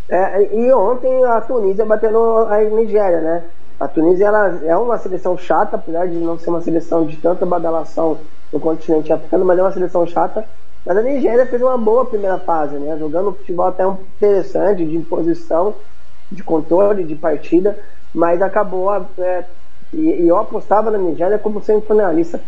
[0.08, 3.44] É, e ontem a Tunísia bateu a Nigéria, né?
[3.80, 7.46] A Tunísia ela é uma seleção chata, apesar de não ser uma seleção de tanta
[7.46, 8.18] badalação
[8.54, 10.46] no continente africano, mas é uma seleção chata.
[10.86, 12.98] Mas a Nigéria fez uma boa primeira fase, né?
[12.98, 15.74] Jogando futebol até interessante, de imposição,
[16.32, 17.78] de controle, de partida,
[18.14, 18.94] mas acabou.
[19.18, 19.44] é,
[19.96, 22.40] e, e eu apostava na Nigéria como semifinalista.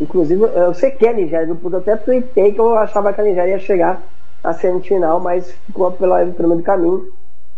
[0.00, 3.24] Inclusive, eu sei que é a Nigéria, eu até tuitei que eu achava que a
[3.24, 4.02] Nigéria ia chegar
[4.42, 7.08] à semifinal, mas ficou pela, pelo meio do caminho.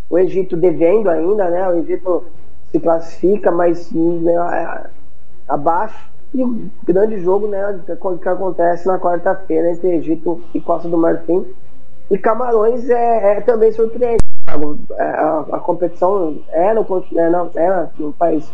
[0.09, 1.67] O Egito devendo ainda, né?
[1.69, 2.25] O Egito
[2.71, 4.89] se classifica, mas né, a-
[5.47, 6.11] abaixo.
[6.33, 11.45] E o grande jogo, né, que, acontece na quarta-feira entre Egito e Costa do Marfim.
[12.09, 14.21] E Camarões é, é também surpreendente.
[14.97, 18.51] É, A, a competição é no, conti- é no, é no país,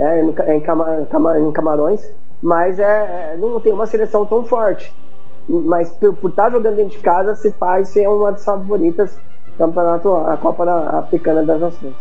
[0.00, 2.00] é em, Ca- em, Cama- em Camarões,
[2.42, 4.92] mas é, é- não tem uma seleção tão forte.
[5.48, 9.14] Mas por, por estar jogando dentro de casa, se faz ser uma das favoritas
[9.46, 10.64] do campeonato, a Copa
[10.98, 11.94] Africana das Nações.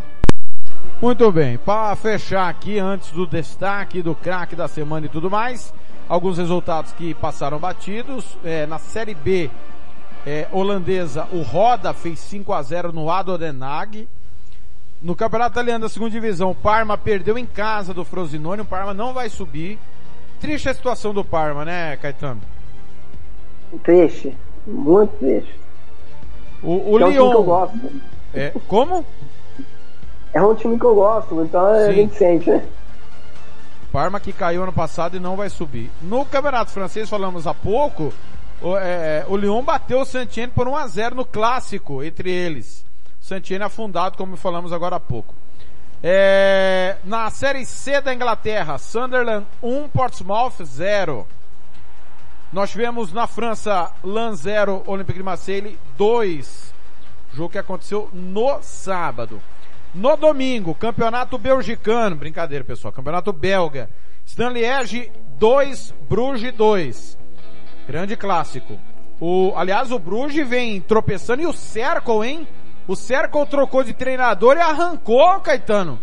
[1.02, 5.74] Muito bem, para fechar aqui, antes do destaque do craque da semana e tudo mais,
[6.08, 8.38] alguns resultados que passaram batidos.
[8.44, 9.50] É, na Série B
[10.28, 14.08] é, holandesa, o Roda fez 5 a 0 no Adorenag.
[15.02, 18.94] No Campeonato Italiano da segunda divisão, o Parma perdeu em casa do Frosinone, o Parma
[18.94, 19.80] não vai subir.
[20.42, 22.42] Triste a situação do Parma, né, Caetano?
[23.84, 24.36] Triste,
[24.68, 25.60] muito triste.
[26.62, 27.44] O, o é um time que eu Lyon.
[27.44, 27.80] gosto.
[28.34, 29.06] É, como?
[30.34, 31.94] É um time que eu gosto, então a Sim.
[31.94, 32.66] gente sente, né?
[33.92, 35.90] Parma que caiu ano passado e não vai subir.
[36.02, 38.14] No Campeonato Francês, falamos há pouco,
[38.62, 42.86] o, é, o Lyon bateu o Saint-Etienne por 1 a 0 no clássico entre eles.
[43.20, 45.36] Saint-Etienne afundado, como falamos agora há pouco.
[46.02, 51.28] É, na Série C da Inglaterra, Sunderland 1, Portsmouth 0.
[52.52, 56.74] Nós tivemos na França Lan 0, Olympique de Marseille 2.
[57.34, 59.42] Jogo que aconteceu no sábado.
[59.94, 63.90] No domingo, Campeonato Belgicano, brincadeira pessoal, Campeonato Belga.
[64.26, 67.18] Stanliège 2, Bruges 2.
[67.88, 68.80] Grande clássico.
[69.20, 72.48] O, aliás, o Bruges vem tropeçando e o Cercle, hein?
[72.90, 76.00] O Cercle trocou de treinador e arrancou, Caetano.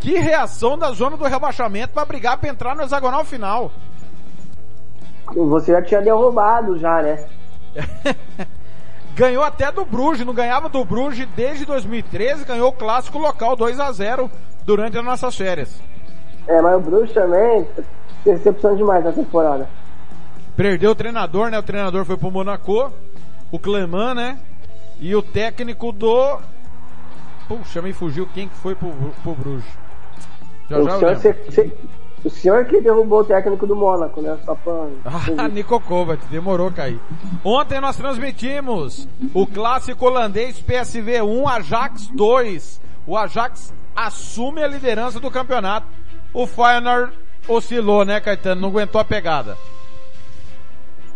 [0.00, 3.70] Que reação da zona do rebaixamento para brigar para entrar no hexagonal final.
[5.34, 7.26] Você já tinha derrubado já, né?
[9.14, 13.78] Ganhou até do Bruges, não ganhava do Bruges desde 2013, ganhou o clássico local 2
[13.78, 14.30] a 0
[14.64, 15.78] durante as nossas férias.
[16.48, 17.68] É, mas o Bruce também
[18.24, 19.68] decepção demais na temporada.
[20.56, 21.58] Perdeu o treinador, né?
[21.58, 22.90] O treinador foi pro Monaco,
[23.52, 24.38] o Cleman, né?
[25.00, 26.38] E o técnico do...
[27.48, 28.90] Puxa, me fugiu quem que foi pro,
[29.22, 29.64] pro Bruges.
[30.68, 31.72] Já o, já senhor, cê- cê-
[32.24, 34.38] o senhor que derrubou o técnico do Mônaco, né?
[34.44, 34.86] Só pra...
[35.36, 37.00] Ah, Nico Kovac, demorou a cair.
[37.42, 42.80] Ontem nós transmitimos o clássico holandês PSV 1, Ajax 2.
[43.06, 45.86] O Ajax assume a liderança do campeonato.
[46.32, 47.12] O Feyenoord
[47.48, 48.60] oscilou, né, Caetano?
[48.60, 49.56] Não aguentou a pegada.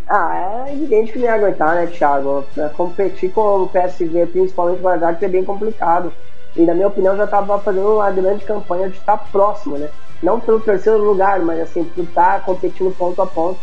[0.08, 2.44] Ah, é evidente que não ia aguentar, né, Thiago?
[2.76, 6.12] Competir com o PSV, principalmente o Ajax, é bem complicado.
[6.56, 9.88] E na minha opinião já estava fazendo uma grande campanha de estar próximo, né?
[10.22, 13.58] Não pelo terceiro lugar, mas assim, por estar competindo ponto a ponto.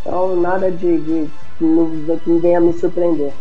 [0.00, 3.32] Então nada de, de, não- que venha me surpreender.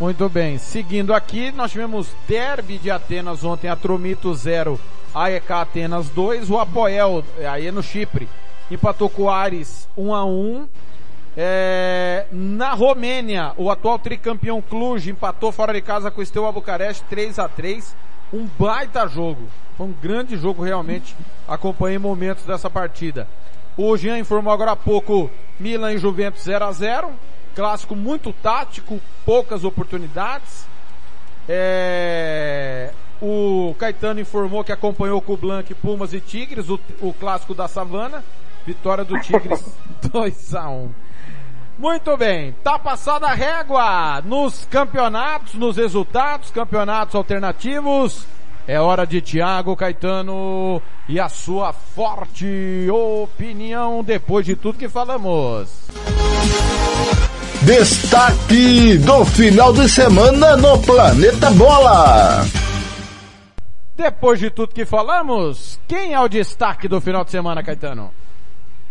[0.00, 0.58] Muito bem.
[0.58, 4.78] Seguindo aqui, nós tivemos Derby de Atenas ontem, Atromito 0,
[5.14, 8.28] AEK Atenas 2, o Apoel, aí é no Chipre,
[8.70, 10.66] empatou com o Ares 1 a 1
[11.36, 17.02] É, na Romênia, o atual tricampeão Cluj empatou fora de casa com o Steaua Bucareste
[17.10, 17.94] 3 a 3
[18.32, 19.48] Um baita jogo.
[19.76, 21.16] Foi um grande jogo realmente.
[21.46, 23.26] Acompanhei momentos dessa partida.
[23.76, 25.28] O Jean informou agora há pouco
[25.58, 27.10] Milan e Juventus 0 a 0
[27.54, 30.66] Clássico muito tático, poucas oportunidades.
[31.48, 32.90] É,
[33.22, 37.68] o Caetano informou que acompanhou com o Blanc, Pumas e Tigres, o, o clássico da
[37.68, 38.24] Savana.
[38.66, 39.62] Vitória do Tigres
[40.10, 41.03] 2 a 1
[41.78, 48.26] muito bem, tá passada a régua nos campeonatos, nos resultados, campeonatos alternativos.
[48.66, 55.86] É hora de Thiago Caetano e a sua forte opinião depois de tudo que falamos.
[57.62, 62.42] Destaque do final de semana no Planeta Bola.
[63.96, 68.10] Depois de tudo que falamos, quem é o destaque do final de semana, Caetano?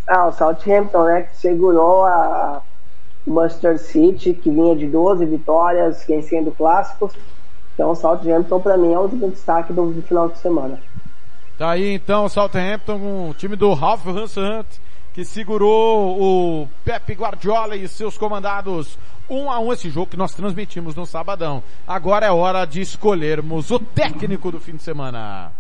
[0.07, 2.61] Ah, o Southampton, né, que segurou a
[3.33, 7.13] Manchester City, que vinha de 12 vitórias, vencendo clássicos.
[7.73, 10.79] Então o Southampton, para mim, é o destaque do, final de semana.
[11.57, 14.65] Tá aí então o Southampton, um o time do Ralph Hansant,
[15.13, 18.97] que segurou o Pep Guardiola e seus comandados
[19.29, 21.63] um a um esse jogo que nós transmitimos no sabadão.
[21.87, 25.51] Agora é hora de escolhermos o técnico do fim de semana.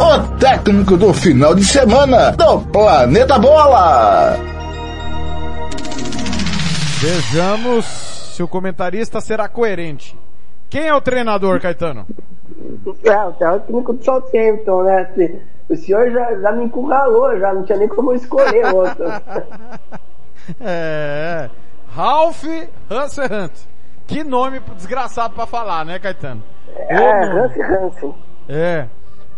[0.00, 4.34] O técnico do final de semana do Planeta Bola.
[7.00, 10.18] Vejamos se o comentarista será coerente.
[10.70, 12.06] Quem é o treinador, Caetano?
[13.04, 15.10] É, o técnico do Southampton, né?
[15.68, 19.04] O senhor já, já me encurralou, já não tinha nem como eu escolher outro.
[20.60, 21.48] É.
[21.94, 22.42] Ralph
[22.90, 23.52] Hanserhunt.
[24.04, 26.42] Que nome desgraçado pra falar, né, Caetano?
[26.88, 28.14] É, Hansi Hansen.
[28.48, 28.86] É.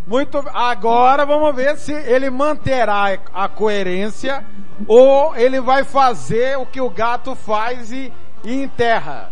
[0.06, 0.42] Muito.
[0.52, 4.44] Agora vamos ver se ele manterá a coerência
[4.86, 8.12] ou ele vai fazer o que o gato faz e,
[8.44, 9.30] e enterra.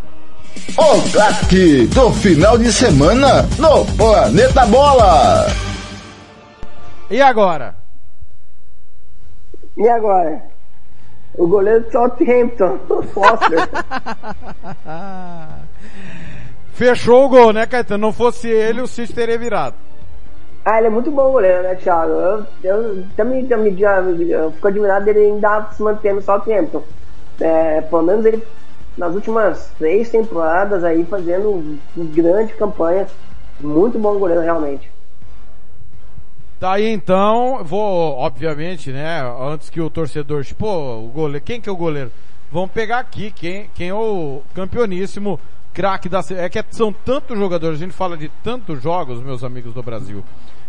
[0.76, 5.47] O craque do final de semana no Planeta Bola.
[7.10, 7.74] E agora?
[9.76, 10.42] E agora?
[11.34, 13.59] O goleiro do Southampton, o Foster.
[16.74, 18.06] Fechou o gol, né, Caetano?
[18.06, 19.74] Não fosse ele, o City teria virado.
[20.65, 22.12] Ah, ele é muito bom goleiro, né, Thiago?
[22.12, 26.82] Eu, eu também, também já, eu fico admirado dele ainda se manter no Southampton.
[27.41, 28.43] É, pelo menos ele,
[28.97, 33.07] nas últimas três temporadas aí, fazendo grande campanha.
[33.59, 34.91] Muito bom goleiro, realmente.
[36.59, 41.70] Tá aí então, vou, obviamente, né, antes que o torcedor, tipo, o goleiro, quem que
[41.70, 42.12] é o goleiro?
[42.53, 45.41] Vamos pegar aqui quem, quem é o campeoníssimo
[45.72, 49.72] craque da é que são tantos jogadores, a gente fala de tantos jogos, meus amigos
[49.72, 50.24] do Brasil,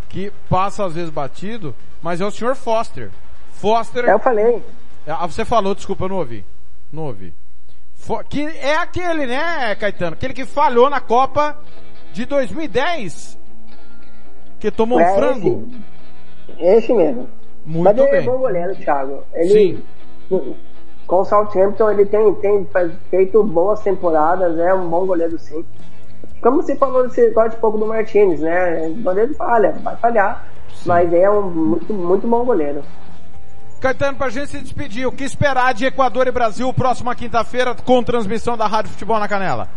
[0.10, 3.10] que passa às vezes batido, mas é o senhor Foster.
[3.54, 4.06] Foster.
[4.06, 4.62] Eu falei.
[5.08, 6.46] Ah, você falou, desculpa, eu não ouvi.
[6.92, 7.34] Não ouvi.
[8.30, 10.14] Que é aquele, né, Caetano?
[10.14, 11.58] Aquele que falhou na Copa
[12.14, 13.38] de 2010.
[14.60, 15.68] Que tomou um É frango.
[16.60, 17.30] Esse, esse mesmo.
[17.66, 18.20] Muito Mas ele bem.
[18.20, 19.24] é bom goleiro, Thiago.
[19.34, 19.84] Ele,
[21.12, 22.66] Com o Southampton ele tem, tem
[23.10, 25.66] feito boas temporadas, é um bom goleiro sim.
[26.42, 28.88] Como você falou, você gosta pouco do Martinez, né?
[28.88, 30.46] O goleiro falha, vai falhar.
[30.86, 32.82] Mas é um muito, muito bom goleiro.
[33.82, 38.02] Caetano, pra gente se despedir, o que esperar de Equador e Brasil próxima quinta-feira com
[38.02, 39.68] transmissão da Rádio Futebol na Canela?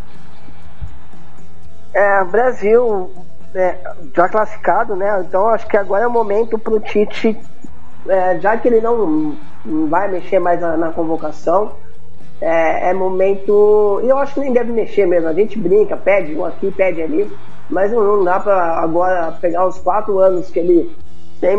[1.93, 3.11] É, Brasil
[3.53, 3.77] é,
[4.15, 5.19] já classificado, né?
[5.27, 7.37] Então acho que agora é o momento pro Tite,
[8.07, 11.73] é, já que ele não, não vai mexer mais na, na convocação,
[12.41, 14.01] é, é momento.
[14.03, 15.27] Eu acho que nem deve mexer mesmo.
[15.27, 17.31] A gente brinca, pede um aqui, pede ali,
[17.69, 20.95] mas não, não dá pra agora pegar os quatro anos que ele
[21.39, 21.57] tem,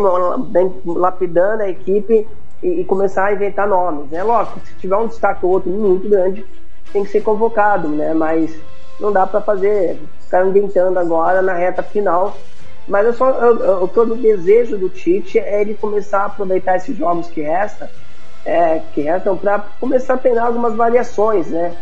[0.85, 2.27] lapidando a equipe
[2.63, 4.13] e, e começar a inventar nomes.
[4.13, 6.45] É lógico, se tiver um destaque ou outro muito grande,
[6.93, 8.15] tem que ser convocado, né?
[8.15, 8.57] Mas
[9.01, 12.35] não dá para fazer, ficar inventando agora na reta final.
[12.87, 16.77] Mas eu só, eu, eu, todo o desejo do Tite é ele começar a aproveitar
[16.77, 17.89] esses jogos que restam,
[18.45, 21.77] é, que restam para começar a treinar algumas variações, né?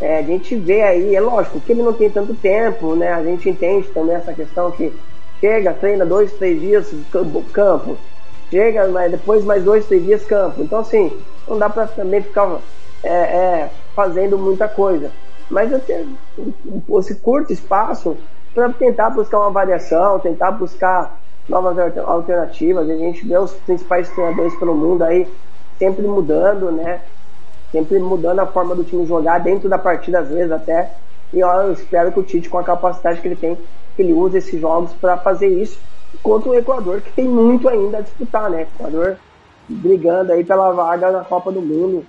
[0.00, 3.12] É, a gente vê aí, é lógico que ele não tem tanto tempo, né?
[3.12, 4.92] A gente entende também essa questão que
[5.40, 6.94] chega, treina dois, três dias
[7.52, 7.96] campo,
[8.48, 10.62] chega, mas depois mais dois, três dias campo.
[10.62, 11.10] Então assim,
[11.48, 12.60] não dá para também ficar
[13.02, 15.10] é, é, fazendo muita coisa.
[15.50, 16.16] Mas tenho
[16.98, 18.16] esse curto espaço
[18.56, 22.88] para tentar buscar uma variação, tentar buscar novas alternativas.
[22.88, 25.28] A gente vê os principais treinadores pelo mundo aí
[25.78, 27.02] sempre mudando, né?
[27.70, 30.90] Sempre mudando a forma do time jogar dentro da partida às vezes até.
[31.34, 33.58] E eu espero que o Tite, com a capacidade que ele tem,
[33.94, 35.78] que ele use esses jogos para fazer isso
[36.22, 38.66] contra o Equador, que tem muito ainda a disputar, né?
[38.78, 39.18] O Equador
[39.68, 42.06] brigando aí pela vaga na Copa do Mundo.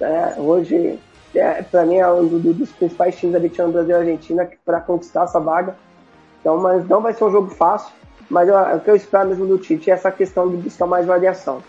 [0.00, 0.98] É, hoje,
[1.38, 4.80] é, para mim, é um do, dos principais times ali, tirando Brasil e Argentina, para
[4.80, 5.76] conquistar essa vaga.
[6.40, 7.92] Então, mas não vai ser um jogo fácil,
[8.28, 11.06] mas eu, o que eu espero mesmo do Tite é essa questão de buscar mais
[11.06, 11.62] variação.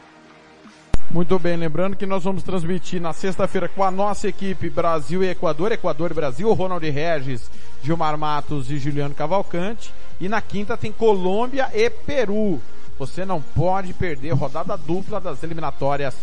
[1.12, 5.30] Muito bem, lembrando que nós vamos transmitir na sexta-feira com a nossa equipe Brasil e
[5.30, 7.50] Equador, Equador e Brasil, Ronald Regis,
[7.82, 9.94] Gilmar Matos e Juliano Cavalcante.
[10.20, 12.60] E na quinta tem Colômbia e Peru.
[13.00, 16.16] Você não pode perder rodada dupla das eliminatórias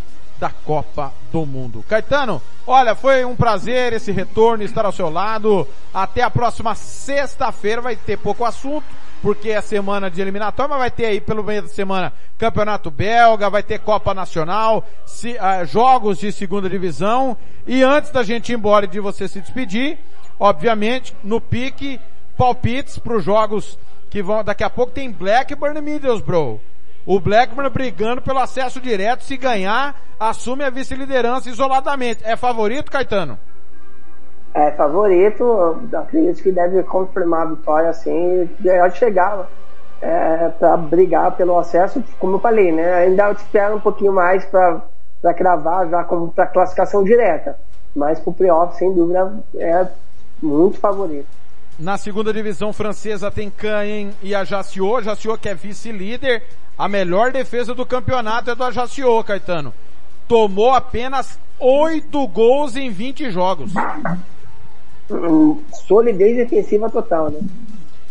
[0.42, 1.84] da Copa do Mundo.
[1.88, 5.68] Caetano, olha, foi um prazer esse retorno, estar ao seu lado.
[5.94, 8.84] Até a próxima sexta-feira vai ter pouco assunto,
[9.22, 13.48] porque é semana de eliminatória, mas vai ter aí pelo meio da semana Campeonato Belga,
[13.48, 17.36] vai ter Copa Nacional, se, uh, jogos de segunda divisão.
[17.64, 19.96] E antes da gente ir embora e de você se despedir,
[20.40, 22.00] obviamente, no pique,
[22.36, 23.78] palpites para os jogos
[24.10, 26.71] que vão, daqui a pouco tem Blackburn e Middlesbrough.
[27.04, 32.22] O Blackburn brigando pelo acesso direto, se ganhar, assume a vice-liderança isoladamente.
[32.24, 33.38] É favorito, Caetano?
[34.54, 39.48] É favorito, acredito que deve confirmar a vitória assim, ganhar chegar
[40.00, 42.94] é, para brigar pelo acesso, como eu falei, né?
[42.94, 44.82] Ainda espero um pouquinho mais para
[45.34, 47.58] cravar já como para classificação direta,
[47.96, 49.86] mas pro playoff, sem dúvida, é
[50.42, 51.41] muito favorito.
[51.78, 54.96] Na segunda divisão francesa tem Caen e Ajaccio.
[54.96, 56.42] Ajaccio que é vice-líder.
[56.78, 59.72] A melhor defesa do campeonato é do Ajaccio, Caetano.
[60.28, 63.72] Tomou apenas 8 gols em 20 jogos.
[65.86, 67.40] Solidez defensiva total, né?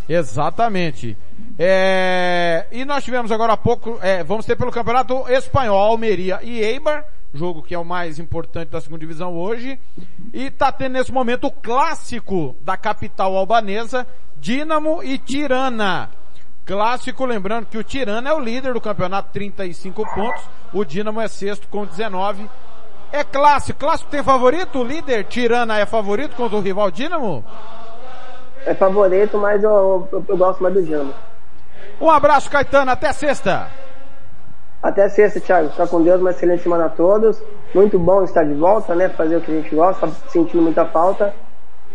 [0.08, 1.18] Exatamente.
[1.58, 6.60] É, E nós tivemos agora há pouco, é, vamos ter pelo Campeonato Espanhol, Almeria e
[6.60, 9.80] Eibar, jogo que é o mais importante da segunda divisão hoje.
[10.34, 14.06] E tá tendo nesse momento o clássico da capital albanesa,
[14.38, 16.10] Dínamo e Tirana.
[16.66, 20.44] Clássico, lembrando que o Tirana é o líder do campeonato, 35 pontos.
[20.74, 22.50] O Dínamo é sexto com 19.
[23.12, 23.80] É clássico.
[23.80, 24.80] Clássico tem favorito?
[24.80, 27.44] O líder Tirana é favorito contra o rival Dínamo?
[28.66, 31.14] É favorito, mas eu, eu, eu gosto mais do Dino.
[32.00, 32.92] Um abraço, Caetano.
[32.92, 33.70] Até sexta.
[34.82, 35.70] Até sexta, Thiago.
[35.70, 37.42] Fica com Deus, uma excelente semana a todos.
[37.74, 39.10] Muito bom estar de volta, né?
[39.10, 41.34] Fazer o que a gente gosta, sentindo muita falta.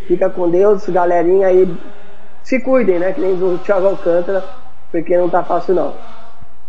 [0.06, 1.76] Fica com Deus, galerinha aí.
[2.44, 3.12] Se cuidem, né?
[3.12, 4.44] Que nem o Thiago Alcântara,
[4.92, 5.94] porque não tá fácil não.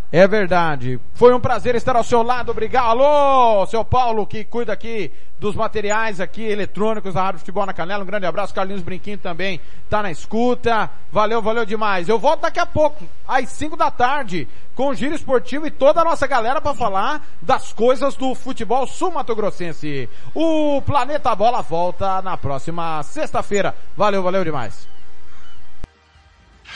[0.10, 1.00] É verdade.
[1.14, 2.50] Foi um prazer estar ao seu lado.
[2.50, 3.02] Obrigado.
[3.02, 8.04] Alô, seu Paulo, que cuida aqui dos materiais aqui eletrônicos da Rádio Futebol na Canela.
[8.04, 8.54] Um grande abraço.
[8.54, 9.60] Carlinhos Brinquinho também
[9.90, 10.90] tá na escuta.
[11.12, 12.08] Valeu, valeu demais.
[12.08, 16.00] Eu volto daqui a pouco, às 5 da tarde, com o Giro Esportivo e toda
[16.00, 20.10] a nossa galera para falar das coisas do futebol sul-mato-grossense.
[20.34, 23.76] O Planeta Bola volta na próxima sexta-feira.
[23.98, 24.88] Valeu, valeu demais.